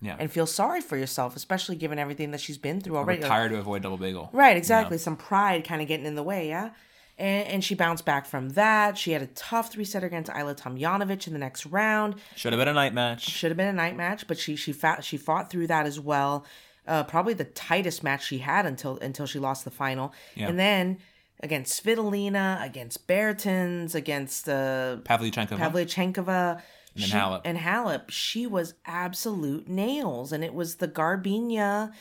Yeah, 0.00 0.16
and 0.18 0.30
feel 0.30 0.46
sorry 0.46 0.80
for 0.80 0.96
yourself, 0.96 1.34
especially 1.36 1.76
given 1.76 1.98
everything 1.98 2.30
that 2.30 2.40
she's 2.40 2.56
been 2.56 2.80
through 2.80 2.96
already. 2.96 3.20
tired 3.22 3.50
to 3.50 3.58
avoid 3.58 3.82
double 3.82 3.98
bagel. 3.98 4.30
Right, 4.32 4.56
exactly. 4.56 4.96
Some 4.96 5.16
pride 5.16 5.64
kind 5.64 5.82
of 5.82 5.88
getting 5.88 6.06
in 6.06 6.14
the 6.14 6.22
way, 6.22 6.48
yeah. 6.48 6.70
And, 7.18 7.46
and 7.48 7.64
she 7.64 7.74
bounced 7.74 8.04
back 8.06 8.24
from 8.26 8.50
that. 8.50 8.96
She 8.96 9.10
had 9.12 9.22
a 9.22 9.26
tough 9.26 9.72
three 9.72 9.84
setter 9.84 10.06
against 10.06 10.30
Ajla 10.30 10.56
Tomljanovic 10.56 11.26
in 11.26 11.32
the 11.34 11.38
next 11.38 11.66
round. 11.66 12.14
Should 12.36 12.52
have 12.54 12.60
been 12.60 12.68
a 12.68 12.72
night 12.72 12.94
match. 12.94 13.28
Should 13.28 13.50
have 13.50 13.58
been 13.58 13.68
a 13.68 13.72
night 13.74 13.96
match, 13.96 14.26
but 14.26 14.38
she 14.38 14.56
she 14.56 14.72
fought 14.72 15.04
she 15.04 15.16
fought 15.18 15.50
through 15.50 15.66
that 15.66 15.84
as 15.84 15.98
well. 16.00 16.46
Uh, 16.86 17.02
probably 17.04 17.34
the 17.34 17.44
tightest 17.44 18.02
match 18.02 18.24
she 18.24 18.38
had 18.38 18.64
until 18.64 18.96
until 18.98 19.26
she 19.26 19.38
lost 19.38 19.64
the 19.66 19.70
final. 19.70 20.14
And 20.48 20.58
then 20.58 20.98
against 21.42 21.82
Svitolina, 21.84 22.62
against 22.64 23.06
Bertens, 23.06 23.94
against 23.94 24.48
uh, 24.48 24.98
Pavlyuchenkova. 25.04 25.58
Pavlyuchenkova. 25.58 26.62
And 26.96 27.04
she- 27.04 27.12
Halep. 27.12 27.40
And 27.44 27.58
Halep, 27.58 28.10
she 28.10 28.46
was 28.46 28.74
absolute 28.84 29.68
nails. 29.68 30.32
And 30.32 30.44
it 30.44 30.54
was 30.54 30.76
the 30.76 30.88
Garbina 30.88 31.92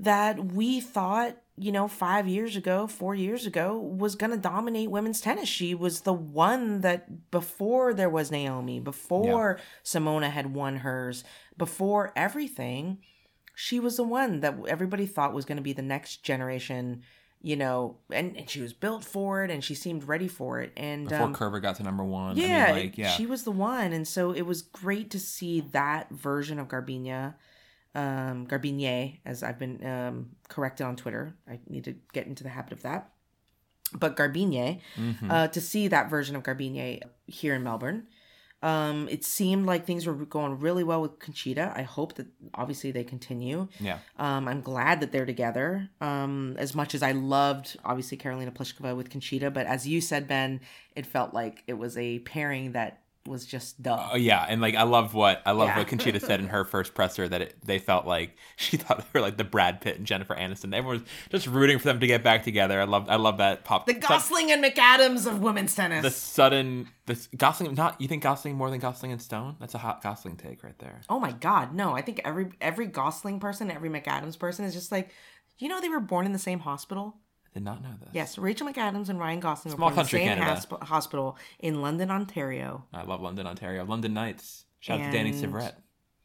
that 0.00 0.52
we 0.52 0.80
thought, 0.80 1.36
you 1.56 1.70
know, 1.70 1.86
five 1.86 2.26
years 2.26 2.56
ago, 2.56 2.86
four 2.88 3.14
years 3.14 3.46
ago, 3.46 3.78
was 3.78 4.16
going 4.16 4.32
to 4.32 4.36
dominate 4.36 4.90
women's 4.90 5.20
tennis. 5.20 5.48
She 5.48 5.72
was 5.74 6.00
the 6.00 6.12
one 6.12 6.80
that 6.80 7.30
before 7.30 7.94
there 7.94 8.10
was 8.10 8.32
Naomi, 8.32 8.80
before 8.80 9.60
Simona 9.84 10.30
had 10.30 10.52
won 10.52 10.78
hers, 10.78 11.22
before 11.56 12.12
everything, 12.16 12.98
she 13.54 13.78
was 13.78 13.96
the 13.96 14.02
one 14.02 14.40
that 14.40 14.56
everybody 14.66 15.06
thought 15.06 15.32
was 15.32 15.44
going 15.44 15.58
to 15.58 15.62
be 15.62 15.72
the 15.72 15.80
next 15.82 16.24
generation 16.24 17.02
you 17.44 17.56
know, 17.56 17.98
and, 18.10 18.34
and 18.38 18.48
she 18.48 18.62
was 18.62 18.72
built 18.72 19.04
for 19.04 19.44
it 19.44 19.50
and 19.50 19.62
she 19.62 19.74
seemed 19.74 20.08
ready 20.08 20.28
for 20.28 20.62
it. 20.62 20.72
And 20.78 21.06
Before 21.06 21.26
um, 21.26 21.34
Kerber 21.34 21.60
got 21.60 21.76
to 21.76 21.82
number 21.82 22.02
one. 22.02 22.38
yeah, 22.38 22.68
I 22.70 22.72
mean, 22.72 22.82
like, 22.86 22.96
yeah. 22.98 23.10
she 23.10 23.26
was 23.26 23.42
the 23.44 23.50
one, 23.50 23.92
and 23.92 24.08
so 24.08 24.32
it 24.32 24.42
was 24.46 24.62
great 24.62 25.10
to 25.10 25.18
see 25.20 25.60
that 25.72 26.08
version 26.10 26.58
of 26.58 26.68
Garbina, 26.68 27.34
um, 27.94 28.46
Garbiñe, 28.46 29.18
as 29.26 29.42
I've 29.42 29.58
been 29.58 29.84
um, 29.86 30.30
corrected 30.48 30.86
on 30.86 30.96
Twitter. 30.96 31.36
I 31.46 31.60
need 31.68 31.84
to 31.84 31.94
get 32.14 32.26
into 32.26 32.42
the 32.44 32.48
habit 32.48 32.72
of 32.72 32.82
that. 32.82 33.10
But 33.92 34.16
Garbiñe, 34.16 34.80
Mhm. 34.98 35.30
uh, 35.30 35.48
to 35.48 35.60
see 35.60 35.86
that 35.88 36.08
version 36.08 36.34
of 36.36 36.42
Garbiñe 36.42 37.02
here 37.26 37.54
in 37.54 37.62
Melbourne. 37.62 38.06
Um, 38.64 39.08
it 39.10 39.24
seemed 39.24 39.66
like 39.66 39.84
things 39.84 40.06
were 40.06 40.14
going 40.14 40.58
really 40.58 40.84
well 40.84 41.02
with 41.02 41.18
Conchita. 41.18 41.74
I 41.76 41.82
hope 41.82 42.14
that 42.14 42.28
obviously 42.54 42.92
they 42.92 43.04
continue. 43.04 43.68
yeah. 43.78 43.98
Um, 44.18 44.48
I'm 44.48 44.62
glad 44.62 45.00
that 45.00 45.12
they're 45.12 45.26
together. 45.26 45.90
Um, 46.00 46.56
as 46.58 46.74
much 46.74 46.94
as 46.94 47.02
I 47.02 47.12
loved, 47.12 47.76
obviously, 47.84 48.16
Karolina 48.16 48.50
Pliskova 48.50 48.96
with 48.96 49.10
Conchita, 49.10 49.50
but 49.50 49.66
as 49.66 49.86
you 49.86 50.00
said, 50.00 50.26
Ben, 50.26 50.60
it 50.96 51.04
felt 51.04 51.34
like 51.34 51.62
it 51.66 51.74
was 51.74 51.98
a 51.98 52.20
pairing 52.20 52.72
that 52.72 53.03
was 53.26 53.46
just 53.46 53.82
duh. 53.82 54.10
Oh 54.12 54.16
yeah, 54.16 54.44
and 54.48 54.60
like 54.60 54.74
I 54.74 54.82
love 54.82 55.14
what 55.14 55.40
I 55.46 55.52
love 55.52 55.68
Yeah. 55.68 55.78
what 55.78 55.88
Conchita 55.88 56.20
said 56.20 56.40
in 56.40 56.48
her 56.48 56.64
first 56.64 56.94
presser 56.94 57.26
that 57.28 57.40
it, 57.40 57.56
they 57.64 57.78
felt 57.78 58.06
like 58.06 58.36
she 58.56 58.76
thought 58.76 58.98
they 58.98 59.18
were 59.18 59.22
like 59.24 59.36
the 59.38 59.44
Brad 59.44 59.80
Pitt 59.80 59.96
and 59.96 60.06
Jennifer 60.06 60.34
Aniston. 60.34 60.74
Everyone 60.74 61.00
was 61.00 61.08
just 61.30 61.46
rooting 61.46 61.78
for 61.78 61.84
them 61.84 62.00
to 62.00 62.06
get 62.06 62.22
back 62.22 62.42
together. 62.42 62.80
I 62.80 62.84
love 62.84 63.08
I 63.08 63.16
love 63.16 63.38
that 63.38 63.64
pop. 63.64 63.86
the 63.86 63.94
Gosling 63.94 64.52
and 64.52 64.62
McAdams 64.62 65.26
of 65.26 65.40
women's 65.40 65.74
tennis. 65.74 66.02
the 66.02 66.10
sudden 66.10 66.88
this 67.06 67.28
Gosling 67.36 67.74
not 67.74 68.00
you 68.00 68.08
think 68.08 68.22
Gosling 68.22 68.56
more 68.56 68.68
than 68.70 68.78
Gosling 68.80 69.12
and 69.12 69.22
Stone? 69.22 69.56
That's 69.60 69.74
a 69.74 69.78
hot 69.78 70.02
Gosling 70.02 70.36
take 70.36 70.62
right 70.62 70.78
there. 70.78 71.00
oh 71.08 71.18
my 71.18 71.32
God, 71.32 71.74
no! 71.74 71.92
I 71.94 72.02
think 72.02 72.20
every 72.24 72.50
every 72.60 72.86
Gosling 72.86 73.40
person, 73.40 73.70
every 73.70 73.88
McAdams 73.88 74.38
person 74.38 74.64
is 74.64 74.74
just 74.74 74.92
like, 74.92 75.10
you 75.58 75.68
know, 75.68 75.80
they 75.80 75.88
were 75.88 76.00
born 76.00 76.26
in 76.26 76.32
the 76.32 76.38
same 76.38 76.58
hospital. 76.60 77.16
Did 77.54 77.62
not 77.62 77.82
know 77.82 77.90
this. 78.00 78.10
Yes, 78.12 78.36
Rachel 78.36 78.66
McAdams 78.68 79.08
and 79.08 79.18
Ryan 79.18 79.40
Gosling 79.40 79.72
were 79.72 79.76
Small 79.76 79.90
born 79.90 80.00
in 80.00 80.04
the 80.04 80.10
same 80.10 80.38
hasp- 80.38 80.82
hospital 80.82 81.38
in 81.60 81.80
London, 81.80 82.10
Ontario. 82.10 82.84
I 82.92 83.04
love 83.04 83.22
London, 83.22 83.46
Ontario. 83.46 83.84
London 83.84 84.12
Knights. 84.12 84.64
Shout 84.80 85.00
out 85.00 85.06
to 85.06 85.12
Danny 85.12 85.30
And- 85.30 85.72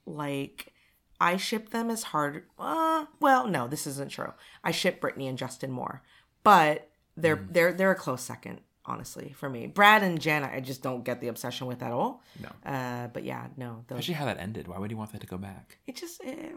like 0.05 0.73
I 1.21 1.37
ship 1.37 1.69
them 1.69 1.89
as 1.91 2.03
hard. 2.03 2.45
Uh, 2.57 3.05
well, 3.19 3.47
no, 3.47 3.67
this 3.67 3.85
isn't 3.85 4.09
true. 4.09 4.33
I 4.63 4.71
ship 4.71 4.99
Brittany 5.01 5.27
and 5.27 5.37
Justin 5.37 5.69
more, 5.71 6.01
but 6.43 6.89
they're 7.15 7.37
Mm. 7.37 7.53
they're 7.53 7.73
they're 7.73 7.91
a 7.91 7.95
close 7.95 8.21
second, 8.23 8.61
honestly, 8.85 9.33
for 9.33 9.49
me. 9.49 9.67
Brad 9.67 10.01
and 10.01 10.19
Jana, 10.19 10.49
I 10.51 10.61
just 10.61 10.81
don't 10.81 11.03
get 11.03 11.21
the 11.21 11.27
obsession 11.27 11.67
with 11.67 11.83
at 11.83 11.91
all. 11.91 12.23
No. 12.41 12.49
Uh, 12.69 13.07
but 13.09 13.23
yeah, 13.23 13.47
no, 13.57 13.83
those, 13.87 13.99
Especially 13.99 14.15
how 14.15 14.25
that 14.25 14.39
ended. 14.39 14.67
Why 14.67 14.79
would 14.79 14.89
you 14.89 14.97
want 14.97 15.11
that 15.11 15.21
to 15.21 15.27
go 15.27 15.37
back? 15.37 15.77
it 15.85 15.95
just 15.95 16.21
it, 16.23 16.55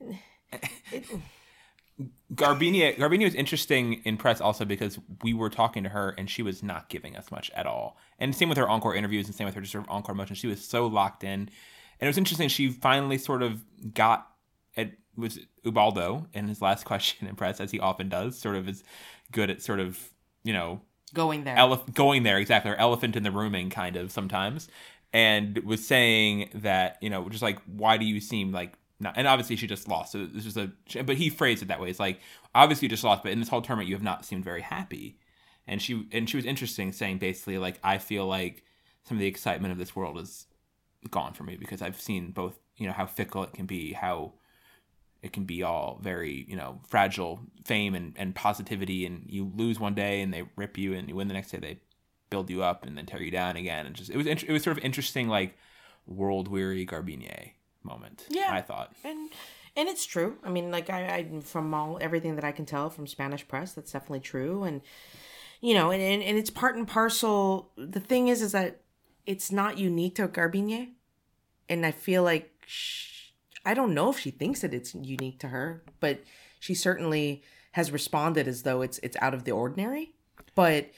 it, 0.92 1.04
Garbiñe 2.34 2.96
Garbiñe 2.96 3.24
was 3.24 3.34
interesting 3.34 4.00
in 4.04 4.16
press 4.16 4.40
also 4.40 4.64
because 4.64 4.98
we 5.22 5.34
were 5.34 5.50
talking 5.50 5.82
to 5.82 5.90
her 5.90 6.14
and 6.16 6.28
she 6.30 6.42
was 6.42 6.62
not 6.62 6.88
giving 6.88 7.16
us 7.16 7.30
much 7.30 7.50
at 7.54 7.66
all. 7.66 7.98
And 8.18 8.34
same 8.34 8.48
with 8.48 8.58
her 8.58 8.68
encore 8.68 8.94
interviews 8.94 9.26
and 9.26 9.34
same 9.34 9.44
with 9.44 9.54
her 9.54 9.60
just 9.60 9.72
sort 9.72 9.84
of 9.84 9.90
encore 9.90 10.14
motion. 10.14 10.34
She 10.34 10.46
was 10.46 10.64
so 10.64 10.86
locked 10.86 11.22
in. 11.24 11.30
And 11.30 11.50
it 12.00 12.06
was 12.06 12.18
interesting. 12.18 12.48
She 12.48 12.70
finally 12.70 13.18
sort 13.18 13.42
of 13.42 13.62
got 13.94 14.28
it 14.74 14.98
was 15.16 15.38
Ubaldo 15.64 16.26
in 16.32 16.48
his 16.48 16.62
last 16.62 16.84
question 16.86 17.28
in 17.28 17.36
press, 17.36 17.60
as 17.60 17.70
he 17.70 17.78
often 17.78 18.08
does, 18.08 18.38
sort 18.38 18.56
of 18.56 18.68
is 18.68 18.82
good 19.30 19.50
at 19.50 19.62
sort 19.62 19.80
of, 19.80 19.98
you 20.42 20.52
know, 20.52 20.80
going 21.12 21.44
there. 21.44 21.56
elef- 21.56 21.92
going 21.94 22.22
there 22.22 22.38
exactly 22.38 22.70
or 22.70 22.76
elephant 22.76 23.16
in 23.16 23.22
the 23.22 23.30
rooming 23.30 23.68
kind 23.70 23.96
of 23.96 24.10
sometimes 24.10 24.68
and 25.12 25.58
was 25.58 25.86
saying 25.86 26.48
that 26.54 26.96
you 27.00 27.10
know 27.10 27.28
just 27.28 27.42
like 27.42 27.58
why 27.66 27.96
do 27.96 28.04
you 28.04 28.20
seem 28.20 28.50
like 28.52 28.72
not 29.02 29.14
and 29.16 29.26
obviously 29.26 29.56
she 29.56 29.66
just 29.66 29.88
lost. 29.88 30.12
So 30.12 30.26
this 30.26 30.44
was 30.44 30.56
a 30.56 30.70
but 31.02 31.16
he 31.16 31.30
phrased 31.30 31.62
it 31.62 31.68
that 31.68 31.80
way. 31.80 31.90
It's 31.90 32.00
like 32.00 32.20
obviously 32.54 32.86
you 32.86 32.90
just 32.90 33.04
lost 33.04 33.22
but 33.22 33.32
in 33.32 33.40
this 33.40 33.48
whole 33.48 33.62
tournament 33.62 33.88
you 33.88 33.94
have 33.94 34.02
not 34.02 34.24
seemed 34.24 34.44
very 34.44 34.62
happy. 34.62 35.18
And 35.66 35.80
she 35.80 36.06
and 36.12 36.28
she 36.28 36.36
was 36.36 36.46
interesting 36.46 36.92
saying 36.92 37.18
basically 37.18 37.56
like 37.58 37.78
i 37.84 37.98
feel 37.98 38.26
like 38.26 38.64
some 39.04 39.16
of 39.16 39.20
the 39.20 39.28
excitement 39.28 39.72
of 39.72 39.78
this 39.78 39.94
world 39.94 40.18
is 40.18 40.46
gone 41.10 41.32
for 41.34 41.44
me 41.44 41.56
because 41.56 41.82
i've 41.82 42.00
seen 42.00 42.30
both 42.30 42.58
you 42.76 42.86
know 42.86 42.92
how 42.92 43.06
fickle 43.06 43.44
it 43.44 43.52
can 43.52 43.66
be 43.66 43.92
how 43.92 44.32
it 45.22 45.32
can 45.32 45.44
be 45.44 45.62
all 45.62 45.98
very 46.02 46.44
you 46.48 46.56
know 46.56 46.80
fragile 46.86 47.40
fame 47.64 47.94
and, 47.94 48.12
and 48.16 48.34
positivity. 48.34 49.06
And 49.06 49.24
you 49.28 49.50
lose 49.54 49.78
one 49.78 49.94
day 49.94 50.20
and 50.20 50.34
they 50.34 50.44
rip 50.56 50.76
you 50.76 50.94
and 50.94 51.08
you 51.08 51.14
win 51.14 51.28
the 51.28 51.34
next 51.34 51.52
day 51.52 51.58
they 51.58 51.78
build 52.30 52.50
you 52.50 52.62
up 52.62 52.84
and 52.84 52.98
then 52.98 53.06
tear 53.06 53.22
you 53.22 53.30
down 53.30 53.56
again. 53.56 53.86
And 53.86 53.94
just 53.94 54.10
it 54.10 54.16
was 54.16 54.26
it 54.26 54.50
was 54.50 54.62
sort 54.62 54.76
of 54.76 54.84
interesting 54.84 55.28
like 55.28 55.56
world 56.06 56.48
weary 56.48 56.84
Garbiñe 56.84 57.52
moment 57.84 58.26
Yeah. 58.28 58.48
I 58.50 58.62
thought 58.62 58.92
and 59.04 59.30
and 59.76 59.88
it's 59.88 60.04
true. 60.04 60.36
I 60.44 60.50
mean, 60.50 60.70
like 60.70 60.90
I, 60.90 61.06
I 61.06 61.40
from 61.40 61.72
all 61.72 61.98
everything 62.00 62.36
that 62.36 62.44
I 62.44 62.52
can 62.52 62.66
tell 62.66 62.90
from 62.90 63.06
Spanish 63.06 63.46
press, 63.46 63.72
that's 63.72 63.92
definitely 63.92 64.20
true. 64.20 64.64
And 64.64 64.82
you 65.60 65.74
know, 65.74 65.90
and, 65.90 66.02
and, 66.02 66.22
and 66.22 66.36
it's 66.36 66.50
part 66.50 66.76
and 66.76 66.86
parcel. 66.86 67.70
The 67.76 68.00
thing 68.00 68.28
is, 68.28 68.42
is 68.42 68.52
that 68.52 68.80
it's 69.26 69.52
not 69.52 69.78
unique 69.78 70.16
to 70.16 70.28
Garbiñe, 70.28 70.90
and 71.68 71.86
I 71.86 71.92
feel 71.92 72.22
like 72.22 72.52
sh 72.66 73.30
I 73.64 73.74
don't 73.74 73.94
know 73.94 74.10
if 74.10 74.18
she 74.18 74.30
thinks 74.30 74.60
that 74.60 74.74
it's 74.74 74.94
unique 74.94 75.38
to 75.40 75.48
her, 75.48 75.84
but 76.00 76.22
she 76.58 76.74
certainly 76.74 77.42
has 77.72 77.92
responded 77.92 78.48
as 78.48 78.64
though 78.64 78.82
it's 78.82 78.98
it's 79.02 79.16
out 79.20 79.34
of 79.34 79.44
the 79.44 79.52
ordinary. 79.52 80.14
But 80.54 80.90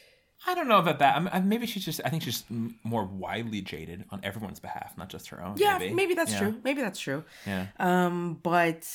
I 0.47 0.55
don't 0.55 0.69
know 0.69 0.79
about 0.79 0.99
that 1.01 1.17
I 1.17 1.21
mean, 1.21 1.31
I- 1.33 1.41
maybe 1.41 1.67
she's 1.67 1.85
just 1.85 2.01
I 2.05 2.11
think 2.11 2.23
she's 2.23 2.45
more 2.83 3.05
widely 3.05 3.61
jaded 3.63 4.05
on 4.11 4.21
everyone's 4.23 4.61
behalf 4.61 4.97
not 4.97 5.09
just 5.09 5.29
her 5.29 5.43
own 5.43 5.57
yeah, 5.57 5.79
maybe, 5.79 5.95
maybe, 5.95 6.15
that's 6.15 6.33
Yeah. 6.33 6.39
true. 6.41 6.61
Maybe 6.65 6.81
that's 6.83 6.99
true. 7.01 7.25
yeah 7.47 7.67
Um, 7.79 8.41
but 8.43 8.87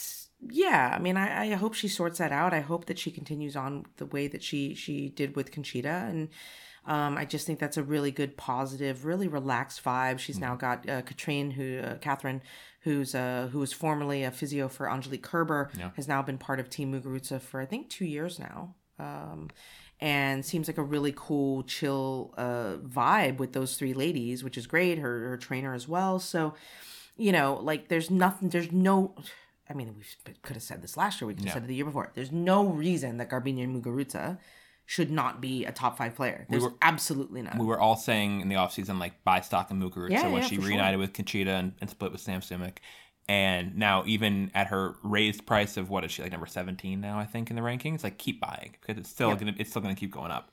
yeah, 0.50 0.94
I 0.96 1.00
mean, 1.00 1.18
I, 1.18 1.52
I 1.52 1.56
hope 1.56 1.74
she 1.74 1.90
sorts 1.90 2.20
that 2.20 2.32
out. 2.32 2.54
I 2.54 2.62
hope 2.62 2.86
that 2.86 2.98
she 2.98 3.12
continues 3.12 3.58
on 3.58 3.86
the 3.98 4.06
way 4.06 4.28
that 4.30 4.42
she 4.42 4.74
she 4.74 5.10
did 5.10 5.36
with 5.36 5.52
Conchita, 5.52 5.90
and 6.10 6.30
um, 6.86 7.18
I 7.18 7.26
just 7.26 7.46
think 7.46 7.60
that's 7.60 7.76
a 7.76 7.84
really 7.84 8.10
good, 8.12 8.38
positive, 8.38 9.04
really 9.04 9.28
relaxed 9.28 9.84
vibe. 9.84 10.18
She's 10.20 10.40
now 10.40 10.56
got 10.56 10.88
uh, 10.90 11.02
Katrine, 11.02 11.52
who 11.52 11.80
uh, 11.80 11.98
Catherine, 11.98 12.42
who's 12.84 13.14
uh 13.14 13.50
who 13.52 13.60
was 13.60 13.74
formerly 13.74 14.24
a 14.24 14.32
physio 14.32 14.70
for 14.70 14.90
Angelique 14.90 15.24
Kerber, 15.24 15.72
Yeah. 15.78 15.90
has 15.98 16.08
now 16.08 16.22
been 16.22 16.38
part 16.38 16.62
of 16.62 16.70
Team 16.70 16.94
Muguruza 16.94 17.42
for 17.42 17.60
I 17.60 17.66
think 17.66 17.90
two 17.90 18.06
years 18.06 18.40
now. 18.40 18.76
Um, 18.98 19.50
and 20.02 20.46
seems 20.46 20.68
like 20.68 20.78
a 20.78 20.84
really 20.84 21.14
cool, 21.16 21.64
chill 21.64 22.34
uh, 22.38 22.76
vibe 22.78 23.38
with 23.38 23.54
those 23.54 23.76
three 23.78 23.94
ladies, 23.94 24.44
which 24.44 24.58
is 24.58 24.66
great. 24.68 24.98
Her 25.00 25.30
her 25.30 25.38
trainer 25.38 25.74
as 25.74 25.88
well. 25.88 26.20
So, 26.20 26.54
you 27.18 27.32
know, 27.32 27.60
like 27.62 27.88
there's 27.90 28.10
nothing, 28.10 28.50
there's 28.50 28.72
no. 28.72 29.16
I 29.70 29.74
mean, 29.76 29.94
we 30.26 30.34
could 30.42 30.56
have 30.56 30.64
said 30.64 30.82
this 30.82 30.98
last 30.98 31.22
year. 31.22 31.28
We 31.28 31.34
could 31.36 31.42
have 31.42 31.48
Yeah. 31.48 31.54
said 31.54 31.64
it 31.64 31.68
the 31.68 31.76
year 31.76 31.86
before. 31.86 32.12
There's 32.16 32.32
no 32.32 32.66
reason 32.66 33.18
that 33.18 33.30
Garbina 33.30 33.68
Muguruza 33.68 34.40
should 34.88 35.12
not 35.12 35.40
be 35.40 35.66
a 35.66 35.72
top 35.72 35.96
five 36.00 36.16
player. 36.16 36.48
There's 36.50 36.64
were- 36.64 36.74
absolutely 36.82 37.44
not. 37.44 37.58
we 37.60 37.66
were 37.68 37.80
all 37.80 37.96
saying 37.96 38.42
in 38.42 38.50
the 38.50 38.56
offseason 38.56 39.00
like 39.00 39.24
buy 39.24 39.42
stock 39.42 39.70
in 39.70 39.80
Muguruza 39.80 40.10
Yeah, 40.10 40.24
when 40.30 40.42
yeah, 40.42 40.48
she 40.48 40.56
for 40.56 40.62
sure. 40.64 40.70
reunited 40.72 41.00
with 41.00 41.14
Conchita 41.14 41.52
and, 41.52 41.74
and 41.82 41.88
split 41.90 42.12
with 42.12 42.22
Sam 42.22 42.42
Sumyk. 42.42 42.78
And 43.30 43.78
now 43.78 44.04
even 44.08 44.50
at 44.56 44.68
her 44.68 44.96
raised 45.04 45.46
price 45.46 45.78
of 45.78 45.90
what 45.90 46.04
is 46.04 46.12
she 46.12 46.24
like 46.24 46.32
number 46.32 46.48
17 46.48 47.00
now 47.00 47.20
I 47.20 47.26
think 47.26 47.50
in 47.52 47.56
the 47.56 47.62
rankings 47.62 48.04
like 48.04 48.18
keep 48.18 48.42
buying 48.42 48.76
because 48.82 48.98
it's 48.98 49.10
still 49.10 49.30
Yeah. 49.30 49.36
gonna 49.36 49.54
it's 49.58 49.70
still 49.70 49.82
gonna 49.84 49.96
keep 49.96 50.12
going 50.12 50.32
up. 50.32 50.52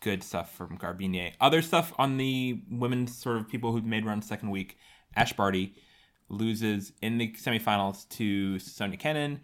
Good 0.00 0.22
stuff 0.22 0.54
from 0.54 0.78
Garbiñe. 0.78 1.32
Other 1.40 1.60
stuff 1.62 1.92
on 1.98 2.16
the 2.18 2.62
women's 2.70 3.16
sort 3.16 3.36
of 3.38 3.48
people 3.48 3.72
who've 3.72 3.84
made 3.84 4.06
runs 4.06 4.26
second 4.26 4.50
week. 4.50 4.78
Ash 5.16 5.32
Barty 5.32 5.74
loses 6.28 6.92
in 7.02 7.18
the 7.18 7.32
semifinals 7.32 8.08
to 8.10 8.58
Sonia 8.60 8.96
Kenin, 8.96 9.40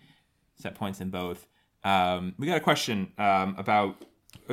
set 0.56 0.74
points 0.76 1.00
in 1.00 1.10
both. 1.10 1.46
Um, 1.84 2.34
we 2.38 2.46
got 2.46 2.56
a 2.56 2.60
question 2.60 3.12
um, 3.18 3.54
about 3.58 4.04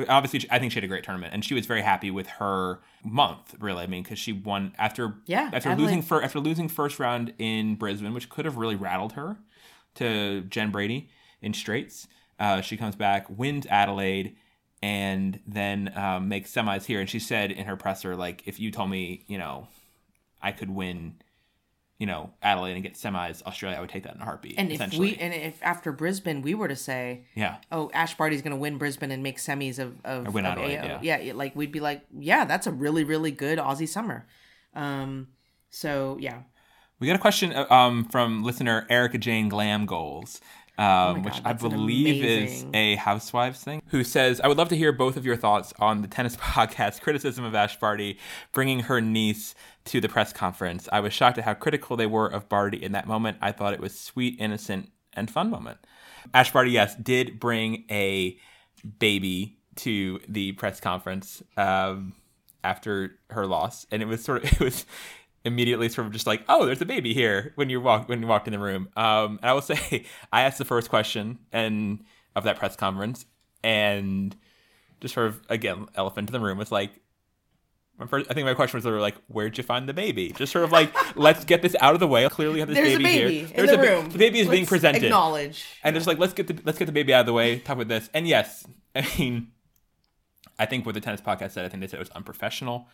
obviously 0.08 0.48
I 0.50 0.58
think 0.58 0.72
she 0.72 0.76
had 0.76 0.84
a 0.84 0.88
great 0.88 1.04
tournament 1.04 1.32
and 1.34 1.44
she 1.44 1.54
was 1.54 1.66
very 1.66 1.82
happy 1.82 2.10
with 2.10 2.26
her 2.26 2.80
month 3.04 3.54
really. 3.58 3.82
I 3.82 3.86
mean 3.86 4.02
because 4.02 4.18
she 4.18 4.32
won 4.32 4.74
after 4.78 5.14
Yeah, 5.26 5.50
after 5.52 5.70
Adelaide. 5.70 5.84
losing 5.84 6.02
for 6.02 6.22
after 6.22 6.38
losing 6.40 6.68
first 6.68 6.98
round 6.98 7.32
in 7.38 7.74
Brisbane 7.76 8.12
which 8.14 8.28
could 8.28 8.44
have 8.44 8.56
really 8.56 8.76
rattled 8.76 9.12
her 9.12 9.36
to 9.96 10.42
Jen 10.42 10.70
Brady 10.70 11.08
in 11.40 11.54
straights. 11.54 12.08
Uh, 12.38 12.60
she 12.60 12.76
comes 12.76 12.96
back 12.96 13.26
wins 13.30 13.66
Adelaide 13.66 14.36
and 14.82 15.40
then 15.46 15.90
um, 15.96 16.28
makes 16.28 16.52
semis 16.52 16.84
here. 16.84 17.00
And 17.00 17.08
she 17.08 17.18
said 17.18 17.50
in 17.50 17.66
her 17.66 17.76
presser 17.76 18.14
like 18.16 18.42
if 18.46 18.60
you 18.60 18.70
told 18.70 18.90
me 18.90 19.24
you 19.26 19.38
know 19.38 19.68
I 20.42 20.52
could 20.52 20.70
win 20.70 21.14
you 21.98 22.06
know 22.06 22.30
Adelaide 22.42 22.74
and 22.74 22.82
get 22.82 22.94
semis 22.94 23.42
Australia 23.44 23.78
I 23.78 23.80
would 23.80 23.90
take 23.90 24.02
that 24.04 24.14
in 24.14 24.20
a 24.20 24.24
heartbeat 24.24 24.54
and 24.58 24.70
if 24.70 24.94
we 24.98 25.16
and 25.16 25.32
if 25.32 25.62
after 25.62 25.92
Brisbane 25.92 26.42
we 26.42 26.54
were 26.54 26.68
to 26.68 26.76
say, 26.76 27.24
yeah 27.34 27.56
oh, 27.72 27.90
Ash 27.94 28.16
Barty's 28.16 28.42
going 28.42 28.52
to 28.52 28.56
win 28.56 28.78
Brisbane 28.78 29.10
and 29.10 29.22
make 29.22 29.38
semis 29.38 29.78
of 29.78 29.94
of, 30.04 30.32
win 30.32 30.46
of 30.46 30.52
Adelaide, 30.52 30.78
AO, 30.78 31.00
yeah. 31.02 31.20
yeah, 31.20 31.32
like 31.32 31.56
we'd 31.56 31.72
be 31.72 31.80
like, 31.80 32.02
yeah, 32.18 32.44
that's 32.44 32.66
a 32.66 32.72
really 32.72 33.04
really 33.04 33.30
good 33.30 33.58
Aussie 33.58 33.88
summer. 33.88 34.26
Um, 34.74 35.28
so 35.70 36.16
yeah, 36.20 36.40
We 37.00 37.06
got 37.06 37.16
a 37.16 37.18
question 37.20 37.52
uh, 37.52 37.66
um, 37.70 38.04
from 38.04 38.42
listener 38.44 38.86
Erica 38.90 39.18
Jane 39.18 39.48
Glam 39.48 39.86
Goals, 39.86 40.40
um, 40.78 41.22
which 41.22 41.34
God, 41.34 41.42
I 41.44 41.52
believe 41.54 42.24
is 42.24 42.66
a 42.74 42.96
housewives 42.96 43.62
thing, 43.62 43.82
who 43.86 44.04
says, 44.04 44.40
I 44.40 44.48
would 44.48 44.58
love 44.58 44.68
to 44.70 44.76
hear 44.76 44.92
both 44.92 45.16
of 45.16 45.24
your 45.24 45.36
thoughts 45.36 45.72
on 45.78 46.02
the 46.02 46.08
tennis 46.08 46.36
podcast 46.40 47.00
criticism 47.00 47.44
of 47.44 47.54
Ash 47.54 47.78
Barty 47.78 48.18
bringing 48.52 48.80
her 48.80 49.00
niece 49.00 49.54
to 49.86 50.00
the 50.00 50.08
press 50.08 50.32
conference. 50.32 50.88
I 50.92 51.00
was 51.00 51.12
shocked 51.12 51.38
at 51.38 51.44
how 51.44 51.54
critical 51.54 51.96
they 51.96 52.06
were 52.06 52.26
of 52.26 52.48
Barty 52.48 52.82
in 52.82 52.92
that 52.92 53.06
moment. 53.06 53.38
I 53.40 53.52
thought 53.52 53.72
it 53.72 53.80
was 53.80 53.98
sweet, 53.98 54.36
innocent, 54.38 54.90
and 55.14 55.30
fun 55.30 55.50
moment. 55.50 55.78
Ash 56.34 56.52
Barty, 56.52 56.72
yes, 56.72 56.94
did 56.96 57.40
bring 57.40 57.84
a 57.90 58.36
baby 58.98 59.58
to 59.76 60.20
the 60.28 60.52
press 60.52 60.80
conference 60.80 61.42
um, 61.56 62.14
after 62.64 63.18
her 63.30 63.46
loss, 63.46 63.86
and 63.90 64.02
it 64.02 64.06
was 64.06 64.24
sort 64.24 64.44
of 64.44 64.52
it 64.60 64.60
was 64.60 64.86
immediately 65.46 65.88
sort 65.88 66.06
of 66.06 66.12
just 66.12 66.26
like, 66.26 66.42
oh, 66.48 66.66
there's 66.66 66.80
a 66.82 66.86
baby 66.86 67.14
here 67.14 67.52
when 67.54 67.70
you 67.70 67.80
walk 67.80 68.08
when 68.08 68.20
you 68.20 68.26
walked 68.26 68.46
in 68.48 68.52
the 68.52 68.58
room. 68.58 68.88
Um, 68.96 69.38
and 69.40 69.50
I 69.50 69.52
will 69.54 69.62
say, 69.62 70.04
I 70.32 70.42
asked 70.42 70.58
the 70.58 70.64
first 70.64 70.90
question 70.90 71.38
and 71.52 72.04
of 72.34 72.44
that 72.44 72.58
press 72.58 72.76
conference, 72.76 73.24
and 73.64 74.36
just 75.00 75.14
sort 75.14 75.28
of 75.28 75.40
again, 75.48 75.86
elephant 75.94 76.28
in 76.28 76.32
the 76.32 76.40
room 76.40 76.58
was 76.58 76.70
like. 76.72 76.90
My 77.98 78.04
first, 78.06 78.30
I 78.30 78.34
think 78.34 78.44
my 78.44 78.52
question 78.52 78.76
was 78.76 78.82
sort 78.84 78.96
of 78.96 79.00
like, 79.00 79.14
"Where'd 79.28 79.56
you 79.56 79.64
find 79.64 79.88
the 79.88 79.94
baby?" 79.94 80.30
Just 80.36 80.52
sort 80.52 80.66
of 80.66 80.70
like, 80.70 80.92
let's 81.16 81.46
get 81.46 81.62
this 81.62 81.74
out 81.80 81.94
of 81.94 82.00
the 82.00 82.06
way. 82.06 82.28
Clearly, 82.28 82.60
have 82.60 82.68
this 82.68 82.76
There's 82.76 82.98
baby, 82.98 83.04
a 83.04 83.08
baby 83.08 83.38
here. 83.38 83.46
in 83.46 83.56
There's 83.56 83.70
the 83.70 83.74
a 83.76 83.82
ba- 83.82 83.88
room. 84.02 84.10
The 84.10 84.18
baby 84.18 84.40
is 84.40 84.48
being 84.48 84.64
Let's 84.64 84.68
presented, 84.68 85.04
Acknowledge. 85.04 85.64
and 85.82 85.94
just 85.96 86.06
like 86.06 86.18
let's 86.18 86.34
get 86.34 86.46
the 86.46 86.58
let's 86.66 86.78
get 86.78 86.84
the 86.84 86.92
baby 86.92 87.14
out 87.14 87.20
of 87.20 87.26
the 87.26 87.32
way. 87.32 87.58
Talk 87.58 87.76
about 87.76 87.88
this, 87.88 88.10
and 88.12 88.28
yes, 88.28 88.66
I 88.94 89.08
mean, 89.18 89.46
I 90.58 90.66
think 90.66 90.84
what 90.84 90.94
the 90.94 91.00
tennis 91.00 91.22
podcast 91.22 91.52
said, 91.52 91.64
I 91.64 91.70
think 91.70 91.80
they 91.80 91.86
said 91.86 91.96
it 91.96 92.00
was 92.00 92.10
unprofessional. 92.10 92.86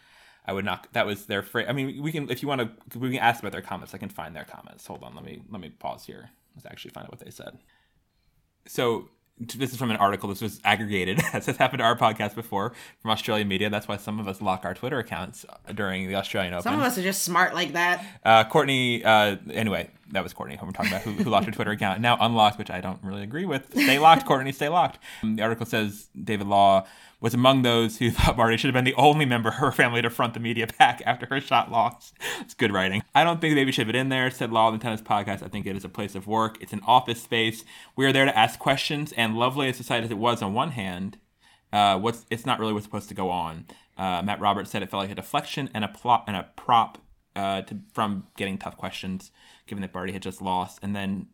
I 0.45 0.53
would 0.53 0.65
not. 0.65 0.89
That 0.93 1.07
was 1.07 1.27
their 1.27 1.43
phrase. 1.43 1.67
I 1.69 1.73
mean, 1.73 2.03
we 2.03 2.11
can 2.13 2.31
if 2.31 2.43
you 2.43 2.49
want 2.49 2.61
to, 2.61 2.99
we 2.99 3.11
can 3.11 3.21
ask 3.21 3.41
about 3.41 3.53
their 3.53 3.63
comments. 3.63 3.95
I 3.95 3.99
can 3.99 4.09
find 4.09 4.35
their 4.35 4.45
comments. 4.45 4.87
Hold 4.87 5.03
on, 5.05 5.15
let 5.15 5.25
me 5.25 5.43
let 5.51 5.61
me 5.61 5.71
pause 5.71 6.05
here. 6.05 6.31
Let's 6.55 6.67
actually 6.67 6.91
find 6.91 7.05
out 7.05 7.13
what 7.13 7.21
they 7.21 7.31
said. 7.31 7.59
So 8.67 9.09
this 9.39 9.73
is 9.73 9.77
from 9.77 9.91
an 9.91 9.97
article. 9.97 10.29
This 10.29 10.41
was 10.41 10.61
aggregated, 10.65 11.21
as 11.33 11.47
has 11.47 11.57
happened 11.57 11.79
to 11.79 11.85
our 11.85 11.97
podcast 11.97 12.35
before 12.35 12.73
from 13.01 13.11
Australian 13.11 13.49
media. 13.49 13.71
That's 13.71 13.89
why 13.89 13.97
some 13.97 14.21
of 14.21 14.29
us 14.29 14.41
lock 14.41 14.65
our 14.65 14.75
Twitter 14.75 14.99
accounts 14.99 15.47
during 15.75 16.09
the 16.09 16.17
Australian 16.17 16.55
Open. 16.55 16.63
Some 16.63 16.75
of 16.75 16.83
us 16.83 16.99
are 16.99 17.03
just 17.03 17.23
smart 17.23 17.55
like 17.55 17.73
that. 17.73 18.05
Uh, 18.25 18.45
Courtney, 18.45 19.05
uh, 19.05 19.37
anyway, 19.53 19.91
that 20.13 20.23
was 20.23 20.33
Courtney 20.33 20.57
who 20.57 20.67
we're 20.67 20.73
talking 20.73 20.93
about, 20.93 21.03
who, 21.03 21.13
who 21.13 21.31
locked 21.31 21.47
her 21.47 21.53
Twitter 21.53 21.71
account. 21.71 22.01
Now 22.01 22.17
unlocked, 22.21 22.59
which 22.59 22.71
I 22.71 22.81
don't 22.81 23.03
really 23.03 23.23
agree 23.23 23.47
with. 23.47 23.73
Stay 23.73 23.99
locked, 23.99 24.27
Courtney, 24.27 24.53
stay 24.53 24.69
locked. 24.69 24.99
Um, 25.23 25.37
the 25.37 25.43
article 25.43 25.67
says 25.67 26.09
David 26.23 26.47
Law 26.47 26.87
was 27.21 27.35
among 27.35 27.63
those 27.63 27.99
who 27.99 28.11
thought 28.13 28.37
Barty 28.37 28.57
should 28.57 28.69
have 28.69 28.75
been 28.75 28.85
the 28.85 29.01
only 29.01 29.25
member 29.25 29.49
of 29.49 29.57
her 29.57 29.73
family 29.73 30.03
to 30.03 30.11
front 30.11 30.35
the 30.35 30.41
media 30.41 30.67
pack 30.67 31.03
after 31.07 31.27
her 31.27 31.41
shot 31.41 31.71
loss. 31.71 32.13
It's 32.41 32.55
good 32.55 32.73
writing. 32.73 33.03
I 33.15 33.25
don't 33.25 33.41
think 33.41 33.53
the 33.53 33.61
baby 33.61 33.73
should 33.73 33.87
have 33.87 33.93
been 33.93 34.01
in 34.01 34.09
there, 34.11 34.31
said 34.31 34.53
Law 34.53 34.67
on 34.67 34.75
the 34.75 34.79
tennis 34.79 35.01
podcast. 35.01 35.43
I 35.43 35.49
think 35.49 35.67
it 35.67 35.77
is 35.77 35.85
a 35.85 35.89
place 35.89 36.15
of 36.15 36.27
work. 36.27 36.59
It's 36.61 36.73
an 36.73 36.83
office 36.87 37.23
space. 37.23 37.65
We 37.97 38.05
are 38.05 38.13
there 38.13 38.27
to 38.27 38.37
ask 38.39 38.59
questions, 38.59 39.13
and 39.13 39.37
lovely 39.37 39.69
as 39.69 39.77
society 39.77 40.05
as 40.05 40.11
it 40.11 40.19
was 40.19 40.43
on 40.43 40.53
one 40.53 40.71
hand, 40.71 41.19
uh, 41.73 41.99
what's 41.99 42.27
it's 42.31 42.45
not 42.45 42.59
really 42.59 42.75
what's 42.75 42.85
supposed 42.85 43.09
to 43.09 43.15
go 43.15 43.31
on. 43.31 43.67
Uh, 43.97 44.23
Matt 44.23 44.41
Roberts 44.41 44.71
said 44.71 44.83
it 44.83 44.91
felt 44.91 45.03
like 45.03 45.11
a 45.11 45.15
deflection 45.15 45.71
and 45.73 45.85
a 45.85 45.89
plot 45.89 46.25
and 46.27 46.37
a 46.37 46.49
prop 46.57 46.99
uh, 47.37 47.63
to, 47.63 47.79
from 47.93 48.27
getting 48.37 48.59
tough 48.59 48.77
questions, 48.77 49.31
given 49.67 49.83
that 49.83 49.93
Barty 49.93 50.13
had 50.13 50.23
just 50.23 50.43
lost. 50.43 50.79
And 50.83 50.95
then 50.95 51.27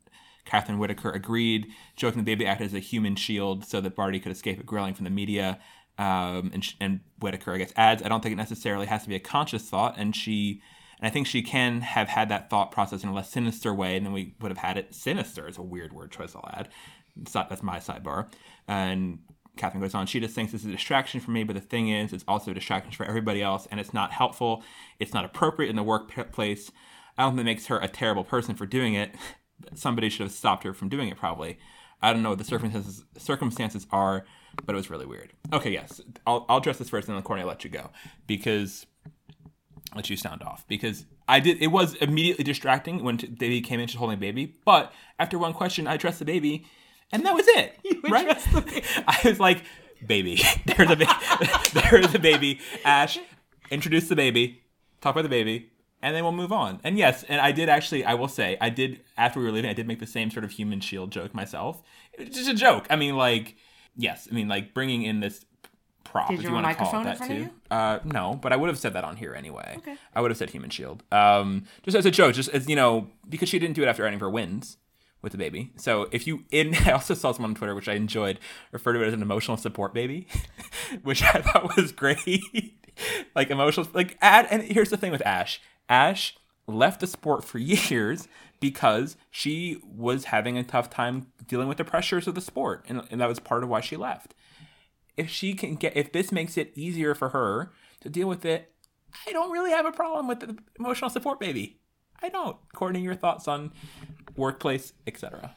Catherine 0.45 0.79
Whitaker 0.79 1.11
agreed, 1.11 1.69
joking 1.97 2.25
the 2.25 2.25
baby 2.25 2.47
acted 2.47 2.67
as 2.67 2.75
a 2.75 2.79
human 2.79 3.17
shield 3.17 3.65
so 3.65 3.81
that 3.81 3.95
Barty 3.95 4.21
could 4.21 4.33
escape 4.33 4.61
a 4.61 4.63
grilling 4.63 4.95
from 4.95 5.05
the 5.05 5.11
media. 5.11 5.59
Um, 5.99 6.51
and, 6.55 6.75
and 6.81 7.01
Whitaker, 7.19 7.55
I 7.55 7.59
guess, 7.59 7.73
adds, 7.77 8.03
I 8.03 8.09
don't 8.09 8.23
think 8.23 8.33
it 8.33 8.37
necessarily 8.37 8.87
has 8.87 9.03
to 9.03 9.09
be 9.09 9.17
a 9.17 9.21
conscious 9.21 9.69
thought, 9.69 9.97
and 9.99 10.15
she. 10.15 10.63
And 11.01 11.07
I 11.07 11.11
think 11.11 11.29
she 11.29 11.43
can 11.43 11.81
have 11.83 12.09
had 12.09 12.29
that 12.31 12.51
thought 12.51 12.73
process 12.73 13.05
in 13.05 13.09
a 13.09 13.15
less 13.15 13.31
sinister 13.31 13.73
way, 13.73 14.01
than 14.01 14.13
we 14.13 14.35
would 14.41 14.51
have 14.51 14.59
had 14.59 14.77
it 14.77 14.95
sinister. 14.95 15.47
Is 15.47 15.57
a 15.57 15.63
weird 15.63 15.93
word 15.93 16.11
choice. 16.11 16.35
I'll 16.35 16.51
add. 16.53 16.69
That's 17.17 17.63
my 17.63 17.79
sidebar. 17.79 18.27
And 18.67 19.21
Catherine 19.59 19.83
goes 19.83 19.95
on, 19.95 20.07
she 20.07 20.21
just 20.21 20.35
thinks 20.35 20.53
this 20.53 20.63
is 20.63 20.69
a 20.69 20.73
distraction 20.73 21.21
for 21.21 21.31
me, 21.31 21.45
but 21.45 21.55
the 21.55 21.61
thing 21.61 21.89
is, 21.89 22.13
it's 22.13 22.25
also 22.27 22.51
a 22.51 22.55
distraction 22.55 22.93
for 22.93 23.05
everybody 23.05 23.43
else, 23.43 23.67
and 23.71 23.79
it's 23.79 23.93
not 23.93 24.13
helpful. 24.13 24.63
It's 24.99 25.13
not 25.13 25.25
appropriate 25.25 25.71
in 25.71 25.77
the 25.77 25.83
workplace. 25.83 26.71
I 27.17 27.23
don't 27.23 27.33
think 27.33 27.41
it 27.41 27.45
makes 27.45 27.67
her 27.67 27.79
a 27.79 27.89
terrible 27.89 28.25
person 28.25 28.55
for 28.55 28.67
doing 28.67 28.95
it. 28.95 29.15
Somebody 29.75 30.09
should 30.09 30.25
have 30.25 30.33
stopped 30.33 30.65
her 30.65 30.73
from 30.73 30.89
doing 30.89 31.09
it, 31.09 31.17
probably. 31.17 31.59
I 32.01 32.13
don't 32.13 32.23
know 32.23 32.31
what 32.31 32.39
the 32.39 32.45
circumstances 32.45 33.05
circumstances 33.17 33.87
are, 33.91 34.25
but 34.65 34.75
it 34.75 34.77
was 34.77 34.89
really 34.89 35.07
weird. 35.07 35.33
Okay, 35.53 35.73
yes, 35.73 36.01
I'll, 36.27 36.47
I'll 36.49 36.59
address 36.59 36.79
this 36.79 36.89
first, 36.89 37.09
and 37.09 37.17
then 37.17 37.23
Courtney, 37.23 37.43
I'll 37.43 37.49
let 37.49 37.65
you 37.65 37.71
go 37.71 37.91
because 38.27 38.87
let 39.95 40.11
you 40.11 40.17
sound 40.17 40.43
off 40.43 40.67
because 40.69 41.07
I 41.27 41.41
did. 41.41 41.61
It 41.61 41.69
was 41.69 41.95
immediately 41.95 42.45
distracting 42.45 43.03
when 43.03 43.17
baby 43.17 43.61
came 43.61 43.81
in, 43.81 43.89
she's 43.89 43.99
holding 43.99 44.17
a 44.17 44.21
baby. 44.21 44.55
But 44.65 44.93
after 45.19 45.39
one 45.39 45.53
question, 45.53 45.87
I 45.87 45.95
addressed 45.95 46.21
the 46.21 46.25
baby, 46.25 46.67
and 47.13 47.25
that 47.25 47.35
was 47.35 47.47
it. 47.49 47.75
right? 48.11 48.39
the 48.53 48.61
baby. 48.61 48.85
I 49.07 49.21
was 49.25 49.41
like, 49.41 49.63
"Baby, 50.07 50.41
there's 50.67 50.91
a 50.91 50.97
baby, 50.97 51.13
there's 51.75 52.15
a 52.15 52.19
baby." 52.19 52.61
Ash, 52.85 53.19
introduce 53.71 54.09
the 54.09 54.17
baby, 54.17 54.63
talk 55.01 55.15
about 55.15 55.23
the 55.23 55.29
baby, 55.29 55.71
and 56.03 56.15
then 56.15 56.23
we'll 56.23 56.33
move 56.33 56.53
on. 56.53 56.81
And 56.85 56.99
yes, 56.99 57.25
and 57.29 57.41
I 57.41 57.53
did 57.53 57.69
actually. 57.69 58.05
I 58.05 58.15
will 58.15 58.29
say, 58.29 58.57
I 58.61 58.71
did 58.71 59.01
after 59.17 59.41
we 59.41 59.47
were 59.47 59.53
leaving. 59.53 59.71
I 59.71 59.75
did 59.75 59.87
make 59.87 60.01
the 60.01 60.07
same 60.07 60.31
sort 60.31 60.45
of 60.45 60.53
human 60.53 60.81
shield 60.81 61.11
joke 61.11 61.35
myself. 61.35 61.83
It 62.13 62.29
was 62.29 62.37
just 62.37 62.51
a 62.51 62.55
joke. 62.55 62.87
I 62.91 62.97
mean, 62.97 63.17
like, 63.17 63.57
yes, 63.97 64.29
I 64.31 64.35
mean, 64.35 64.49
like 64.49 64.75
bringing 64.75 65.03
in 65.03 65.21
this 65.21 65.45
prop. 66.05 66.29
Did 66.29 66.39
if 66.39 66.43
you 66.43 66.49
you 66.49 66.55
want 66.55 66.67
to 66.67 66.75
call 66.75 66.89
it 66.89 66.93
microphone 66.93 67.01
in 67.01 67.07
that 67.07 67.19
front 67.19 67.33
of 67.33 67.39
too. 67.39 67.43
you? 67.45 67.51
Uh, 67.71 67.99
no, 68.05 68.39
but 68.41 68.53
I 68.53 68.57
would 68.57 68.69
have 68.69 68.79
said 68.79 68.95
that 68.95 69.05
on 69.05 69.17
here 69.17 69.35
anyway. 69.35 69.77
Okay. 69.79 69.97
I 70.15 70.21
would 70.21 70.31
have 70.31 70.39
said 70.39 70.51
human 70.51 70.71
shield. 70.71 71.03
Um, 71.13 71.65
just 71.83 71.97
as 71.97 72.07
a 72.07 72.11
joke, 72.11 72.35
just 72.35 72.51
as 72.51 72.69
you 72.69 72.77
know, 72.77 73.09
because 73.29 73.49
she 73.49 73.59
didn't 73.59 73.77
do 73.77 73.83
it 73.83 73.87
after 73.87 74.07
any 74.07 74.15
of 74.15 74.21
her 74.21 74.31
wins 74.31 74.77
with 75.23 75.33
the 75.33 75.39
baby. 75.39 75.73
So 75.77 76.09
if 76.13 76.27
you 76.27 76.45
in, 76.51 76.75
I 76.87 76.93
also 76.93 77.15
saw 77.15 77.33
someone 77.33 77.53
on 77.53 77.55
Twitter 77.55 77.75
which 77.75 77.89
I 77.89 77.95
enjoyed 77.95 78.39
refer 78.73 78.93
to 78.93 79.03
it 79.03 79.09
as 79.09 79.15
an 79.15 79.23
emotional 79.23 79.57
support 79.57 79.95
baby, 79.95 80.27
which 81.03 81.23
I 81.23 81.41
thought 81.41 81.77
was 81.77 81.93
great. 81.93 82.79
like 83.35 83.51
emotional, 83.51 83.89
like 83.93 84.17
add. 84.21 84.47
And 84.51 84.63
here's 84.63 84.91
the 84.91 84.97
thing 84.97 85.13
with 85.13 85.23
Ash. 85.27 85.61
Ash 85.89 86.37
left 86.67 87.01
the 87.01 87.07
sport 87.07 87.45
for 87.45 87.59
years 87.59 88.29
because 88.61 89.17
she 89.31 89.81
was 89.85 90.25
having 90.25 90.59
a 90.59 90.65
tough 90.65 90.91
time 90.91 91.29
dealing 91.47 91.69
with 91.69 91.79
the 91.79 91.85
pressures 91.85 92.27
of 92.27 92.35
the 92.35 92.41
sport, 92.41 92.85
and, 92.89 93.03
and 93.11 93.21
that 93.21 93.29
was 93.29 93.39
part 93.39 93.63
of 93.63 93.69
why 93.69 93.81
she 93.81 93.97
left 93.97 94.35
if 95.19 95.29
she 95.29 95.53
can 95.53 95.75
get 95.75 95.95
if 95.95 96.13
this 96.13 96.33
makes 96.33 96.57
it 96.57 96.73
easier 96.75 97.15
for 97.15 97.31
her 97.31 97.73
to 98.01 98.09
deal 98.09 98.29
with 98.29 98.45
it 98.47 98.73
i 99.27 99.33
don't 99.33 99.51
really 99.51 99.73
have 99.73 99.85
a 99.85 99.93
problem 99.93 100.29
with 100.29 100.41
the 100.41 100.57
emotional 100.79 101.11
support 101.11 101.39
baby 101.39 101.78
i 102.23 102.29
don't 102.29 102.57
courtney 102.75 103.01
your 103.01 103.15
thoughts 103.15 103.47
on 103.49 103.73
workplace 104.37 104.93
etc 105.07 105.55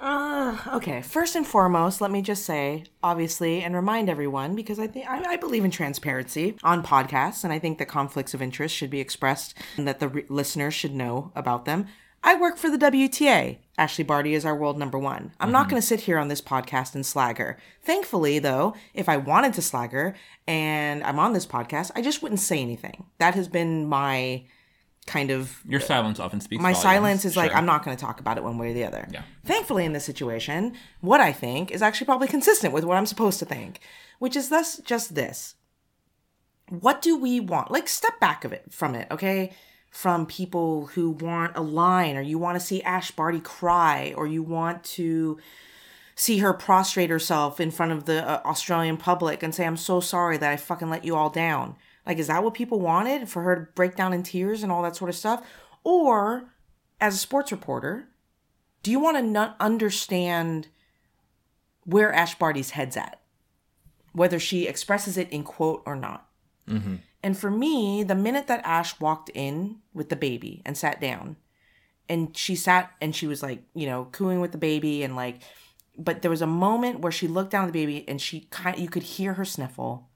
Uh, 0.00 0.56
okay. 0.74 1.02
First 1.02 1.34
and 1.34 1.44
foremost, 1.44 2.00
let 2.00 2.12
me 2.12 2.22
just 2.22 2.44
say, 2.44 2.84
obviously, 3.02 3.62
and 3.64 3.74
remind 3.74 4.08
everyone 4.08 4.54
because 4.54 4.78
I 4.78 4.86
think 4.86 5.08
I, 5.10 5.32
I 5.32 5.36
believe 5.36 5.64
in 5.64 5.72
transparency 5.72 6.56
on 6.62 6.84
podcasts, 6.84 7.42
and 7.42 7.52
I 7.52 7.58
think 7.58 7.78
that 7.78 7.86
conflicts 7.88 8.32
of 8.32 8.40
interest 8.40 8.76
should 8.76 8.90
be 8.90 9.00
expressed 9.00 9.54
and 9.76 9.88
that 9.88 9.98
the 9.98 10.06
re- 10.08 10.24
listeners 10.28 10.72
should 10.72 10.94
know 10.94 11.32
about 11.34 11.64
them. 11.64 11.86
I 12.22 12.36
work 12.36 12.58
for 12.58 12.70
the 12.70 12.78
WTA. 12.78 13.58
Ashley 13.76 14.04
Barty 14.04 14.34
is 14.34 14.44
our 14.44 14.54
world 14.54 14.78
number 14.78 14.98
one. 15.00 15.32
I'm 15.40 15.50
not 15.50 15.68
going 15.68 15.82
to 15.82 15.86
sit 15.86 16.00
here 16.00 16.18
on 16.18 16.28
this 16.28 16.40
podcast 16.40 16.94
and 16.94 17.04
slag 17.04 17.38
her. 17.38 17.58
Thankfully, 17.82 18.38
though, 18.38 18.76
if 18.94 19.08
I 19.08 19.16
wanted 19.16 19.54
to 19.54 19.62
slag 19.62 19.90
her 19.90 20.14
and 20.46 21.02
I'm 21.02 21.18
on 21.18 21.32
this 21.32 21.46
podcast, 21.46 21.90
I 21.96 22.02
just 22.02 22.22
wouldn't 22.22 22.40
say 22.40 22.60
anything. 22.60 23.06
That 23.18 23.34
has 23.34 23.48
been 23.48 23.86
my 23.86 24.44
kind 25.08 25.30
of 25.30 25.60
your 25.66 25.80
silence 25.80 26.20
often 26.20 26.40
speaks 26.40 26.62
my 26.62 26.72
volumes. 26.72 26.82
silence 26.82 27.24
is 27.24 27.36
like 27.36 27.52
I'm 27.54 27.66
not 27.66 27.84
going 27.84 27.96
to 27.96 28.00
talk 28.00 28.20
about 28.20 28.36
it 28.36 28.44
one 28.44 28.58
way 28.58 28.70
or 28.70 28.74
the 28.74 28.84
other. 28.84 29.08
Yeah. 29.10 29.22
Thankfully, 29.44 29.84
in 29.84 29.94
this 29.94 30.04
situation, 30.04 30.74
what 31.00 31.20
I 31.20 31.32
think 31.32 31.70
is 31.70 31.82
actually 31.82 32.04
probably 32.04 32.28
consistent 32.28 32.72
with 32.72 32.84
what 32.84 32.96
I'm 32.96 33.06
supposed 33.06 33.38
to 33.40 33.44
think, 33.44 33.80
which 34.18 34.36
is 34.36 34.50
thus 34.50 34.76
just 34.78 35.14
this: 35.14 35.56
What 36.68 37.02
do 37.02 37.16
we 37.16 37.40
want? 37.40 37.70
Like, 37.70 37.88
step 37.88 38.20
back 38.20 38.44
of 38.44 38.52
it 38.52 38.66
from 38.70 38.94
it, 38.94 39.08
okay? 39.10 39.52
From 39.90 40.26
people 40.26 40.86
who 40.88 41.10
want 41.10 41.56
a 41.56 41.62
line, 41.62 42.16
or 42.16 42.20
you 42.20 42.38
want 42.38 42.60
to 42.60 42.64
see 42.64 42.82
Ash 42.82 43.10
Barty 43.10 43.40
cry, 43.40 44.12
or 44.16 44.26
you 44.26 44.42
want 44.42 44.84
to 44.84 45.38
see 46.14 46.38
her 46.38 46.52
prostrate 46.52 47.10
herself 47.10 47.60
in 47.60 47.70
front 47.70 47.92
of 47.92 48.04
the 48.04 48.28
uh, 48.28 48.42
Australian 48.44 48.96
public 48.96 49.40
and 49.42 49.54
say, 49.54 49.64
I'm 49.64 49.76
so 49.76 50.00
sorry 50.00 50.36
that 50.36 50.50
I 50.50 50.56
fucking 50.56 50.90
let 50.90 51.04
you 51.04 51.14
all 51.14 51.30
down. 51.30 51.76
Like, 52.08 52.18
is 52.18 52.26
that 52.28 52.42
what 52.42 52.54
people 52.54 52.80
wanted? 52.80 53.28
For 53.28 53.42
her 53.42 53.54
to 53.54 53.60
break 53.74 53.94
down 53.94 54.14
in 54.14 54.22
tears 54.22 54.62
and 54.62 54.72
all 54.72 54.82
that 54.82 54.96
sort 54.96 55.10
of 55.10 55.14
stuff? 55.14 55.46
Or, 55.84 56.50
as 57.00 57.14
a 57.14 57.18
sports 57.18 57.52
reporter, 57.52 58.08
do 58.82 58.90
you 58.90 58.98
want 58.98 59.18
to 59.18 59.22
not 59.22 59.56
understand 59.60 60.68
where 61.84 62.12
Ash 62.12 62.34
Barty's 62.36 62.70
head's 62.70 62.96
at? 62.96 63.20
Whether 64.12 64.38
she 64.38 64.66
expresses 64.66 65.18
it 65.18 65.30
in 65.30 65.44
quote 65.44 65.82
or 65.84 65.94
not. 65.94 66.26
Mm-hmm. 66.66 66.96
And 67.22 67.36
for 67.36 67.50
me, 67.50 68.02
the 68.02 68.14
minute 68.14 68.46
that 68.46 68.64
Ash 68.64 68.98
walked 68.98 69.28
in 69.34 69.76
with 69.92 70.08
the 70.08 70.16
baby 70.16 70.62
and 70.64 70.76
sat 70.76 71.00
down, 71.00 71.36
and 72.08 72.34
she 72.36 72.56
sat 72.56 72.90
and 73.00 73.14
she 73.14 73.26
was 73.26 73.42
like, 73.42 73.62
you 73.74 73.86
know, 73.86 74.08
cooing 74.12 74.40
with 74.40 74.52
the 74.52 74.58
baby 74.58 75.02
and 75.02 75.14
like, 75.14 75.42
but 75.98 76.22
there 76.22 76.30
was 76.30 76.40
a 76.40 76.46
moment 76.46 77.00
where 77.00 77.12
she 77.12 77.28
looked 77.28 77.50
down 77.50 77.64
at 77.64 77.72
the 77.72 77.78
baby 77.78 78.08
and 78.08 78.20
she 78.20 78.46
kind 78.50 78.78
you 78.78 78.88
could 78.88 79.02
hear 79.02 79.34
her 79.34 79.44
sniffle, 79.44 80.07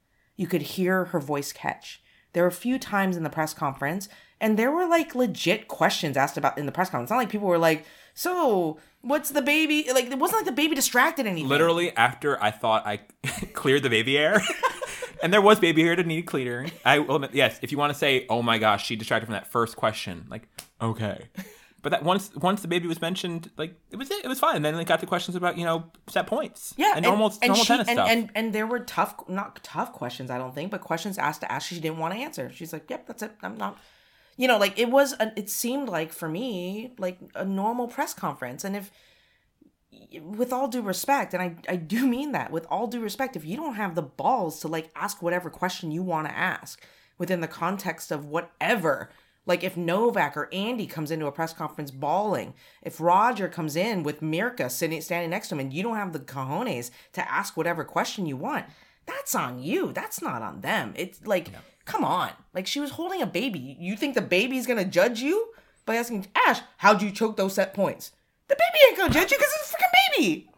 you 0.43 0.47
could 0.49 0.62
hear 0.62 1.07
her 1.07 1.20
voice 1.20 1.53
catch. 1.53 2.03
There 2.34 2.43
were 2.43 2.49
a 2.49 2.53
few 2.53 2.78
times 2.78 3.16
in 3.16 3.22
the 3.22 3.30
press 3.30 3.55
conference, 3.55 4.09
and 4.40 4.59
there 4.59 4.70
were 4.70 4.86
like 4.86 5.14
legit 5.14 5.68
questions 5.68 6.16
asked 6.16 6.36
about 6.36 6.59
in 6.59 6.66
the 6.66 6.72
press 6.72 6.90
conference. 6.90 7.07
It's 7.07 7.12
not 7.12 7.18
like 7.18 7.30
people 7.30 7.47
were 7.47 7.59
like, 7.59 7.86
"So, 8.12 8.78
what's 9.01 9.30
the 9.30 9.43
baby?" 9.43 9.88
Like 9.93 10.07
it 10.07 10.18
wasn't 10.18 10.40
like 10.40 10.47
the 10.47 10.53
baby 10.53 10.74
distracted 10.74 11.26
anything. 11.26 11.49
literally 11.49 11.97
after 11.97 12.43
i 12.43 12.51
thought 12.51 12.86
i 12.86 12.97
cleared 13.53 13.82
the 13.82 13.90
baby 13.90 14.18
air 14.18 14.43
and 15.22 15.32
there 15.32 15.40
was 15.40 15.61
baby 15.61 15.82
hair 15.82 15.95
that 15.95 16.07
needed 16.07 16.26
clearing 16.26 16.70
i 16.84 16.99
will 16.99 17.16
admit 17.16 17.34
yes 17.34 17.59
if 17.62 17.70
you 17.70 17.78
want 17.78 17.93
to 17.93 17.99
say 17.99 18.26
oh 18.28 18.43
my 18.43 18.59
gosh 18.59 18.84
she 18.84 18.97
distracted 18.97 19.26
from 19.26 19.34
that 19.34 19.47
first 19.47 19.76
question 19.76 20.26
like 20.28 20.49
okay 20.80 21.28
But 21.83 21.91
that 21.91 22.05
once 22.05 22.30
once 22.37 22.62
the 22.62 22.68
baby 22.68 22.87
was 22.87 23.01
mentioned, 23.01 23.51
like 23.57 23.74
it 23.91 23.97
was 23.97 24.09
it, 24.09 24.24
it 24.24 24.28
was 24.28 24.39
fine. 24.39 24.57
And 24.57 24.64
then 24.64 24.76
they 24.76 24.85
got 24.85 25.01
to 25.01 25.07
questions 25.07 25.37
about 25.37 25.59
you 25.59 25.64
know 25.64 25.91
set 26.09 26.28
points, 26.28 26.74
Yeah, 26.76 26.93
and 26.95 27.05
normal 27.05 27.33
normal 27.41 27.57
she, 27.57 27.66
tennis 27.66 27.89
and, 27.89 27.97
stuff. 27.97 28.09
And 28.09 28.30
and 28.37 28.53
there 28.53 28.68
were 28.68 28.80
tough, 28.80 29.16
not 29.28 29.62
tough 29.64 29.93
questions, 29.93 30.30
I 30.30 30.39
don't 30.39 30.55
think, 30.55 30.70
but 30.70 30.80
questions 30.80 31.18
asked 31.18 31.41
to 31.41 31.51
ask 31.51 31.68
she 31.68 31.80
didn't 31.80 31.99
want 31.99 32.14
to 32.14 32.20
answer. 32.20 32.51
She's 32.55 32.72
like, 32.72 32.89
"Yep, 32.89 33.07
that's 33.09 33.22
it. 33.24 33.33
I'm 33.43 33.57
not." 33.57 33.78
You 34.37 34.47
know, 34.47 34.59
like 34.59 34.78
it 34.78 34.91
was. 34.91 35.14
A, 35.18 35.33
it 35.37 35.51
seemed 35.51 35.89
like 35.89 36.12
for 36.12 36.28
me 36.28 36.95
like 36.99 37.18
a 37.35 37.45
normal 37.45 37.89
press 37.89 38.14
conference, 38.14 38.62
and 38.62 38.76
if, 38.76 38.93
with 40.22 40.53
all 40.53 40.68
due 40.68 40.83
respect, 40.83 41.35
and 41.35 41.43
I 41.43 41.57
I 41.68 41.76
do 41.76 42.07
mean 42.07 42.30
that 42.30 42.53
with 42.53 42.64
all 42.70 42.87
due 42.87 43.01
respect, 43.01 43.35
if 43.35 43.45
you 43.45 43.57
don't 43.57 43.74
have 43.74 43.97
the 43.97 44.03
balls 44.03 44.61
to 44.61 44.68
like 44.68 44.89
ask 44.95 45.20
whatever 45.20 45.51
question 45.51 45.91
you 45.91 46.05
want 46.05 46.28
to 46.28 46.39
ask 46.39 46.80
within 47.18 47.41
the 47.41 47.49
context 47.49 48.12
of 48.12 48.26
whatever. 48.26 49.11
Like 49.45 49.64
if 49.64 49.76
Novak 49.76 50.36
or 50.36 50.49
Andy 50.53 50.86
comes 50.86 51.11
into 51.11 51.26
a 51.26 51.32
press 51.32 51.53
conference 51.53 51.90
bawling, 51.90 52.55
if 52.82 53.01
Roger 53.01 53.49
comes 53.49 53.74
in 53.74 54.03
with 54.05 54.20
Mirka 54.20 54.70
sitting 54.70 55.01
standing 55.01 55.30
next 55.30 55.49
to 55.49 55.55
him 55.57 55.61
and 55.61 55.72
you 55.72 55.82
don't 55.82 55.97
have 55.97 56.12
the 56.12 56.20
cojones 56.20 56.90
to 57.14 57.30
ask 57.30 57.57
whatever 57.57 57.82
question 57.84 58.26
you 58.26 58.36
want, 58.36 58.66
that's 59.07 59.34
on 59.34 59.61
you. 59.61 59.93
That's 59.93 60.22
not 60.22 60.43
on 60.43 60.61
them. 60.61 60.95
It's 60.97 61.26
like, 61.26 61.49
come 61.84 62.05
on. 62.05 62.30
Like 62.55 62.68
she 62.68 62.78
was 62.78 62.90
holding 62.93 63.20
a 63.20 63.26
baby. 63.26 63.76
You 63.80 63.97
think 63.97 64.14
the 64.14 64.20
baby's 64.22 64.66
gonna 64.66 64.84
judge 64.84 65.20
you 65.20 65.49
by 65.86 65.97
asking 65.97 66.28
Ash, 66.47 66.61
how'd 66.76 67.03
you 67.03 67.11
choke 67.11 67.36
those 67.36 67.55
set 67.55 67.74
points? 67.74 68.12
The 68.47 68.55
baby 68.55 68.78
ain't 68.88 68.97
gonna 68.99 69.12
judge 69.12 69.32
you 69.32 69.38
because 69.38 69.53
it's 69.61 69.72
a 69.72 69.76
freaking 69.76 70.16
baby. 70.16 70.49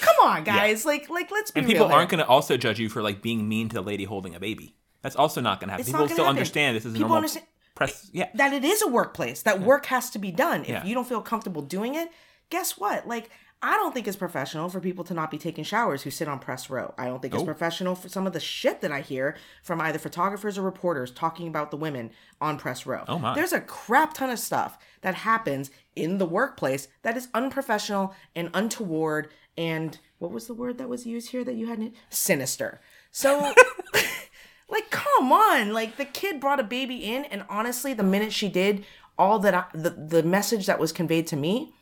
Come 0.00 0.16
on, 0.24 0.44
guys. 0.44 0.84
Like, 0.86 1.10
like 1.10 1.30
let's 1.30 1.50
be 1.50 1.60
and 1.60 1.68
people 1.68 1.86
aren't 1.86 2.10
going 2.10 2.18
to 2.18 2.26
also 2.26 2.56
judge 2.56 2.78
you 2.78 2.88
for 2.88 3.02
like 3.02 3.22
being 3.22 3.48
mean 3.48 3.68
to 3.70 3.74
the 3.74 3.82
lady 3.82 4.04
holding 4.04 4.34
a 4.34 4.40
baby. 4.40 4.74
That's 5.02 5.16
also 5.16 5.40
not 5.40 5.60
going 5.60 5.68
to 5.68 5.72
happen. 5.72 5.80
It's 5.82 5.88
People 5.88 6.00
gonna 6.00 6.12
still 6.14 6.24
happen. 6.24 6.36
understand 6.36 6.76
this 6.76 6.84
is 6.84 6.92
a 6.92 6.96
People 6.96 7.08
normal 7.08 7.16
understand- 7.18 7.46
press. 7.76 8.10
Yeah, 8.12 8.28
that 8.34 8.52
it 8.52 8.64
is 8.64 8.82
a 8.82 8.88
workplace 8.88 9.42
that 9.42 9.60
work 9.60 9.86
has 9.86 10.10
to 10.10 10.18
be 10.18 10.32
done. 10.32 10.62
If 10.62 10.68
Yeah. 10.68 10.84
you 10.84 10.94
don't 10.94 11.06
feel 11.08 11.22
comfortable 11.22 11.62
doing 11.62 11.94
it 11.94 12.10
guess 12.48 12.78
what? 12.78 13.06
Like 13.08 13.30
i 13.62 13.74
don't 13.76 13.94
think 13.94 14.06
it's 14.06 14.18
professional 14.18 14.68
for 14.68 14.80
people 14.80 15.02
to 15.02 15.14
not 15.14 15.30
be 15.30 15.38
taking 15.38 15.64
showers 15.64 16.02
who 16.02 16.10
sit 16.10 16.28
on 16.28 16.38
press 16.38 16.68
row. 16.68 16.92
I 16.98 17.06
don't 17.06 17.20
think 17.22 17.34
it's 17.34 17.42
professional 17.42 17.94
for 17.94 18.08
some 18.10 18.26
of 18.26 18.32
the 18.34 18.38
shit 18.38 18.82
that 18.82 18.92
i 18.92 19.00
hear 19.00 19.34
from 19.62 19.80
either 19.80 19.98
photographers 19.98 20.58
or 20.58 20.62
reporters 20.62 21.10
talking 21.10 21.48
about 21.48 21.70
the 21.70 21.76
women 21.78 22.10
on 22.40 22.58
press 22.58 22.84
row. 22.86 23.02
Oh, 23.08 23.18
my. 23.18 23.34
there's 23.34 23.54
a 23.54 23.60
crap 23.62 24.12
ton 24.14 24.28
of 24.30 24.38
stuff 24.38 24.78
that 25.00 25.14
happens 25.14 25.70
in 25.96 26.18
the 26.18 26.26
workplace 26.26 26.86
that 27.02 27.16
is 27.16 27.28
unprofessional 27.34 28.14
and 28.36 28.50
untoward 28.54 29.28
and 29.58 29.98
what 30.18 30.30
was 30.32 30.46
the 30.46 30.54
word 30.54 30.76
that 30.78 30.88
was 30.90 31.06
used 31.06 31.30
here 31.30 31.42
that 31.42 31.54
you 31.56 31.66
hadn't? 31.66 31.94
Sinister. 32.10 32.80
So 33.10 33.52
like 34.68 34.90
come 34.90 35.32
on. 35.32 35.72
Like 35.72 35.96
the 35.96 36.04
kid 36.04 36.40
brought 36.40 36.60
a 36.60 36.64
baby 36.64 37.04
in 37.04 37.24
and 37.26 37.44
honestly 37.48 37.94
the 37.94 38.02
minute 38.02 38.32
she 38.32 38.48
did 38.48 38.84
all 39.18 39.38
that 39.40 39.54
I, 39.54 39.64
the, 39.72 39.90
the 39.90 40.22
message 40.22 40.66
that 40.66 40.78
was 40.78 40.92
conveyed 40.92 41.26
to 41.28 41.36
me 41.36 41.72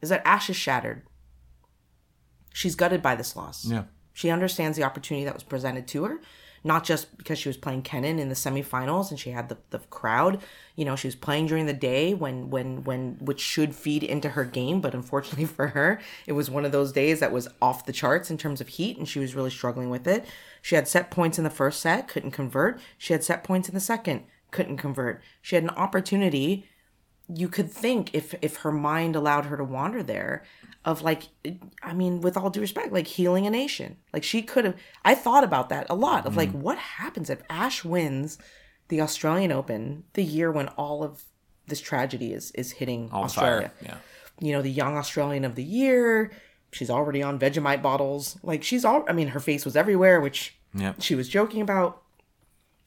is 0.00 0.08
that 0.08 0.22
ash 0.24 0.48
is 0.48 0.56
shattered. 0.56 1.02
She's 2.52 2.74
gutted 2.74 3.02
by 3.02 3.14
this 3.14 3.36
loss. 3.36 3.64
Yeah. 3.64 3.84
she 4.12 4.30
understands 4.30 4.76
the 4.76 4.84
opportunity 4.84 5.24
that 5.24 5.34
was 5.34 5.44
presented 5.44 5.86
to 5.88 6.04
her 6.04 6.20
not 6.64 6.84
just 6.84 7.16
because 7.16 7.38
she 7.38 7.48
was 7.48 7.56
playing 7.56 7.82
Kenin 7.82 8.18
in 8.18 8.28
the 8.28 8.34
semifinals 8.34 9.10
and 9.10 9.18
she 9.18 9.30
had 9.30 9.48
the, 9.48 9.56
the 9.70 9.78
crowd 9.90 10.40
you 10.78 10.84
know 10.84 10.94
she 10.94 11.08
was 11.08 11.16
playing 11.16 11.46
during 11.46 11.66
the 11.66 11.72
day 11.72 12.14
when 12.14 12.50
when 12.50 12.84
when 12.84 13.16
which 13.20 13.40
should 13.40 13.74
feed 13.74 14.04
into 14.04 14.30
her 14.30 14.44
game 14.44 14.80
but 14.80 14.94
unfortunately 14.94 15.44
for 15.56 15.68
her 15.68 16.00
it 16.26 16.32
was 16.32 16.48
one 16.48 16.64
of 16.64 16.72
those 16.72 16.92
days 16.92 17.20
that 17.20 17.32
was 17.32 17.48
off 17.60 17.84
the 17.84 17.92
charts 17.92 18.30
in 18.30 18.38
terms 18.38 18.60
of 18.60 18.68
heat 18.68 18.96
and 18.96 19.08
she 19.08 19.18
was 19.18 19.34
really 19.34 19.50
struggling 19.50 19.90
with 19.90 20.06
it. 20.06 20.24
She 20.62 20.74
had 20.74 20.88
set 20.88 21.10
points 21.10 21.36
in 21.36 21.44
the 21.44 21.50
first 21.50 21.80
set 21.80 22.08
couldn't 22.08 22.30
convert. 22.30 22.80
She 22.96 23.12
had 23.12 23.24
set 23.24 23.44
points 23.44 23.68
in 23.68 23.74
the 23.74 23.80
second 23.80 24.24
couldn't 24.50 24.78
convert. 24.78 25.20
She 25.42 25.56
had 25.56 25.64
an 25.64 25.70
opportunity. 25.70 26.66
You 27.28 27.48
could 27.48 27.70
think 27.70 28.14
if 28.14 28.34
if 28.40 28.58
her 28.58 28.72
mind 28.72 29.16
allowed 29.16 29.46
her 29.46 29.56
to 29.56 29.64
wander 29.64 30.02
there 30.02 30.44
of 30.88 31.02
like 31.02 31.22
i 31.82 31.92
mean 32.00 32.14
with 32.20 32.36
all 32.36 32.50
due 32.50 32.60
respect 32.68 32.92
like 32.98 33.06
healing 33.06 33.46
a 33.46 33.50
nation 33.50 33.90
like 34.14 34.24
she 34.24 34.40
could 34.42 34.64
have 34.64 34.76
i 35.04 35.14
thought 35.24 35.44
about 35.44 35.68
that 35.68 35.84
a 35.90 35.94
lot 35.94 36.24
of 36.26 36.32
Mm. 36.32 36.36
like 36.42 36.50
what 36.66 36.78
happens 36.78 37.28
if 37.30 37.40
ash 37.64 37.84
wins 37.94 38.38
the 38.88 39.00
australian 39.06 39.52
open 39.52 40.04
the 40.14 40.24
year 40.24 40.50
when 40.50 40.68
all 40.82 40.98
of 41.08 41.12
this 41.70 41.80
tragedy 41.80 42.32
is 42.38 42.50
is 42.52 42.68
hitting 42.80 43.02
All 43.12 43.24
australia 43.24 43.70
fire. 43.80 43.88
Yeah. 43.88 43.96
you 44.46 44.52
know 44.54 44.62
the 44.62 44.70
young 44.82 44.96
australian 44.96 45.44
of 45.44 45.54
the 45.60 45.64
year 45.82 46.32
she's 46.76 46.90
already 46.90 47.22
on 47.22 47.38
vegemite 47.38 47.82
bottles 47.82 48.38
like 48.42 48.62
she's 48.64 48.84
all 48.84 49.04
i 49.08 49.12
mean 49.12 49.28
her 49.36 49.40
face 49.40 49.64
was 49.68 49.76
everywhere 49.76 50.18
which 50.26 50.40
Yeah. 50.74 50.94
she 51.06 51.14
was 51.14 51.28
joking 51.28 51.60
about 51.68 52.02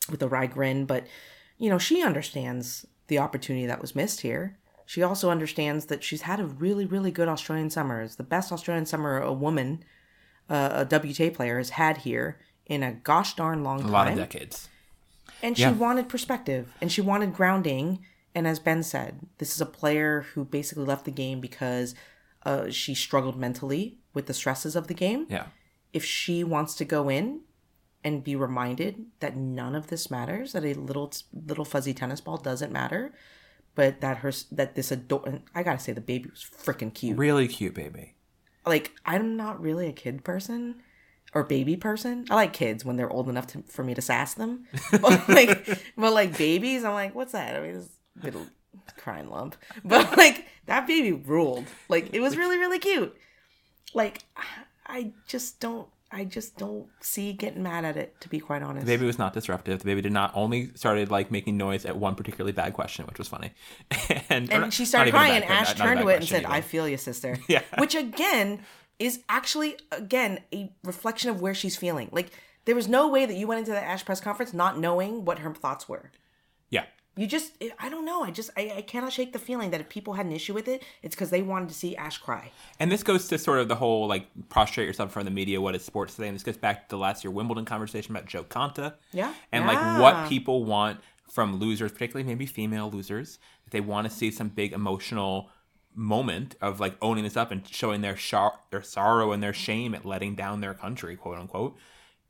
with 0.09 0.21
a 0.23 0.27
wry 0.27 0.47
grin, 0.47 0.85
but 0.85 1.03
you 1.57 1.69
know, 1.69 1.77
she 1.77 2.01
understands 2.09 2.85
the 3.07 3.19
opportunity 3.19 3.67
that 3.67 3.79
was 3.81 3.95
missed 3.95 4.21
here. 4.21 4.57
She 4.91 5.03
also 5.03 5.29
understands 5.29 5.85
that 5.85 6.03
she's 6.03 6.23
had 6.23 6.41
a 6.41 6.45
really, 6.45 6.85
really 6.85 7.11
good 7.11 7.29
Australian 7.29 7.69
summer. 7.69 8.01
It's 8.01 8.17
the 8.17 8.23
best 8.23 8.51
Australian 8.51 8.85
summer 8.85 9.21
a 9.21 9.31
woman, 9.31 9.85
uh, 10.49 10.83
a 10.83 10.85
WTA 10.85 11.33
player, 11.33 11.59
has 11.59 11.69
had 11.69 11.99
here 11.99 12.39
in 12.65 12.83
a 12.83 12.91
gosh 12.91 13.33
darn 13.37 13.63
long 13.63 13.79
time. 13.79 13.87
A 13.87 13.91
lot 13.93 14.07
of 14.09 14.15
decades. 14.17 14.67
And 15.41 15.55
she 15.55 15.63
Yeah. 15.63 15.71
wanted 15.71 16.09
perspective 16.09 16.73
and 16.81 16.91
she 16.91 16.99
wanted 16.99 17.33
grounding. 17.33 18.05
And 18.35 18.45
as 18.45 18.59
Ben 18.59 18.83
said, 18.83 19.29
this 19.37 19.55
is 19.55 19.61
a 19.61 19.65
player 19.65 20.25
who 20.33 20.43
basically 20.43 20.83
left 20.83 21.05
the 21.05 21.11
game 21.11 21.39
because 21.39 21.95
uh, 22.45 22.69
she 22.69 22.93
struggled 22.93 23.37
mentally 23.37 23.97
with 24.13 24.25
the 24.25 24.33
stresses 24.33 24.75
of 24.75 24.87
the 24.87 24.93
game 24.93 25.25
Yeah. 25.29 25.45
if 25.93 26.03
she 26.03 26.43
wants 26.43 26.75
to 26.75 26.83
go 26.83 27.07
in 27.07 27.43
and 28.03 28.25
be 28.25 28.35
reminded 28.35 29.05
that 29.21 29.37
none 29.37 29.73
of 29.73 29.87
this 29.87 30.11
matters, 30.11 30.51
that 30.51 30.65
a 30.65 30.73
little 30.73 31.13
little 31.31 31.63
fuzzy 31.63 31.93
tennis 31.93 32.19
ball 32.19 32.35
doesn't 32.35 32.73
matter, 32.73 33.13
but 33.75 34.01
that 34.01 34.17
her 34.17 34.31
that 34.51 34.75
this 34.75 34.91
adult 34.91 35.27
I 35.55 35.63
gotta 35.63 35.79
say 35.79 35.93
the 35.93 36.01
baby 36.01 36.29
was 36.29 36.43
freaking 36.43 36.93
cute. 36.93 37.17
Really 37.17 37.47
cute 37.47 37.73
baby. 37.73 38.15
Like 38.65 38.91
I'm 39.05 39.35
not 39.35 39.61
really 39.61 39.87
a 39.87 39.93
kid 39.93 40.23
person 40.23 40.81
or 41.33 41.43
baby 41.43 41.77
person. 41.77 42.25
I 42.29 42.35
like 42.35 42.53
kids 42.53 42.83
when 42.83 42.97
they're 42.97 43.09
old 43.09 43.29
enough 43.29 43.47
to, 43.47 43.63
for 43.63 43.83
me 43.83 43.93
to 43.93 44.01
sass 44.01 44.33
them, 44.33 44.65
but 44.91 45.27
like 45.29 45.67
but 45.97 46.13
like 46.13 46.37
babies, 46.37 46.83
I'm 46.83 46.93
like, 46.93 47.15
what's 47.15 47.31
that? 47.31 47.55
I 47.55 47.61
mean, 47.61 47.75
a 48.21 48.25
little 48.25 48.47
crying 48.97 49.29
lump, 49.29 49.55
but 49.83 50.17
like 50.17 50.47
that 50.65 50.87
baby 50.87 51.11
ruled. 51.11 51.65
Like 51.89 52.13
it 52.13 52.19
was 52.19 52.37
really 52.37 52.57
really 52.57 52.79
cute. 52.79 53.15
Like 53.93 54.23
I 54.85 55.13
just 55.27 55.59
don't. 55.59 55.87
I 56.13 56.25
just 56.25 56.57
don't 56.57 56.87
see 56.99 57.31
getting 57.33 57.63
mad 57.63 57.85
at 57.85 57.95
it, 57.95 58.19
to 58.21 58.27
be 58.29 58.39
quite 58.39 58.61
honest. 58.61 58.85
The 58.85 58.91
baby 58.91 59.05
was 59.05 59.17
not 59.17 59.33
disruptive. 59.33 59.79
The 59.79 59.85
baby 59.85 60.01
did 60.01 60.11
not 60.11 60.31
only 60.35 60.71
started 60.75 61.09
like 61.09 61.31
making 61.31 61.55
noise 61.57 61.85
at 61.85 61.95
one 61.95 62.15
particularly 62.15 62.51
bad 62.51 62.73
question, 62.73 63.05
which 63.05 63.17
was 63.17 63.27
funny. 63.29 63.51
and 64.29 64.51
and 64.51 64.73
she 64.73 64.85
started 64.85 65.11
crying, 65.11 65.35
and 65.35 65.45
Ash 65.45 65.77
not- 65.77 65.77
not 65.77 65.85
a 65.85 65.87
turned 65.95 66.01
to 66.01 66.07
it 66.09 66.15
and 66.17 66.27
said, 66.27 66.43
either. 66.43 66.53
"I 66.53 66.61
feel 66.61 66.87
you, 66.87 66.97
sister." 66.97 67.37
Yeah. 67.47 67.61
Which 67.77 67.95
again 67.95 68.59
is 68.99 69.21
actually 69.29 69.77
again 69.91 70.39
a 70.53 70.71
reflection 70.83 71.29
of 71.29 71.41
where 71.41 71.53
she's 71.53 71.77
feeling. 71.77 72.09
Like 72.11 72.31
there 72.65 72.75
was 72.75 72.87
no 72.87 73.07
way 73.07 73.25
that 73.25 73.35
you 73.35 73.47
went 73.47 73.59
into 73.59 73.71
the 73.71 73.81
Ash 73.81 74.03
press 74.05 74.19
conference 74.21 74.53
not 74.53 74.77
knowing 74.77 75.25
what 75.25 75.39
her 75.39 75.53
thoughts 75.53 75.87
were. 75.89 76.11
Yeah. 76.69 76.85
You 77.17 77.27
just, 77.27 77.51
I 77.77 77.89
don't 77.89 78.05
know. 78.05 78.23
I 78.23 78.31
just, 78.31 78.49
I, 78.55 78.73
I 78.77 78.81
cannot 78.83 79.11
shake 79.11 79.33
the 79.33 79.39
feeling 79.39 79.71
that 79.71 79.81
if 79.81 79.89
people 79.89 80.13
had 80.13 80.25
an 80.25 80.31
issue 80.31 80.53
with 80.53 80.69
it, 80.69 80.81
it's 81.03 81.13
because 81.13 81.29
they 81.29 81.41
wanted 81.41 81.67
to 81.69 81.75
see 81.75 81.95
Ash 81.97 82.17
cry. 82.17 82.51
And 82.79 82.89
this 82.89 83.03
goes 83.03 83.27
to 83.27 83.37
sort 83.37 83.59
of 83.59 83.67
the 83.67 83.75
whole 83.75 84.07
like 84.07 84.27
prostrate 84.47 84.87
yourself 84.87 85.09
in 85.09 85.11
front 85.11 85.27
of 85.27 85.33
the 85.33 85.35
media. 85.35 85.59
What 85.59 85.75
is 85.75 85.83
sports 85.83 86.15
today? 86.15 86.29
And 86.29 86.35
this 86.35 86.43
goes 86.43 86.55
back 86.57 86.87
to 86.87 86.95
the 86.95 86.97
last 86.97 87.23
year 87.23 87.31
Wimbledon 87.31 87.65
conversation 87.65 88.15
about 88.15 88.27
Jo 88.27 88.43
Konta. 88.45 88.93
Yeah. 89.11 89.33
And 89.51 89.65
Yeah. 89.65 89.71
like 89.99 89.99
what 90.01 90.29
people 90.29 90.63
want 90.63 91.01
from 91.29 91.57
losers, 91.57 91.91
particularly 91.91 92.25
maybe 92.27 92.45
female 92.45 92.89
losers, 92.89 93.39
that 93.65 93.71
they 93.71 93.81
want 93.81 94.09
to 94.09 94.13
see 94.13 94.31
some 94.31 94.47
big 94.47 94.71
emotional 94.71 95.49
moment 95.93 96.55
of 96.61 96.79
like 96.79 96.95
owning 97.01 97.25
this 97.25 97.35
up 97.35 97.51
and 97.51 97.67
showing 97.67 97.99
their 98.01 98.15
shar- 98.15 98.57
their 98.69 98.81
sorrow 98.81 99.33
and 99.33 99.43
their 99.43 99.53
shame 99.53 99.93
at 99.93 100.05
letting 100.05 100.35
down 100.35 100.61
their 100.61 100.73
country, 100.73 101.17
quote 101.17 101.37
unquote. 101.37 101.77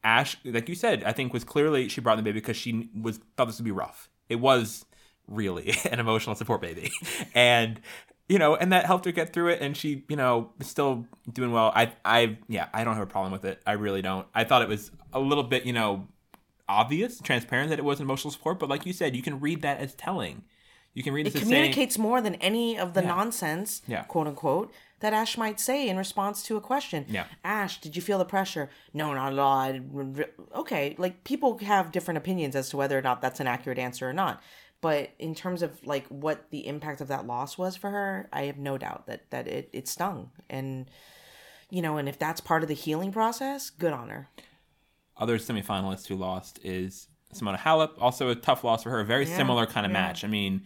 Ash, 0.03 0.35
like 0.43 0.67
you 0.67 0.73
said, 0.73 1.03
I 1.03 1.11
think 1.11 1.31
was 1.33 1.43
clearly 1.43 1.87
she 1.87 2.01
brought 2.01 2.15
the 2.17 2.23
baby 2.23 2.39
because 2.39 2.57
she 2.57 2.89
was 2.99 3.19
thought 3.37 3.45
this 3.45 3.59
would 3.59 3.65
be 3.65 3.71
rough. 3.71 4.09
It 4.31 4.39
was 4.39 4.85
really 5.27 5.73
an 5.91 5.99
emotional 5.99 6.35
support 6.35 6.61
baby, 6.61 6.91
and 7.35 7.79
you 8.29 8.39
know, 8.39 8.55
and 8.55 8.71
that 8.71 8.85
helped 8.85 9.03
her 9.05 9.11
get 9.11 9.33
through 9.33 9.49
it. 9.49 9.61
And 9.61 9.75
she, 9.75 10.03
you 10.07 10.15
know, 10.15 10.51
still 10.61 11.05
doing 11.31 11.51
well. 11.51 11.73
I, 11.75 11.91
I, 12.05 12.37
yeah, 12.47 12.69
I 12.73 12.85
don't 12.85 12.93
have 12.93 13.03
a 13.03 13.11
problem 13.11 13.33
with 13.33 13.43
it. 13.43 13.61
I 13.67 13.73
really 13.73 14.01
don't. 14.01 14.25
I 14.33 14.45
thought 14.45 14.61
it 14.61 14.69
was 14.69 14.89
a 15.11 15.19
little 15.19 15.43
bit, 15.43 15.65
you 15.65 15.73
know, 15.73 16.07
obvious, 16.69 17.19
transparent 17.19 17.69
that 17.71 17.79
it 17.79 17.83
was 17.83 17.99
emotional 17.99 18.31
support. 18.31 18.57
But 18.57 18.69
like 18.69 18.85
you 18.85 18.93
said, 18.93 19.17
you 19.17 19.21
can 19.21 19.41
read 19.41 19.63
that 19.63 19.79
as 19.79 19.95
telling. 19.95 20.43
You 20.93 21.03
can 21.03 21.13
read 21.13 21.27
It 21.27 21.29
as 21.29 21.33
saying, 21.33 21.45
communicates 21.49 21.97
more 21.97 22.21
than 22.21 22.35
any 22.35 22.77
of 22.79 22.93
the 22.93 23.01
Yeah. 23.01 23.09
nonsense, 23.09 23.81
Yeah. 23.85 24.03
quote 24.03 24.27
unquote, 24.27 24.71
that 25.01 25.13
Ash 25.13 25.37
might 25.37 25.59
say 25.59 25.87
in 25.87 25.97
response 25.97 26.41
to 26.43 26.57
a 26.57 26.61
question. 26.61 27.05
Yeah. 27.09 27.25
Ash, 27.43 27.81
did 27.81 27.95
you 27.95 28.01
feel 28.01 28.17
the 28.17 28.25
pressure? 28.25 28.69
No, 28.93 29.13
not 29.13 29.33
at 29.33 29.39
all. 29.39 29.57
I, 29.57 29.81
okay, 30.55 30.95
like 30.97 31.23
people 31.23 31.57
have 31.59 31.91
different 31.91 32.17
opinions 32.17 32.55
as 32.55 32.69
to 32.69 32.77
whether 32.77 32.97
or 32.97 33.01
not 33.01 33.21
that's 33.21 33.39
an 33.39 33.47
accurate 33.47 33.77
answer 33.77 34.09
or 34.09 34.13
not. 34.13 34.41
But 34.79 35.11
in 35.19 35.35
terms 35.35 35.61
of 35.61 35.85
like 35.85 36.07
what 36.07 36.49
the 36.49 36.65
impact 36.65 37.01
of 37.01 37.07
that 37.09 37.27
loss 37.27 37.57
was 37.57 37.75
for 37.75 37.91
her, 37.91 38.29
I 38.33 38.43
have 38.43 38.57
no 38.57 38.79
doubt 38.79 39.05
that 39.05 39.29
that 39.29 39.47
it, 39.47 39.69
it 39.73 39.87
stung. 39.87 40.31
And 40.49 40.89
you 41.69 41.81
know, 41.81 41.97
and 41.97 42.09
if 42.09 42.17
that's 42.17 42.41
part 42.41 42.63
of 42.63 42.67
the 42.67 42.75
healing 42.75 43.11
process, 43.11 43.69
good 43.69 43.93
on 43.93 44.09
her. 44.09 44.29
other 45.17 45.37
semifinalist 45.37 46.07
who 46.07 46.15
lost 46.15 46.59
is 46.63 47.07
Simona 47.33 47.57
Halep. 47.57 47.91
Also 47.99 48.29
a 48.29 48.35
tough 48.35 48.63
loss 48.63 48.83
for 48.83 48.89
her. 48.89 48.99
A 48.99 49.05
very 49.05 49.25
similar 49.25 49.65
kind 49.65 49.85
of 49.85 49.91
yeah. 49.91 50.01
match. 50.01 50.23
I 50.23 50.27
mean, 50.27 50.63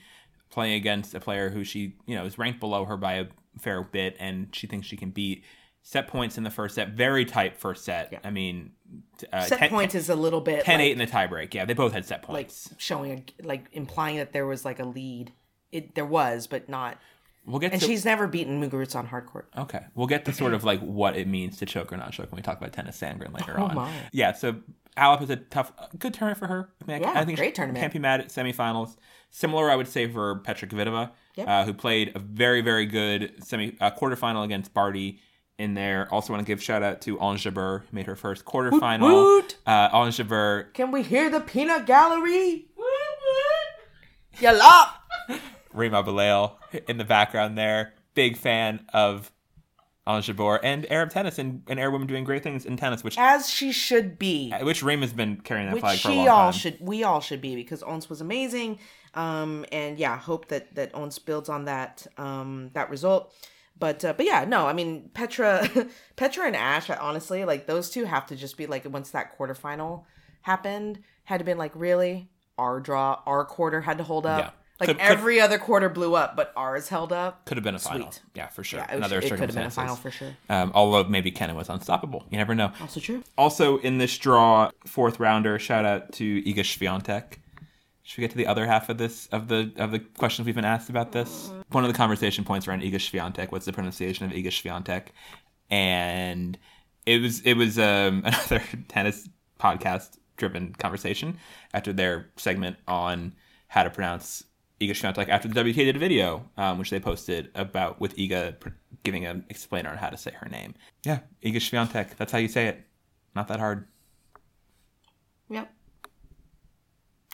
playing 0.50 0.76
against 0.76 1.14
a 1.14 1.20
player 1.20 1.50
who 1.50 1.64
she, 1.64 1.96
you 2.06 2.16
know, 2.16 2.26
is 2.26 2.38
ranked 2.38 2.60
below 2.60 2.86
her 2.86 2.98
by 2.98 3.14
a 3.16 3.26
fair 3.60 3.84
bit, 3.84 4.16
and 4.20 4.48
she 4.54 4.68
thinks 4.68 4.88
she 4.88 4.98
can 4.98 5.12
beat. 5.12 5.44
Set 5.88 6.08
points 6.08 6.38
in 6.40 6.44
the 6.44 6.50
first 6.50 6.74
set, 6.76 6.90
very 6.94 7.26
tight 7.26 7.58
first 7.58 7.86
set. 7.86 8.10
Yeah. 8.12 8.20
I 8.24 8.32
mean, 8.32 8.72
uh, 9.32 9.42
Set 9.44 9.60
10, 9.60 9.70
points 9.70 9.94
is 9.94 10.10
a 10.10 10.16
little 10.16 10.42
bit 10.42 10.64
10 10.66 10.80
like, 10.80 10.86
8 10.88 10.92
in 10.94 10.98
the 10.98 11.06
tiebreak. 11.06 11.54
Yeah, 11.54 11.66
they 11.66 11.76
both 11.76 11.94
had 11.94 12.06
set 12.06 12.24
points. 12.24 12.72
like 12.72 12.82
showing 12.82 13.24
a, 13.40 13.46
like 13.48 13.66
implying 13.72 14.18
that 14.18 14.34
there 14.34 14.48
was 14.48 14.66
like 14.66 14.80
a 14.80 14.84
lead. 14.86 15.32
It 15.72 15.94
there 15.94 16.06
was, 16.06 16.48
but 16.48 16.70
not. 16.70 16.98
we'll 17.46 17.60
get 17.60 17.72
And 17.72 17.80
to 17.80 17.86
she's 17.88 18.04
never 18.04 18.26
beaten 18.26 18.60
Muguruza 18.60 18.96
on 18.96 19.06
hard 19.06 19.28
court. 19.28 19.48
Okay, 19.56 19.82
we'll 19.94 20.08
get 20.08 20.26
to 20.26 20.34
sort 20.34 20.54
of 20.56 20.64
like 20.64 20.80
what 20.80 21.16
it 21.16 21.28
means 21.28 21.58
to 21.58 21.68
choke 21.68 21.94
or 21.94 21.98
not 21.98 22.12
choke 22.14 22.32
when 22.32 22.38
we 22.38 22.42
talk 22.42 22.58
about 22.58 22.72
Tennys 22.72 22.98
Sandgren 22.98 23.32
later 23.32 23.54
Oh, 23.60 23.66
on. 23.66 23.76
my. 23.76 23.92
Yeah, 24.12 24.32
so 24.32 24.56
Alep 24.98 25.22
is 25.24 25.30
a 25.30 25.36
tough, 25.36 25.72
good 26.00 26.14
tournament 26.14 26.40
for 26.40 26.48
her. 26.48 26.70
I 26.82 26.92
mean, 26.92 27.02
Yeah, 27.02 27.12
I 27.20 27.26
think 27.26 27.38
great 27.38 27.50
she 27.50 27.54
tournament. 27.54 27.82
Can't 27.82 27.94
be 27.94 28.00
mad 28.00 28.22
at 28.22 28.30
semifinals. 28.30 28.96
Similar, 29.30 29.70
I 29.70 29.76
would 29.76 29.88
say, 29.88 30.08
for 30.10 30.40
Petra 30.40 30.68
Kvitova, 30.68 31.12
Yep. 31.36 31.48
uh, 31.48 31.66
who 31.66 31.74
played 31.74 32.16
a 32.16 32.20
very, 32.20 32.62
very 32.62 32.86
good 32.86 33.44
semi 33.44 33.76
uh, 33.82 33.92
quarterfinal 33.92 34.44
against 34.46 34.74
Barty. 34.74 35.20
In 35.58 35.74
there, 35.74 36.10
also 36.14 36.34
want 36.34 36.46
to 36.46 36.52
give 36.52 36.62
shout 36.62 36.84
out 36.84 37.00
to 37.04 37.18
Ons 37.18 37.42
who 37.46 37.82
made 37.94 38.08
her 38.08 38.18
first 38.18 38.44
quarterfinal. 38.44 39.10
woot. 39.10 39.56
Uh, 39.66 39.88
Ons 39.94 40.18
Can 40.74 40.92
we 40.92 41.02
hear 41.02 41.30
the 41.30 41.40
peanut 41.40 41.86
gallery? 41.86 42.66
Yalla! 44.42 44.96
Reem 45.74 45.94
Abulail 45.94 46.56
in 46.90 46.98
the 46.98 47.06
background 47.06 47.58
there. 47.58 47.94
Big 48.16 48.36
fan 48.38 48.86
of 48.94 49.32
Ons 50.08 50.28
Jabeur 50.28 50.60
and 50.62 50.90
Arab 50.92 51.10
tennis 51.10 51.40
and, 51.40 51.64
and 51.68 51.80
Arab 51.80 51.94
women 51.94 52.08
doing 52.08 52.24
great 52.24 52.44
things 52.44 52.66
in 52.66 52.78
tennis, 52.78 53.04
which 53.04 53.18
As 53.18 53.50
she 53.50 53.72
should 53.72 54.20
be. 54.20 54.52
which 54.62 54.84
Rima's 54.84 55.14
been 55.14 55.38
carrying 55.38 55.66
that 55.68 55.74
which 55.74 55.82
flag 55.82 55.98
for 56.00 56.10
a 56.10 56.12
she 56.12 56.18
long 56.18 56.28
all 56.28 56.52
time. 56.52 56.60
should 56.60 56.78
we 56.80 57.04
all 57.04 57.22
should 57.22 57.42
be 57.42 57.56
because 57.56 57.82
Ons 57.82 58.10
was 58.10 58.22
amazing. 58.22 58.80
Um 59.16 59.66
and 59.72 59.98
yeah, 59.98 60.18
hope 60.18 60.48
that 60.50 60.76
that 60.76 60.94
Ons 60.94 61.18
builds 61.20 61.50
on 61.50 61.66
that 61.66 62.06
um 62.18 62.70
that 62.74 62.90
result. 62.90 63.34
But 63.78 64.06
uh, 64.06 64.14
but 64.14 64.26
yeah, 64.26 64.46
no, 64.46 64.68
I 64.68 64.74
mean 64.74 65.10
Petra 65.14 65.68
Petra 66.16 66.46
and 66.46 66.56
Ash, 66.56 66.90
honestly, 66.90 67.44
like 67.44 67.66
those 67.66 67.90
two 67.90 68.06
have 68.06 68.26
to 68.28 68.36
just 68.36 68.58
be 68.58 68.68
like 68.68 68.86
once 68.92 69.10
that 69.12 69.38
quarterfinal 69.38 70.04
happened, 70.44 71.00
had 71.24 71.40
to 71.40 71.44
been 71.44 71.58
like 71.58 71.72
really 71.76 72.30
our 72.58 72.80
draw, 72.80 73.22
our 73.26 73.44
quarter 73.44 73.82
had 73.82 73.98
to 73.98 74.04
hold 74.04 74.26
up. 74.26 74.40
Yeah. 74.40 74.52
Like 74.80 74.88
Could- 74.90 74.98
could- 74.98 75.06
every 75.06 75.40
other 75.40 75.58
quarter 75.58 75.88
blew 75.88 76.16
up, 76.16 76.36
but 76.36 76.52
ours 76.58 76.90
held 76.90 77.14
up. 77.14 77.46
Could 77.46 77.56
have 77.56 77.64
been 77.64 77.76
a 77.76 77.80
final. 77.80 78.12
Yeah, 78.34 78.48
for 78.48 78.64
sure. 78.64 78.80
Yeah, 78.80 78.98
was- 78.98 79.12
it 79.12 79.30
could 79.30 79.40
have 79.40 79.54
been 79.56 79.66
a 79.68 79.72
final 79.72 79.96
for 79.96 80.12
sure. 80.12 80.36
Um, 80.50 80.72
although 80.76 81.08
maybe 81.10 81.32
Kenin 81.32 81.56
was 81.56 81.70
unstoppable. 81.70 82.26
You 82.30 82.38
never 82.38 82.54
know. 82.54 82.74
Also 82.82 83.00
true. 83.00 83.24
Also 83.38 83.78
in 83.78 84.00
this 84.00 84.18
draw, 84.18 84.72
fourth 84.86 85.20
rounder, 85.20 85.58
shout 85.60 85.86
out 85.86 86.12
to 86.14 86.42
Iga 86.44 86.60
Swiatek. 86.60 87.38
Should 88.04 88.18
we 88.20 88.22
get 88.24 88.32
to 88.32 88.38
the 88.38 88.48
other 88.48 88.66
half 88.68 88.90
of 88.90 88.98
this 88.98 89.28
of 89.28 89.48
the 89.48 89.72
of 89.78 89.92
the 89.92 90.00
questions 90.00 90.46
we've 90.46 90.54
been 90.54 90.66
asked 90.66 90.90
about 90.90 91.12
this? 91.14 91.52
One 91.72 91.84
of 91.84 91.92
the 91.92 91.98
conversation 91.98 92.44
points 92.44 92.68
around 92.68 92.82
Iga 92.82 92.96
Swiatek. 92.96 93.52
What's 93.52 93.66
the 93.66 93.74
pronunciation 93.74 94.26
of 94.26 94.32
Iga 94.32 94.48
Swiatek? 94.48 95.08
And 95.72 96.58
it 97.06 97.22
was 97.22 97.42
it 97.42 97.54
was 97.54 97.80
um, 97.80 98.22
another 98.26 98.62
tennis 98.90 99.28
podcast 99.60 100.18
driven 100.38 100.74
conversation 100.74 101.38
after 101.74 101.94
their 101.94 102.30
segment 102.36 102.78
on 102.88 103.34
how 103.70 103.84
to 103.84 103.90
pronounce 103.90 104.44
Iga 104.82 104.92
Swiatek 104.92 105.30
after 105.30 105.48
the 105.48 105.62
WTA 105.62 105.76
did 105.76 105.96
a 105.96 106.00
video, 106.00 106.50
um, 106.58 106.78
which 106.78 106.90
they 106.90 107.00
posted 107.00 107.50
about 107.56 108.02
with 108.02 108.16
Iga 108.18 108.60
pr- 108.60 108.70
giving 109.04 109.26
an 109.26 109.46
explainer 109.50 109.90
on 109.90 109.98
how 109.98 110.10
to 110.10 110.18
say 110.18 110.32
her 110.32 110.50
name. 110.50 110.74
Yeah, 111.04 111.20
Iga 111.44 111.58
Swiatek. 111.58 112.18
That's 112.18 112.32
how 112.32 112.40
you 112.40 112.50
say 112.50 112.68
it. 112.68 112.86
Not 113.36 113.48
that 113.48 113.60
hard. 113.60 113.88
Yep. 115.50 115.72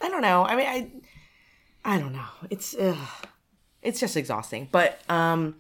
I 0.02 0.10
don't 0.10 0.22
know. 0.22 0.44
I 0.44 0.56
mean, 0.56 0.68
I, 0.68 0.92
I 1.96 2.00
don't 2.00 2.14
know. 2.14 2.28
It's, 2.50 2.76
ugh. 2.80 2.98
it's 3.82 4.00
just 4.00 4.18
exhausting. 4.18 4.68
But 4.72 5.00
um, 5.10 5.56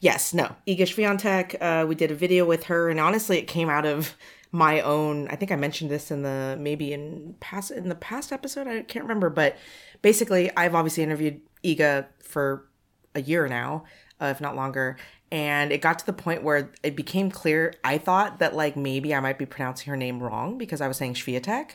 yes, 0.00 0.32
no. 0.32 0.54
Iga 0.66 0.82
Swiatek. 0.82 1.56
Uh, 1.60 1.86
we 1.86 1.94
did 1.94 2.10
a 2.10 2.14
video 2.14 2.46
with 2.46 2.64
her, 2.64 2.88
and 2.88 3.00
honestly, 3.00 3.38
it 3.38 3.48
came 3.48 3.68
out 3.68 3.84
of 3.84 4.14
my 4.52 4.80
own. 4.80 5.28
I 5.28 5.36
think 5.36 5.52
I 5.52 5.56
mentioned 5.56 5.90
this 5.90 6.10
in 6.10 6.22
the 6.22 6.56
maybe 6.58 6.92
in 6.92 7.34
past 7.40 7.70
in 7.70 7.88
the 7.88 7.94
past 7.94 8.32
episode. 8.32 8.66
I 8.66 8.82
can't 8.82 9.04
remember, 9.04 9.30
but 9.30 9.56
basically, 10.02 10.50
I've 10.56 10.74
obviously 10.74 11.02
interviewed 11.02 11.40
Iga 11.64 12.06
for 12.22 12.66
a 13.14 13.20
year 13.20 13.48
now, 13.48 13.84
uh, 14.20 14.26
if 14.26 14.40
not 14.40 14.56
longer. 14.56 14.96
And 15.30 15.72
it 15.72 15.82
got 15.82 15.98
to 15.98 16.06
the 16.06 16.14
point 16.14 16.42
where 16.42 16.70
it 16.82 16.96
became 16.96 17.30
clear. 17.30 17.74
I 17.84 17.98
thought 17.98 18.38
that 18.38 18.56
like 18.56 18.76
maybe 18.76 19.14
I 19.14 19.20
might 19.20 19.38
be 19.38 19.46
pronouncing 19.46 19.90
her 19.90 19.96
name 19.96 20.22
wrong 20.22 20.56
because 20.56 20.80
I 20.80 20.88
was 20.88 20.96
saying 20.96 21.14
Swiatek. 21.14 21.72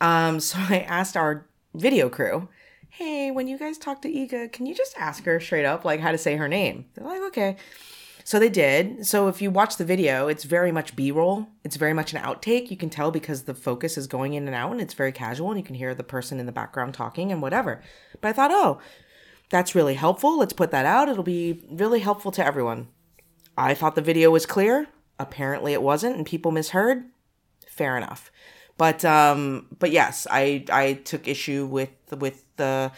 Um, 0.00 0.40
so 0.48 0.58
I 0.58 0.80
asked 0.80 1.16
our 1.16 1.46
video 1.74 2.08
crew, 2.08 2.48
"Hey, 2.88 3.30
when 3.30 3.46
you 3.46 3.58
guys 3.58 3.78
talk 3.78 4.02
to 4.02 4.08
Iga, 4.08 4.52
can 4.52 4.66
you 4.66 4.74
just 4.74 4.96
ask 4.98 5.24
her 5.24 5.38
straight 5.38 5.64
up 5.64 5.84
like 5.84 6.00
how 6.00 6.10
to 6.10 6.18
say 6.18 6.36
her 6.36 6.48
name?" 6.48 6.86
They're 6.94 7.06
like, 7.06 7.22
"Okay." 7.28 7.56
So 8.28 8.38
they 8.38 8.50
did. 8.50 9.06
So 9.06 9.28
if 9.28 9.40
you 9.40 9.50
watch 9.50 9.78
the 9.78 9.86
video, 9.86 10.28
it's 10.28 10.44
very 10.44 10.70
much 10.70 10.94
B-roll. 10.94 11.46
It's 11.64 11.76
very 11.76 11.94
much 11.94 12.12
an 12.12 12.20
outtake. 12.20 12.70
You 12.70 12.76
can 12.76 12.90
tell 12.90 13.10
because 13.10 13.44
the 13.44 13.54
focus 13.54 13.96
is 13.96 14.06
going 14.06 14.34
in 14.34 14.46
and 14.46 14.54
out, 14.54 14.70
and 14.70 14.82
it's 14.82 14.92
very 14.92 15.12
casual, 15.12 15.48
and 15.48 15.58
you 15.58 15.64
can 15.64 15.74
hear 15.74 15.94
the 15.94 16.04
person 16.04 16.38
in 16.38 16.44
the 16.44 16.52
background 16.52 16.92
talking 16.92 17.32
and 17.32 17.40
whatever. 17.40 17.80
But 18.20 18.28
I 18.28 18.32
thought, 18.34 18.50
oh, 18.52 18.80
that's 19.48 19.74
really 19.74 19.94
helpful. 19.94 20.38
Let's 20.38 20.52
put 20.52 20.72
that 20.72 20.84
out. 20.84 21.08
It'll 21.08 21.22
be 21.22 21.64
really 21.70 22.00
helpful 22.00 22.30
to 22.32 22.44
everyone. 22.44 22.88
I 23.56 23.72
thought 23.72 23.94
the 23.94 24.02
video 24.02 24.30
was 24.30 24.44
clear. 24.44 24.88
Apparently 25.18 25.72
it 25.72 25.80
wasn't 25.80 26.16
and 26.16 26.26
people 26.26 26.52
misheard. 26.52 27.04
Fair 27.66 27.96
enough. 27.96 28.30
But 28.76 29.06
um 29.06 29.68
but 29.78 29.90
yes, 29.90 30.26
I 30.30 30.66
I 30.70 30.92
took 30.92 31.26
issue 31.26 31.64
with 31.64 31.88
with 32.12 32.44
the 32.56 32.92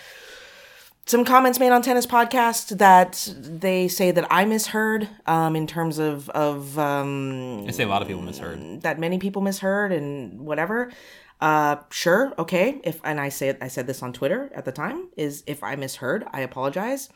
some 1.10 1.24
comments 1.24 1.58
made 1.58 1.72
on 1.72 1.82
tennis 1.82 2.06
podcast 2.06 2.78
that 2.78 3.34
they 3.36 3.88
say 3.88 4.12
that 4.12 4.26
I 4.30 4.44
misheard 4.44 5.08
um 5.26 5.56
in 5.56 5.66
terms 5.66 5.98
of 5.98 6.30
of 6.30 6.78
um 6.78 7.66
I 7.66 7.72
say 7.72 7.82
a 7.82 7.88
lot 7.88 8.00
of 8.00 8.06
people 8.08 8.22
misheard. 8.22 8.82
that 8.82 9.00
many 9.00 9.18
people 9.18 9.42
misheard 9.42 9.90
and 9.92 10.40
whatever. 10.40 10.92
Uh, 11.40 11.76
sure, 11.90 12.32
okay. 12.38 12.80
If 12.84 13.00
and 13.02 13.18
I 13.18 13.28
said 13.30 13.58
I 13.60 13.68
said 13.68 13.86
this 13.88 14.02
on 14.02 14.12
Twitter 14.12 14.50
at 14.54 14.64
the 14.64 14.72
time 14.72 15.08
is 15.16 15.42
if 15.48 15.64
I 15.64 15.74
misheard, 15.74 16.24
I 16.32 16.40
apologize. 16.42 17.08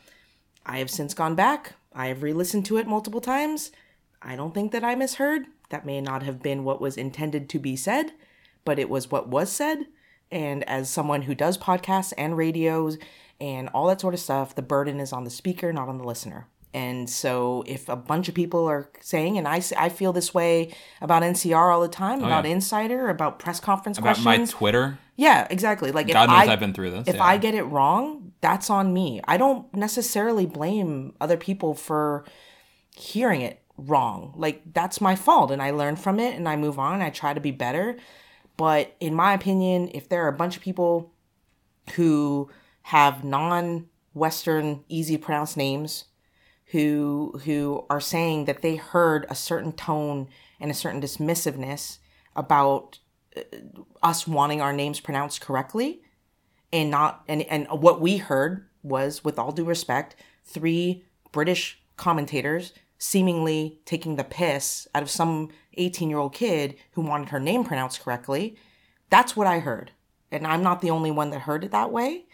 I 0.65 0.79
have 0.79 0.89
since 0.89 1.13
gone 1.13 1.35
back. 1.35 1.75
I 1.93 2.07
have 2.07 2.21
re-listened 2.21 2.65
to 2.65 2.77
it 2.77 2.87
multiple 2.87 3.21
times. 3.21 3.71
I 4.21 4.35
don't 4.35 4.53
think 4.53 4.71
that 4.73 4.83
I 4.83 4.95
misheard. 4.95 5.43
That 5.69 5.85
may 5.85 6.01
not 6.01 6.23
have 6.23 6.41
been 6.41 6.65
what 6.65 6.81
was 6.81 6.97
intended 6.97 7.47
to 7.49 7.59
be 7.59 7.75
said, 7.75 8.11
but 8.65 8.77
it 8.77 8.89
was 8.89 9.09
what 9.09 9.29
was 9.29 9.51
said. 9.51 9.85
And 10.31 10.67
as 10.67 10.89
someone 10.89 11.21
who 11.23 11.35
does 11.35 11.57
podcasts 11.57 12.13
and 12.17 12.35
radios 12.35 12.97
and 13.39 13.69
all 13.69 13.87
that 13.87 14.01
sort 14.01 14.13
of 14.13 14.19
stuff, 14.19 14.55
the 14.55 14.61
burden 14.61 14.99
is 14.99 15.11
on 15.13 15.23
the 15.23 15.29
speaker, 15.29 15.73
not 15.73 15.89
on 15.89 15.97
the 15.97 16.03
listener. 16.03 16.47
And 16.73 17.09
so, 17.09 17.63
if 17.67 17.87
a 17.87 17.95
bunch 17.95 18.27
of 18.27 18.35
people 18.35 18.67
are 18.67 18.89
saying, 18.99 19.37
and 19.37 19.47
I, 19.47 19.61
I 19.77 19.87
feel 19.87 20.11
this 20.11 20.33
way 20.33 20.75
about 20.99 21.23
NCR 21.23 21.73
all 21.73 21.79
the 21.79 21.87
time, 21.87 22.21
oh, 22.21 22.25
about 22.25 22.43
Oh, 22.43 22.49
yeah. 22.49 22.55
Insider, 22.55 23.09
about 23.09 23.39
press 23.39 23.61
conference 23.61 23.97
About 23.97 24.17
questions. 24.17 24.53
my 24.53 24.57
Twitter, 24.59 24.99
Yeah, 25.15 25.47
exactly. 25.49 25.93
Like 25.93 26.07
God 26.07 26.23
if 26.23 26.29
knows 26.29 26.49
I, 26.49 26.51
I've 26.51 26.59
been 26.59 26.73
through 26.73 26.91
this. 26.91 27.07
If 27.07 27.15
yeah. 27.15 27.23
I 27.23 27.37
get 27.37 27.55
it 27.55 27.63
wrong, 27.63 28.33
that's 28.41 28.69
on 28.69 28.93
me. 28.93 29.21
I 29.25 29.37
don't 29.37 29.73
necessarily 29.73 30.45
blame 30.45 31.13
other 31.21 31.37
people 31.37 31.75
for 31.75 32.25
hearing 32.93 33.39
it 33.39 33.61
wrong. 33.77 34.33
Like 34.35 34.61
that's 34.73 34.99
my 34.99 35.15
fault 35.15 35.51
and 35.51 35.61
I 35.61 35.71
learn 35.71 35.95
from 35.95 36.19
it 36.19 36.35
and 36.35 36.47
I 36.47 36.57
move 36.57 36.77
on. 36.77 36.95
And 36.95 37.03
I 37.03 37.09
try 37.09 37.33
to 37.33 37.39
be 37.39 37.51
better. 37.51 37.95
But 38.57 38.95
in 38.99 39.13
my 39.13 39.33
opinion, 39.33 39.91
if 39.93 40.09
there 40.09 40.25
are 40.25 40.29
a 40.29 40.33
bunch 40.37 40.57
of 40.57 40.61
people 40.61 41.13
who 41.95 42.49
have 42.85 43.23
non-western 43.23 44.83
easy 44.87 45.17
to 45.17 45.23
pronounce 45.23 45.57
names 45.57 46.05
who 46.67 47.39
who 47.45 47.85
are 47.89 48.01
saying 48.01 48.45
that 48.45 48.61
they 48.61 48.75
heard 48.75 49.25
a 49.29 49.35
certain 49.35 49.71
tone 49.71 50.27
and 50.59 50.69
a 50.69 50.73
certain 50.75 51.01
dismissiveness 51.01 51.97
about 52.35 52.99
uh, 53.35 53.41
us 54.03 54.27
wanting 54.27 54.61
our 54.61 54.73
names 54.73 54.99
pronounced 54.99 55.41
correctly 55.41 56.01
and 56.71 56.91
not 56.91 57.23
and 57.27 57.41
and 57.43 57.67
what 57.69 58.01
we 58.01 58.17
heard 58.17 58.67
was 58.83 59.23
with 59.23 59.39
all 59.39 59.51
due 59.51 59.65
respect 59.65 60.15
three 60.43 61.03
british 61.31 61.81
commentators 61.97 62.73
seemingly 62.97 63.79
taking 63.85 64.15
the 64.15 64.23
piss 64.23 64.87
out 64.93 65.03
of 65.03 65.09
some 65.09 65.49
18 65.75 66.09
year 66.09 66.19
old 66.19 66.33
kid 66.33 66.75
who 66.91 67.01
wanted 67.01 67.29
her 67.29 67.39
name 67.39 67.63
pronounced 67.63 68.01
correctly. 68.01 68.55
That's 69.09 69.35
what 69.35 69.47
i 69.47 69.59
heard. 69.59 69.91
And 70.31 70.45
i'm 70.45 70.63
not 70.63 70.81
the 70.81 70.91
only 70.91 71.11
one 71.11 71.29
that 71.31 71.41
heard 71.41 71.63
it 71.63 71.71
that 71.71 71.91
way 71.91 72.24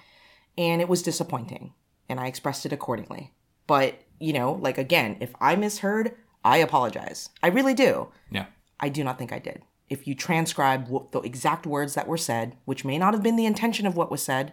and 0.62 0.78
it 0.82 0.90
was 0.94 1.02
disappointing 1.10 1.64
and 2.10 2.18
i 2.24 2.28
expressed 2.32 2.66
it 2.68 2.74
accordingly 2.78 3.24
but 3.68 3.90
you 4.20 4.34
know 4.38 4.50
like 4.68 4.78
again 4.86 5.12
if 5.26 5.32
i 5.50 5.52
misheard 5.64 6.08
i 6.54 6.58
apologize 6.68 7.20
i 7.44 7.48
really 7.58 7.74
do 7.86 7.92
yeah. 8.38 8.46
I 8.84 8.90
do 8.90 9.04
not 9.08 9.20
think 9.20 9.32
I 9.32 9.38
did. 9.50 9.60
If 9.96 10.08
you 10.08 10.16
transcribe 10.16 10.82
the 11.12 11.20
exact 11.32 11.64
words 11.76 11.94
that 11.94 12.08
were 12.08 12.18
said, 12.30 12.48
which 12.70 12.84
may 12.90 12.98
not 12.98 13.14
have 13.14 13.22
been 13.22 13.36
the 13.42 13.46
intention 13.54 13.86
of 13.86 13.96
what 13.96 14.10
was 14.10 14.24
said, 14.24 14.46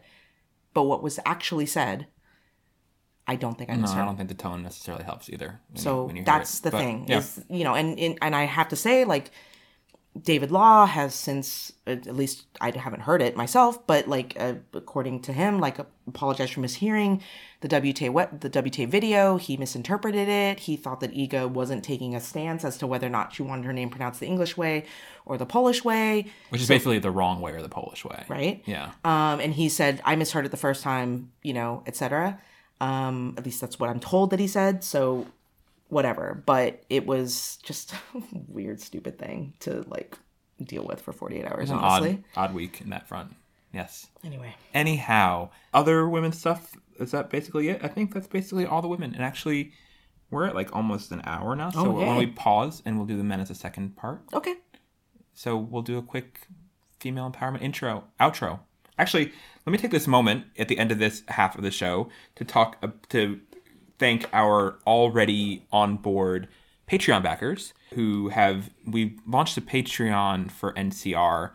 but 0.75 0.83
what 0.91 1.03
was 1.03 1.19
actually 1.25 1.65
said, 1.65 2.09
I 3.27 3.37
don't 3.37 3.57
think 3.57 3.71
I 3.71 3.77
misheard. 3.77 3.97
No. 3.97 4.03
I 4.03 4.05
don't 4.05 4.17
think 4.19 4.29
the 4.29 4.35
tone 4.35 4.63
necessarily 4.63 5.05
helps 5.05 5.31
either. 5.31 5.61
you- 5.75 5.81
so 5.81 6.09
you 6.09 6.15
hear 6.17 6.25
that's 6.25 6.61
the 6.61 6.71
But, 6.71 6.79
thing 6.83 7.07
yeah. 7.09 7.19
is, 7.21 7.43
you 7.49 7.65
know, 7.65 7.75
and, 7.75 7.99
and 7.99 8.19
and 8.21 8.37
I 8.37 8.45
have 8.45 8.69
to 8.69 8.77
say, 8.77 9.05
like, 9.07 9.31
David 10.23 10.51
Law 10.51 10.87
has 10.87 11.15
since, 11.15 11.73
at 11.87 12.07
least 12.15 12.47
I 12.61 12.71
haven't 12.71 13.01
heard 13.01 13.23
it 13.23 13.37
myself, 13.37 13.87
but 13.87 14.09
like 14.09 14.37
uh, 14.39 14.55
according 14.75 15.21
to 15.23 15.33
him, 15.33 15.61
like 15.61 15.79
apologized 16.07 16.55
for 16.55 16.61
mishearing 16.61 17.21
the 17.61 17.69
WTA 17.69 18.11
web, 18.11 18.41
the 18.41 18.51
WTA 18.51 18.89
video. 18.89 19.37
He 19.37 19.57
misinterpreted 19.57 20.29
it. 20.29 20.61
He 20.61 20.77
thought 20.77 21.01
that 21.01 21.13
Iga 21.15 21.51
wasn't 21.51 21.85
taking 21.85 22.15
a 22.15 22.21
stance 22.21 22.65
as 22.65 22.79
to 22.79 22.87
whether 22.87 23.07
or 23.07 23.11
not 23.11 23.35
she 23.35 23.43
wanted 23.43 23.65
her 23.67 23.73
name 23.73 23.91
pronounced 23.91 24.21
the 24.21 24.27
English 24.27 24.57
way 24.57 24.85
or 25.27 25.37
the 25.37 25.47
Polish 25.47 25.85
way, 25.85 26.27
Which 26.51 26.63
is 26.63 26.69
basically 26.69 26.99
the 26.99 27.11
wrong 27.11 27.41
way 27.41 27.53
or 27.53 27.63
the 27.63 27.69
Polish 27.69 28.05
way. 28.05 28.25
right? 28.29 28.63
Yeah. 28.65 28.93
Um, 29.05 29.41
and 29.41 29.53
he 29.55 29.69
said, 29.69 30.01
I 30.05 30.17
misheard 30.17 30.47
it 30.47 30.51
the 30.51 30.57
first 30.57 30.83
time, 30.83 31.33
you 31.43 31.53
know, 31.53 31.83
etc. 31.87 32.41
Um, 32.81 33.35
at 33.37 33.45
least 33.45 33.61
that's 33.61 33.79
what 33.79 33.91
I'm 33.91 34.01
told 34.01 34.31
that 34.31 34.41
he 34.41 34.47
said. 34.49 34.85
So 34.85 35.27
whatever. 35.89 36.43
But 36.47 36.83
it 36.89 37.07
was 37.07 37.59
just 37.63 37.93
a 38.15 38.23
weird, 38.47 38.81
stupid 38.81 39.19
thing 39.19 39.55
to 39.61 39.85
like 39.89 40.17
deal 40.63 40.85
with 40.85 41.01
for 41.01 41.13
48 41.13 41.45
hours, 41.47 41.71
An 41.71 41.79
honestly. 41.79 42.25
odd, 42.37 42.51
odd 42.51 42.55
week 42.55 42.81
in 42.81 42.91
that 42.91 43.07
front. 43.09 43.35
Yes. 43.73 44.07
Anyway. 44.25 44.55
Anyhow, 44.75 45.51
other 45.75 46.09
women's 46.09 46.39
stuff. 46.39 46.75
Is 46.99 47.11
that 47.13 47.31
basically 47.31 47.69
it? 47.69 47.81
I 47.85 47.89
think 47.89 48.13
that's 48.15 48.27
basically 48.27 48.67
all 48.67 48.83
the 48.83 48.89
women. 48.89 49.15
And 49.15 49.23
actually, 49.23 49.73
we're 50.31 50.47
at 50.47 50.55
like 50.55 50.75
almost 50.75 51.13
an 51.13 51.23
hour 51.25 51.55
now. 51.55 51.71
So 51.71 51.87
Oh, 51.87 51.91
when 51.93 52.17
we 52.17 52.27
pause 52.27 52.83
and 52.85 52.97
we'll 52.97 53.07
do 53.07 53.17
the 53.17 53.25
men 53.25 53.41
as 53.41 53.51
a 53.51 53.55
second 53.55 53.97
part. 53.97 54.23
Okay. 54.33 54.57
So 55.35 55.57
we'll 55.57 55.83
do 55.83 55.99
a 55.99 56.03
quick 56.03 56.49
female 56.99 57.31
empowerment 57.31 57.63
intro, 57.63 58.05
outro. 58.19 58.61
Actually, 58.99 59.33
let 59.65 59.71
me 59.71 59.79
take 59.79 59.93
this 59.93 60.09
moment 60.09 60.47
at 60.59 60.67
the 60.67 60.79
end 60.79 60.91
of 60.91 60.99
this 60.99 61.23
half 61.29 61.57
of 61.57 61.63
the 61.63 61.71
show 61.71 62.09
to 62.35 62.45
talk 62.45 62.77
uh, 62.83 62.89
to 63.11 63.41
thank 63.99 64.27
our 64.33 64.79
already 64.87 65.67
on 65.73 65.97
board 65.97 66.49
Patreon 66.91 67.23
backers 67.23 67.75
who 67.95 68.29
have 68.29 68.71
we 68.87 69.17
launched 69.27 69.57
a 69.57 69.61
Patreon 69.61 70.51
for 70.51 70.73
NCR 70.75 71.53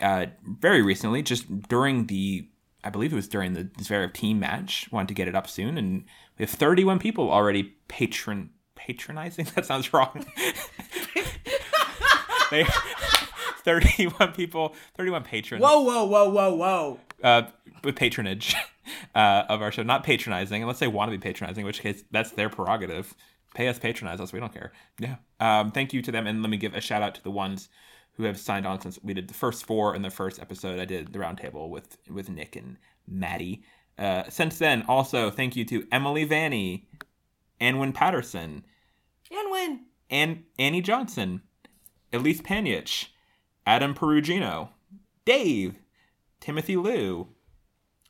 uh, 0.00 0.26
very 0.44 0.82
recently, 0.82 1.22
just 1.22 1.68
during 1.68 2.06
the 2.06 2.48
I 2.84 2.90
believe 2.90 3.12
it 3.12 3.16
was 3.16 3.28
during 3.28 3.54
the 3.54 3.64
Zverev 3.64 4.12
team 4.12 4.38
match. 4.38 4.88
Wanted 4.92 5.08
to 5.08 5.14
get 5.14 5.28
it 5.28 5.34
up 5.34 5.48
soon, 5.48 5.76
and 5.76 6.04
we 6.38 6.44
have 6.44 6.50
31 6.50 6.98
people 6.98 7.30
already 7.30 7.74
patron 7.88 8.50
patronizing. 8.76 9.46
That 9.54 9.66
sounds 9.66 9.92
wrong. 9.92 10.24
they 12.50 12.64
31 13.64 14.32
people, 14.32 14.74
31 14.96 15.24
patrons 15.24 15.62
Whoa, 15.62 15.82
whoa, 15.82 16.04
whoa, 16.04 16.30
whoa, 16.30 16.54
whoa. 16.54 17.00
uh, 17.22 17.42
with 17.84 17.96
patronage 17.96 18.54
uh, 19.14 19.44
of 19.48 19.62
our 19.62 19.72
show, 19.72 19.82
not 19.82 20.04
patronizing, 20.04 20.62
unless 20.62 20.78
they 20.78 20.88
want 20.88 21.10
to 21.10 21.16
be 21.16 21.20
patronizing, 21.22 21.62
in 21.62 21.66
which 21.66 21.80
case 21.80 22.04
that's 22.10 22.32
their 22.32 22.48
prerogative. 22.48 23.14
Pay 23.54 23.68
us, 23.68 23.78
patronize 23.78 24.20
us. 24.20 24.32
We 24.32 24.40
don't 24.40 24.52
care. 24.52 24.72
Yeah. 24.98 25.16
Um, 25.40 25.70
thank 25.72 25.92
you 25.92 26.02
to 26.02 26.12
them, 26.12 26.26
and 26.26 26.42
let 26.42 26.50
me 26.50 26.56
give 26.58 26.74
a 26.74 26.80
shout 26.80 27.02
out 27.02 27.14
to 27.14 27.22
the 27.22 27.30
ones 27.30 27.68
who 28.12 28.24
have 28.24 28.38
signed 28.38 28.66
on 28.66 28.80
since 28.80 28.98
we 29.02 29.14
did 29.14 29.28
the 29.28 29.34
first 29.34 29.64
four 29.64 29.94
in 29.94 30.02
the 30.02 30.10
first 30.10 30.40
episode. 30.40 30.78
I 30.80 30.84
did 30.84 31.12
the 31.12 31.18
roundtable 31.18 31.68
with 31.70 31.96
with 32.10 32.28
Nick 32.28 32.56
and 32.56 32.76
Maddie. 33.06 33.62
Uh, 33.96 34.24
since 34.28 34.58
then, 34.58 34.84
also 34.86 35.30
thank 35.30 35.56
you 35.56 35.64
to 35.64 35.86
Emily 35.90 36.24
Vanny, 36.24 36.86
Anwin 37.60 37.92
Patterson, 37.94 38.64
And 39.30 39.50
win. 39.50 39.80
and 40.10 40.44
Annie 40.58 40.82
Johnson, 40.82 41.42
Elise 42.12 42.40
Panyich, 42.42 43.06
Adam 43.66 43.94
Perugino, 43.94 44.68
Dave, 45.24 45.78
Timothy 46.40 46.76
Liu, 46.76 47.28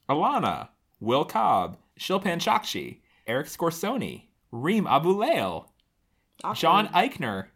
Alana, 0.08 0.68
Will 1.00 1.24
Cobb, 1.24 1.78
Shilpan 1.98 2.38
Shakshi, 2.38 3.00
Eric 3.26 3.46
Scorsoni, 3.46 4.24
Reem 4.50 4.86
Abulail, 4.86 5.66
John 6.54 6.88
Eichner, 6.88 7.46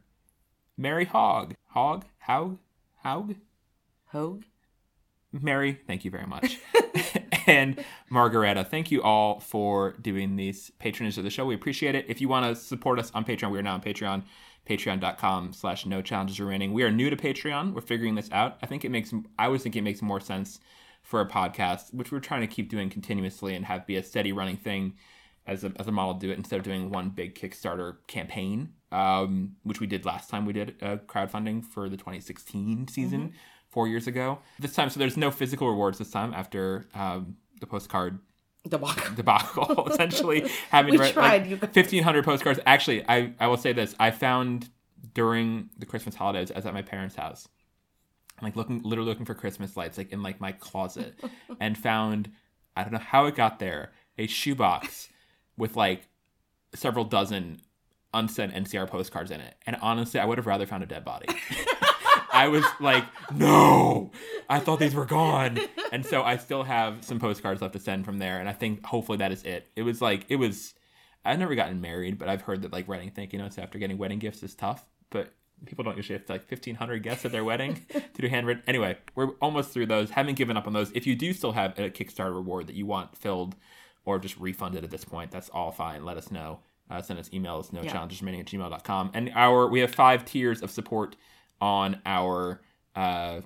Mary 0.76 1.04
Hogg, 1.04 1.54
Hogg, 1.68 2.04
Haug, 2.20 2.58
Haug, 3.02 3.36
Hogue. 4.06 4.44
Mary, 5.32 5.80
thank 5.86 6.04
you 6.04 6.10
very 6.10 6.26
much. 6.26 6.58
and 7.46 7.84
Margareta, 8.10 8.64
thank 8.64 8.90
you 8.90 9.02
all 9.02 9.40
for 9.40 9.92
doing 10.00 10.36
these 10.36 10.70
patronage 10.78 11.18
of 11.18 11.24
the 11.24 11.30
show. 11.30 11.44
We 11.44 11.54
appreciate 11.54 11.94
it. 11.94 12.06
If 12.08 12.20
you 12.20 12.28
want 12.28 12.46
to 12.46 12.60
support 12.60 12.98
us 12.98 13.10
on 13.14 13.24
Patreon, 13.24 13.50
we 13.50 13.58
are 13.58 13.62
now 13.62 13.74
on 13.74 13.82
Patreon, 13.82 14.22
patreon.com 14.68 15.52
slash 15.52 15.86
no 15.86 16.02
challenges 16.02 16.40
remaining. 16.40 16.72
We 16.72 16.82
are 16.82 16.90
new 16.90 17.10
to 17.10 17.16
Patreon. 17.16 17.72
We're 17.72 17.80
figuring 17.80 18.14
this 18.14 18.30
out. 18.32 18.58
I 18.62 18.66
think 18.66 18.84
it 18.84 18.90
makes, 18.90 19.12
I 19.38 19.46
always 19.46 19.62
think 19.62 19.76
it 19.76 19.82
makes 19.82 20.02
more 20.02 20.20
sense 20.20 20.60
for 21.12 21.20
a 21.20 21.26
podcast, 21.26 21.92
which 21.92 22.10
we're 22.10 22.20
trying 22.20 22.40
to 22.40 22.46
keep 22.46 22.70
doing 22.70 22.88
continuously 22.88 23.54
and 23.54 23.66
have 23.66 23.86
be 23.86 23.96
a 23.96 24.02
steady 24.02 24.32
running 24.32 24.56
thing 24.56 24.94
as 25.46 25.62
a, 25.62 25.70
as 25.78 25.86
a 25.86 25.92
model 25.92 26.14
to 26.14 26.20
do 26.20 26.32
it 26.32 26.38
instead 26.38 26.56
of 26.56 26.62
doing 26.62 26.88
one 26.88 27.10
big 27.10 27.34
Kickstarter 27.34 27.96
campaign, 28.06 28.70
um, 28.92 29.54
which 29.62 29.78
we 29.78 29.86
did 29.86 30.06
last 30.06 30.30
time 30.30 30.46
we 30.46 30.54
did 30.54 30.74
uh, 30.80 30.96
crowdfunding 31.06 31.62
for 31.66 31.90
the 31.90 31.98
2016 31.98 32.88
season 32.88 33.34
four 33.68 33.86
years 33.86 34.06
ago. 34.06 34.38
This 34.58 34.72
time, 34.72 34.88
so 34.88 34.98
there's 34.98 35.18
no 35.18 35.30
physical 35.30 35.68
rewards 35.68 35.98
this 35.98 36.10
time 36.10 36.32
after 36.32 36.86
um, 36.94 37.36
the 37.60 37.66
postcard 37.66 38.18
Debacle. 38.66 39.14
debacle. 39.14 39.88
essentially, 39.90 40.48
having 40.70 40.92
We 40.92 41.10
tried, 41.10 41.50
like 41.50 41.60
guys. 41.60 41.74
1,500 41.74 42.24
postcards. 42.24 42.60
Actually, 42.64 43.04
I, 43.06 43.34
I 43.38 43.48
will 43.48 43.58
say 43.58 43.74
this: 43.74 43.94
I 44.00 44.12
found 44.12 44.70
during 45.12 45.68
the 45.78 45.84
Christmas 45.84 46.14
holidays, 46.14 46.50
I 46.50 46.54
was 46.54 46.64
at 46.64 46.72
my 46.72 46.80
parents' 46.80 47.16
house, 47.16 47.48
like 48.44 48.56
looking, 48.56 48.82
literally 48.82 49.10
looking 49.10 49.26
for 49.26 49.34
Christmas 49.34 49.76
lights, 49.76 49.98
like 49.98 50.12
in 50.12 50.22
like 50.22 50.40
my 50.40 50.52
closet, 50.52 51.14
and 51.60 51.76
found 51.76 52.30
I 52.76 52.82
don't 52.82 52.92
know 52.92 52.98
how 52.98 53.26
it 53.26 53.34
got 53.34 53.58
there 53.58 53.92
a 54.18 54.26
shoebox 54.26 55.08
with 55.56 55.76
like 55.76 56.08
several 56.74 57.04
dozen 57.04 57.60
unsent 58.14 58.54
NCR 58.54 58.88
postcards 58.88 59.30
in 59.30 59.40
it, 59.40 59.54
and 59.66 59.76
honestly, 59.80 60.20
I 60.20 60.24
would 60.24 60.38
have 60.38 60.46
rather 60.46 60.66
found 60.66 60.82
a 60.82 60.86
dead 60.86 61.04
body. 61.04 61.28
I 62.32 62.48
was 62.48 62.64
like, 62.80 63.04
no, 63.34 64.10
I 64.48 64.58
thought 64.58 64.78
these 64.78 64.94
were 64.94 65.04
gone. 65.04 65.60
And 65.92 66.04
so 66.04 66.22
I 66.22 66.38
still 66.38 66.62
have 66.62 67.04
some 67.04 67.20
postcards 67.20 67.60
left 67.60 67.74
to 67.74 67.78
send 67.78 68.04
from 68.06 68.18
there. 68.18 68.40
And 68.40 68.48
I 68.48 68.52
think 68.52 68.84
hopefully 68.86 69.18
that 69.18 69.32
is 69.32 69.42
it. 69.42 69.68
It 69.76 69.82
was 69.82 70.00
like, 70.00 70.24
it 70.28 70.36
was, 70.36 70.74
I've 71.24 71.38
never 71.38 71.54
gotten 71.54 71.80
married, 71.80 72.18
but 72.18 72.28
I've 72.28 72.40
heard 72.40 72.62
that 72.62 72.72
like 72.72 72.88
writing 72.88 73.10
thank 73.10 73.32
you 73.32 73.38
notes 73.38 73.58
after 73.58 73.78
getting 73.78 73.98
wedding 73.98 74.18
gifts 74.18 74.42
is 74.42 74.54
tough. 74.54 74.86
But 75.10 75.34
people 75.66 75.84
don't 75.84 75.96
usually 75.96 76.18
have 76.18 76.26
to 76.26 76.32
like 76.32 76.50
1,500 76.50 77.02
guests 77.02 77.24
at 77.24 77.32
their 77.32 77.44
wedding 77.44 77.84
to 77.92 78.22
do 78.22 78.28
handwritten. 78.28 78.62
Anyway, 78.66 78.96
we're 79.14 79.30
almost 79.40 79.70
through 79.70 79.86
those. 79.86 80.10
Haven't 80.10 80.34
given 80.34 80.56
up 80.56 80.66
on 80.66 80.72
those. 80.72 80.90
If 80.92 81.06
you 81.06 81.14
do 81.14 81.32
still 81.32 81.52
have 81.52 81.78
a 81.78 81.90
Kickstarter 81.90 82.34
reward 82.34 82.66
that 82.66 82.74
you 82.74 82.86
want 82.86 83.16
filled 83.16 83.54
or 84.04 84.18
just 84.18 84.38
refunded 84.38 84.84
at 84.84 84.90
this 84.90 85.04
point, 85.04 85.30
that's 85.30 85.48
all 85.50 85.70
fine. 85.70 86.04
Let 86.04 86.16
us 86.16 86.30
know. 86.30 86.60
Uh, 86.90 87.00
send 87.00 87.18
us 87.18 87.28
emails, 87.30 87.72
no 87.72 87.82
challenges 87.82 88.20
remaining 88.20 88.40
at 88.40 88.46
gmail.com. 88.46 89.12
And 89.14 89.32
our, 89.34 89.66
we 89.66 89.80
have 89.80 89.94
five 89.94 90.24
tiers 90.24 90.60
of 90.60 90.70
support 90.70 91.16
on 91.60 92.00
our 92.04 92.60
uh, 92.94 93.40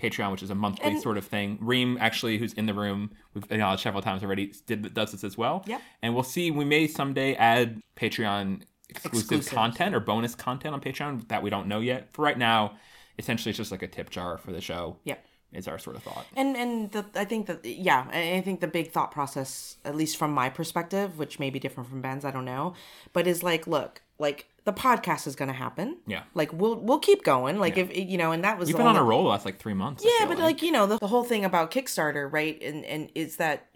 Patreon, 0.00 0.30
which 0.30 0.42
is 0.42 0.50
a 0.50 0.54
monthly 0.54 0.98
sort 1.00 1.18
of 1.18 1.26
thing. 1.26 1.58
Reem, 1.60 1.98
actually, 2.00 2.38
who's 2.38 2.54
in 2.54 2.66
the 2.66 2.72
room, 2.72 3.10
we've 3.34 3.44
acknowledged 3.50 3.82
several 3.82 4.02
times 4.02 4.22
already, 4.22 4.54
did 4.66 4.94
does 4.94 5.12
this 5.12 5.24
as 5.24 5.36
well. 5.36 5.62
Yeah. 5.66 5.80
And 6.02 6.14
we'll 6.14 6.22
see. 6.22 6.50
We 6.50 6.64
may 6.64 6.86
someday 6.86 7.34
add 7.34 7.82
Patreon 7.96 8.62
exclusive 8.90 9.54
content 9.54 9.94
or 9.94 10.00
bonus 10.00 10.34
content 10.34 10.74
on 10.74 10.80
Patreon 10.80 11.28
that 11.28 11.42
we 11.42 11.50
don't 11.50 11.66
know 11.68 11.80
yet. 11.80 12.08
For 12.12 12.22
right 12.22 12.38
now, 12.38 12.76
essentially, 13.18 13.50
it's 13.50 13.58
just 13.58 13.70
like 13.70 13.82
a 13.82 13.88
tip 13.88 14.10
jar 14.10 14.38
for 14.38 14.52
the 14.52 14.60
show. 14.60 14.96
Yeah, 15.04 15.16
Is 15.52 15.68
our 15.68 15.78
sort 15.78 15.96
of 15.96 16.02
thought. 16.02 16.26
And 16.36 16.56
and 16.56 16.90
the, 16.92 17.04
I 17.14 17.24
think 17.24 17.46
that 17.46 17.64
yeah, 17.64 18.06
I 18.12 18.40
think 18.42 18.60
the 18.60 18.68
big 18.68 18.90
thought 18.90 19.10
process, 19.10 19.76
at 19.84 19.94
least 19.96 20.16
from 20.16 20.32
my 20.32 20.48
perspective, 20.48 21.18
which 21.18 21.38
may 21.38 21.50
be 21.50 21.58
different 21.58 21.88
from 21.88 22.00
Ben's, 22.00 22.24
I 22.24 22.30
don't 22.30 22.44
know, 22.44 22.74
but 23.12 23.26
is 23.26 23.42
like, 23.42 23.66
look, 23.66 24.02
like 24.18 24.46
the 24.64 24.72
podcast 24.72 25.26
is 25.26 25.34
gonna 25.34 25.52
happen. 25.52 25.96
Yeah. 26.06 26.22
Like 26.34 26.52
we'll 26.52 26.76
we'll 26.76 26.98
keep 26.98 27.24
going. 27.24 27.58
Like 27.58 27.78
if 27.78 27.96
you 27.96 28.18
know, 28.18 28.32
and 28.32 28.44
that 28.44 28.58
was 28.58 28.68
We've 28.68 28.76
been 28.76 28.86
on 28.86 28.96
a 28.96 29.02
roll 29.02 29.24
the 29.24 29.30
last 29.30 29.44
like 29.44 29.58
three 29.58 29.74
months. 29.74 30.04
Yeah, 30.04 30.26
but 30.26 30.38
like 30.38 30.62
you 30.62 30.70
know 30.72 30.86
the, 30.86 30.98
the 30.98 31.06
whole 31.08 31.24
thing 31.24 31.44
about 31.44 31.70
Kickstarter, 31.70 32.30
right? 32.30 32.60
And 32.62 32.84
and 32.84 33.10
is 33.14 33.36
that 33.36 33.66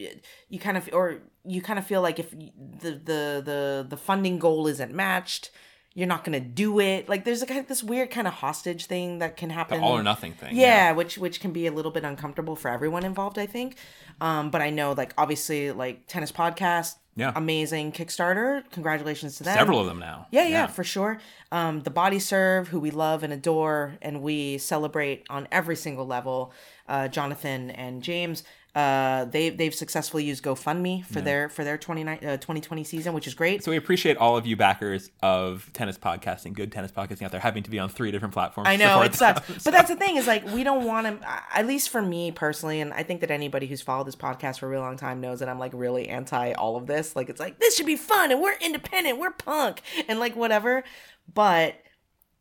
you 0.48 0.58
kind 0.58 0.76
of 0.76 0.88
or 0.92 1.22
you 1.44 1.60
kind 1.62 1.78
of 1.78 1.86
feel 1.86 2.02
like 2.02 2.18
if 2.18 2.30
the 2.30 2.90
the 2.90 3.42
the 3.44 3.86
the 3.88 3.96
funding 3.96 4.38
goal 4.38 4.66
isn't 4.66 4.92
matched, 4.94 5.50
you're 5.94 6.08
not 6.08 6.24
gonna 6.24 6.40
do 6.40 6.80
it. 6.80 7.08
Like 7.08 7.24
there's 7.24 7.42
a 7.42 7.46
kind 7.46 7.60
of 7.60 7.68
this 7.68 7.82
weird 7.82 8.10
kind 8.10 8.26
of 8.26 8.34
hostage 8.34 8.86
thing 8.86 9.18
that 9.18 9.36
can 9.36 9.50
happen. 9.50 9.80
all 9.80 9.92
or 9.98 10.02
nothing 10.02 10.32
thing. 10.32 10.56
Yeah, 10.56 10.92
which 10.92 11.18
which 11.18 11.40
can 11.40 11.52
be 11.52 11.66
a 11.66 11.72
little 11.72 11.90
bit 11.92 12.04
uncomfortable 12.04 12.56
for 12.56 12.68
everyone 12.70 13.04
involved, 13.04 13.38
I 13.38 13.46
think. 13.46 13.76
Um, 14.20 14.50
but 14.50 14.60
I 14.62 14.70
know 14.70 14.92
like 14.92 15.12
obviously 15.18 15.70
like 15.72 16.06
tennis 16.06 16.32
podcast, 16.32 16.94
Yeah. 17.16 17.32
amazing 17.36 17.92
Kickstarter. 17.92 18.62
Congratulations 18.70 19.36
to 19.38 19.44
them. 19.44 19.56
Several 19.56 19.80
of 19.80 19.86
them 19.86 19.98
now. 19.98 20.26
Yeah, 20.30 20.46
yeah, 20.46 20.66
for 20.66 20.84
sure. 20.84 21.20
Um, 21.52 21.82
the 21.82 21.90
Body 21.90 22.18
Serve, 22.18 22.68
who 22.68 22.80
we 22.80 22.90
love 22.90 23.22
and 23.22 23.32
adore, 23.32 23.96
and 24.02 24.22
we 24.22 24.58
celebrate 24.58 25.24
on 25.30 25.46
every 25.52 25.76
single 25.76 26.06
level. 26.06 26.52
Uh, 26.88 27.08
Jonathan 27.08 27.70
and 27.70 28.02
James, 28.02 28.44
uh, 28.74 29.24
they 29.26 29.50
they've 29.50 29.74
successfully 29.74 30.24
used 30.24 30.42
GoFundMe 30.42 31.04
for 31.06 31.20
their 31.20 31.48
for 31.48 31.62
their 31.62 31.78
29, 31.78 32.18
uh, 32.18 32.36
2020 32.38 32.82
season, 32.82 33.14
which 33.14 33.28
is 33.28 33.34
great. 33.34 33.62
So 33.62 33.70
we 33.70 33.76
appreciate 33.76 34.16
all 34.16 34.36
of 34.36 34.46
you 34.46 34.56
backers 34.56 35.10
of 35.22 35.70
tennis 35.72 35.96
podcasting, 35.96 36.54
good 36.54 36.72
tennis 36.72 36.90
podcasting 36.90 37.22
out 37.22 37.30
there, 37.30 37.40
having 37.40 37.62
to 37.62 37.70
be 37.70 37.78
on 37.78 37.88
three 37.88 38.10
different 38.10 38.34
platforms. 38.34 38.68
I 38.68 38.74
know 38.74 39.02
it 39.02 39.14
sucks, 39.14 39.46
them. 39.46 39.58
but 39.64 39.70
that's 39.70 39.88
the 39.88 39.96
thing 39.96 40.16
is 40.16 40.26
like 40.26 40.44
we 40.52 40.64
don't 40.64 40.84
want 40.84 41.06
to. 41.06 41.28
At 41.52 41.68
least 41.68 41.90
for 41.90 42.02
me 42.02 42.32
personally, 42.32 42.80
and 42.80 42.92
I 42.92 43.04
think 43.04 43.20
that 43.20 43.30
anybody 43.30 43.68
who's 43.68 43.80
followed 43.80 44.08
this 44.08 44.16
podcast 44.16 44.58
for 44.58 44.66
a 44.66 44.68
really 44.70 44.82
long 44.82 44.96
time 44.96 45.20
knows 45.20 45.38
that 45.38 45.48
I'm 45.48 45.60
like 45.60 45.72
really 45.72 46.08
anti 46.08 46.52
all 46.52 46.76
of 46.76 46.86
this. 46.86 47.14
Like 47.14 47.28
it's 47.28 47.38
like 47.38 47.60
this 47.60 47.76
should 47.76 47.86
be 47.86 47.96
fun, 47.96 48.32
and 48.32 48.40
we're 48.40 48.56
independent, 48.60 49.18
we're 49.18 49.30
punk, 49.30 49.82
and 50.08 50.18
like 50.18 50.34
whatever. 50.34 50.82
But 51.32 51.76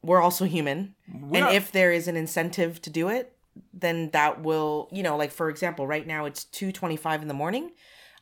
we're 0.02 0.22
also 0.22 0.46
human. 0.46 0.96
We're 1.08 1.38
and 1.38 1.46
not- 1.46 1.54
if 1.54 1.72
there 1.72 1.92
is 1.92 2.08
an 2.08 2.16
incentive 2.16 2.82
to 2.82 2.90
do 2.90 3.08
it, 3.10 3.33
then 3.74 4.10
that 4.12 4.42
will, 4.42 4.90
you 4.92 5.04
know, 5.04 5.16
like 5.18 5.32
for 5.32 5.50
example, 5.50 5.86
right 5.88 6.06
now 6.06 6.26
it's 6.26 6.46
2:25 6.46 7.22
in 7.22 7.28
the 7.28 7.34
morning 7.34 7.72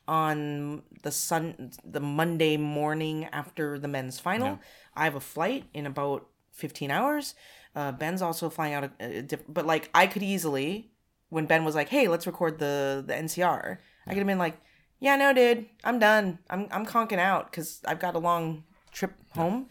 on 0.08 0.82
the 1.02 1.12
sun 1.12 1.70
the 1.84 2.00
Monday 2.00 2.56
morning 2.56 3.26
after 3.26 3.78
the 3.78 3.88
men's 3.88 4.18
final. 4.18 4.58
I 4.96 5.04
have 5.04 5.14
a 5.14 5.20
flight 5.20 5.64
in 5.72 5.86
about 5.86 6.26
15 6.52 6.90
hours. 6.90 7.34
Uh, 7.74 7.92
Ben's 7.92 8.20
also 8.20 8.50
flying 8.50 8.74
out 8.74 8.84
a, 8.84 9.18
a 9.18 9.22
diff- 9.22 9.44
but 9.48 9.64
like 9.64 9.88
I 9.94 10.06
could 10.06 10.22
easily 10.22 10.90
when 11.30 11.46
Ben 11.46 11.64
was 11.64 11.74
like, 11.74 11.88
"Hey, 11.88 12.08
let's 12.08 12.26
record 12.26 12.58
the 12.58 13.02
the 13.06 13.14
NCR." 13.14 13.78
I 14.06 14.10
could 14.10 14.18
have 14.18 14.26
been 14.26 14.38
like, 14.38 14.58
"Yeah, 15.00 15.16
no, 15.16 15.32
dude. 15.32 15.66
I'm 15.82 15.98
done. 15.98 16.38
I'm 16.50 16.66
I'm 16.70 16.84
conking 16.84 17.18
out 17.18 17.50
cuz 17.52 17.80
I've 17.86 18.00
got 18.00 18.14
a 18.14 18.18
long 18.18 18.64
trip 18.90 19.12
home." 19.34 19.68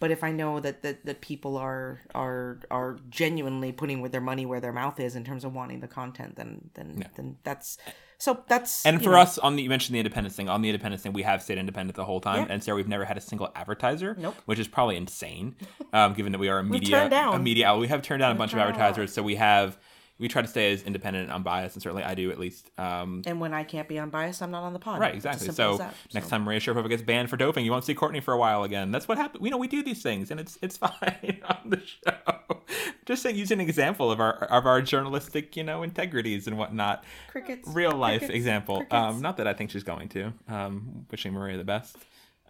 But 0.00 0.10
if 0.10 0.24
I 0.24 0.32
know 0.32 0.60
that, 0.60 0.82
that 0.82 1.04
that 1.04 1.20
people 1.20 1.56
are 1.58 2.00
are 2.14 2.58
are 2.70 2.96
genuinely 3.10 3.70
putting 3.70 4.00
with 4.00 4.12
their 4.12 4.20
money 4.22 4.46
where 4.46 4.58
their 4.60 4.72
mouth 4.72 4.98
is 4.98 5.14
in 5.14 5.24
terms 5.24 5.44
of 5.44 5.54
wanting 5.54 5.80
the 5.80 5.88
content, 5.88 6.36
then 6.36 6.70
then 6.74 7.04
then 7.16 7.36
that's 7.44 7.76
so 8.16 8.42
that's 8.48 8.84
And 8.86 9.02
for 9.04 9.10
know, 9.10 9.20
us, 9.20 9.36
on 9.38 9.56
the 9.56 9.62
you 9.62 9.68
mentioned 9.68 9.94
the 9.94 10.00
independence 10.00 10.34
thing. 10.34 10.48
On 10.48 10.62
the 10.62 10.68
independence 10.70 11.02
thing, 11.02 11.12
we 11.12 11.22
have 11.22 11.42
stayed 11.42 11.58
independent 11.58 11.96
the 11.96 12.04
whole 12.06 12.20
time, 12.20 12.46
Yeah. 12.46 12.52
and 12.54 12.64
so 12.64 12.74
we've 12.74 12.88
never 12.88 13.04
had 13.04 13.16
a 13.18 13.20
single 13.20 13.50
advertiser, 13.54 14.16
Nope. 14.18 14.36
which 14.46 14.58
is 14.58 14.68
probably 14.68 14.96
insane, 14.96 15.54
um, 15.92 16.14
given 16.14 16.32
that 16.32 16.38
we 16.38 16.48
are 16.48 16.58
a 16.58 16.64
media 16.76 17.06
a 17.06 17.38
media 17.38 17.66
outlet. 17.68 17.80
We 17.82 17.88
have 17.88 18.02
turned 18.02 18.20
down 18.20 18.32
a 18.32 18.38
bunch 18.38 18.52
of 18.54 18.58
advertisers, 18.58 19.12
so 19.12 19.22
we 19.22 19.34
have 19.36 19.78
we 20.20 20.28
try 20.28 20.42
to 20.42 20.48
stay 20.48 20.72
as 20.72 20.82
independent 20.82 21.24
and 21.24 21.32
unbiased, 21.32 21.74
and 21.74 21.82
certainly 21.82 22.04
I 22.04 22.14
do 22.14 22.30
at 22.30 22.38
least. 22.38 22.70
Um, 22.78 23.22
and 23.26 23.40
when 23.40 23.52
I 23.54 23.64
can't 23.64 23.88
be 23.88 23.98
unbiased, 23.98 24.42
I'm 24.42 24.50
not 24.52 24.62
on 24.62 24.72
the 24.74 24.78
pod. 24.78 25.00
Right, 25.00 25.14
exactly. 25.14 25.48
So 25.50 25.78
that. 25.78 25.94
next 26.14 26.26
So- 26.26 26.30
time 26.30 26.42
Maria 26.44 26.60
Sharapova 26.60 26.88
gets 26.88 27.02
banned 27.02 27.30
for 27.30 27.36
doping, 27.36 27.64
you 27.64 27.70
won't 27.72 27.84
see 27.84 27.94
Courtney 27.94 28.20
for 28.20 28.32
a 28.34 28.38
while 28.38 28.62
again. 28.62 28.92
That's 28.92 29.08
what 29.08 29.18
happened. 29.18 29.42
We 29.42 29.50
know 29.50 29.56
we 29.56 29.66
do 29.68 29.82
these 29.82 30.02
things, 30.02 30.30
and 30.30 30.38
it's 30.38 30.58
it's 30.62 30.76
fine 30.86 31.40
on 31.48 31.70
the 31.70 31.80
show. 31.84 32.60
Just 33.06 33.22
saying, 33.22 33.34
use 33.36 33.50
an 33.50 33.60
example 33.60 34.12
of 34.12 34.20
our 34.20 34.44
of 34.44 34.66
our 34.66 34.80
journalistic, 34.82 35.56
you 35.56 35.64
know, 35.64 35.82
integrities 35.82 36.46
and 36.46 36.56
whatnot. 36.58 37.02
Crickets. 37.28 37.66
Real 37.68 37.92
life 37.92 38.20
Crickets. 38.20 38.36
example. 38.36 38.76
Crickets. 38.76 38.94
Um, 38.94 39.20
not 39.22 39.38
that 39.38 39.46
I 39.48 39.54
think 39.54 39.70
she's 39.70 39.82
going 39.82 40.08
to. 40.10 40.32
Um, 40.48 41.06
wishing 41.10 41.32
Maria 41.32 41.56
the 41.56 41.64
best. 41.64 41.96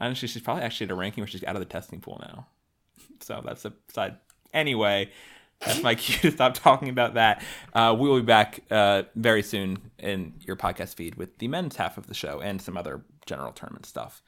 Honestly, 0.00 0.28
she's 0.28 0.42
probably 0.42 0.62
actually 0.64 0.86
at 0.86 0.90
a 0.90 0.94
ranking 0.94 1.22
where 1.22 1.28
she's 1.28 1.44
out 1.44 1.56
of 1.56 1.60
the 1.60 1.66
testing 1.66 2.00
pool 2.00 2.18
now. 2.22 2.46
So 3.20 3.42
that's 3.44 3.64
a 3.64 3.72
side. 3.92 4.16
Anyway, 4.52 5.10
that's 5.64 5.82
my 5.82 5.94
cue 5.94 6.18
to 6.30 6.30
stop 6.34 6.54
talking 6.54 6.88
about 6.88 7.14
that. 7.14 7.42
Uh, 7.74 7.94
we 7.98 8.08
will 8.08 8.20
be 8.20 8.24
back 8.26 8.60
uh, 8.70 9.02
very 9.14 9.42
soon 9.42 9.78
in 9.98 10.34
your 10.40 10.56
podcast 10.56 10.94
feed 10.94 11.14
with 11.16 11.38
the 11.38 11.48
men's 11.48 11.76
half 11.76 11.98
of 11.98 12.06
the 12.06 12.14
show 12.14 12.40
and 12.40 12.60
some 12.62 12.76
other 12.76 13.02
general 13.26 13.52
tournament 13.52 13.86
stuff. 13.86 14.22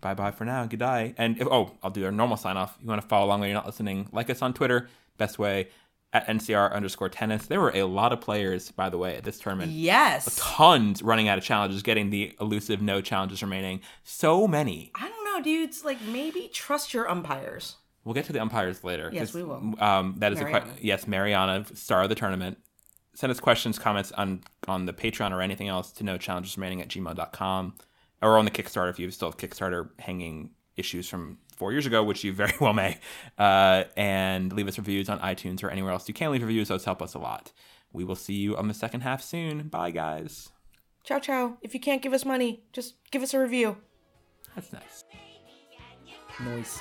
Bye 0.00 0.14
bye 0.14 0.30
for 0.32 0.44
now. 0.44 0.66
Good 0.66 0.80
day. 0.80 1.14
And 1.18 1.40
if, 1.40 1.46
oh, 1.48 1.72
I'll 1.82 1.90
do 1.90 2.04
our 2.04 2.12
normal 2.12 2.36
sign 2.36 2.56
off. 2.56 2.76
You 2.80 2.88
want 2.88 3.00
to 3.00 3.06
follow 3.06 3.26
along 3.26 3.40
when 3.40 3.48
you're 3.48 3.54
not 3.58 3.66
listening? 3.66 4.08
Like 4.12 4.28
us 4.30 4.42
on 4.42 4.52
Twitter. 4.54 4.88
Best 5.18 5.38
way 5.38 5.68
at 6.12 6.26
NCR 6.28 6.72
underscore 6.72 7.08
tennis. 7.08 7.46
There 7.46 7.60
were 7.60 7.72
a 7.74 7.82
lot 7.84 8.12
of 8.12 8.20
players, 8.20 8.70
by 8.70 8.88
the 8.88 8.98
way, 8.98 9.16
at 9.16 9.24
this 9.24 9.38
tournament 9.40 9.72
Yes. 9.72 10.36
tons 10.40 11.02
running 11.02 11.26
out 11.28 11.38
of 11.38 11.44
challenges, 11.44 11.82
getting 11.82 12.10
the 12.10 12.34
elusive 12.40 12.80
no 12.80 13.00
challenges 13.00 13.42
remaining. 13.42 13.80
So 14.04 14.46
many. 14.46 14.92
I 14.94 15.08
don't 15.08 15.24
know, 15.24 15.42
dudes. 15.42 15.84
Like 15.84 16.00
maybe 16.02 16.48
trust 16.52 16.94
your 16.94 17.08
umpires. 17.08 17.76
We'll 18.04 18.14
get 18.14 18.26
to 18.26 18.32
the 18.32 18.40
umpires 18.40 18.84
later. 18.84 19.10
Yes, 19.12 19.28
'cause, 19.28 19.34
we 19.34 19.42
will. 19.44 19.74
Um, 19.82 20.16
that 20.18 20.32
is 20.32 20.40
a 20.40 20.44
Mariana. 20.44 20.66
que- 20.74 20.86
yes, 20.86 21.06
Mariana, 21.06 21.64
star 21.74 22.02
of 22.02 22.08
the 22.10 22.14
tournament. 22.14 22.58
Send 23.14 23.30
us 23.30 23.40
questions, 23.40 23.78
comments 23.78 24.12
on 24.12 24.42
on 24.68 24.86
the 24.86 24.92
Patreon 24.92 25.30
or 25.32 25.40
anything 25.40 25.68
else 25.68 25.92
to 25.92 26.04
no 26.04 26.18
challenges 26.18 26.56
remaining 26.56 26.80
at 26.82 26.88
gmail.com 26.88 27.74
or 28.20 28.36
on 28.38 28.44
the 28.44 28.50
Kickstarter 28.50 28.90
if 28.90 28.98
you 28.98 29.10
still 29.10 29.30
have 29.30 29.36
Kickstarter 29.38 29.90
hanging 30.00 30.50
issues 30.76 31.08
from 31.08 31.38
four 31.56 31.70
years 31.72 31.86
ago, 31.86 32.02
which 32.02 32.24
you 32.24 32.32
very 32.42 32.52
well 32.60 32.72
may. 32.72 32.98
Uh, 33.38 33.84
and 33.96 34.52
leave 34.52 34.66
us 34.68 34.76
reviews 34.76 35.08
on 35.08 35.18
iTunes 35.20 35.62
or 35.62 35.70
anywhere 35.70 35.92
else 35.92 36.08
you 36.08 36.14
can 36.14 36.30
leave 36.32 36.42
reviews. 36.42 36.68
Those 36.68 36.84
help 36.84 37.00
us 37.00 37.14
a 37.14 37.18
lot. 37.18 37.52
We 37.92 38.02
will 38.04 38.16
see 38.16 38.34
you 38.34 38.56
on 38.56 38.66
the 38.68 38.74
second 38.74 39.02
half 39.02 39.22
soon. 39.22 39.68
Bye, 39.68 39.92
guys. 39.92 40.50
Ciao, 41.04 41.20
ciao. 41.20 41.56
If 41.62 41.72
you 41.74 41.80
can't 41.80 42.02
give 42.02 42.12
us 42.12 42.24
money, 42.24 42.64
just 42.72 42.96
give 43.12 43.22
us 43.22 43.32
a 43.32 43.38
review. 43.38 43.76
That's 44.56 44.72
nice. 44.72 45.04
Noise. 46.40 46.80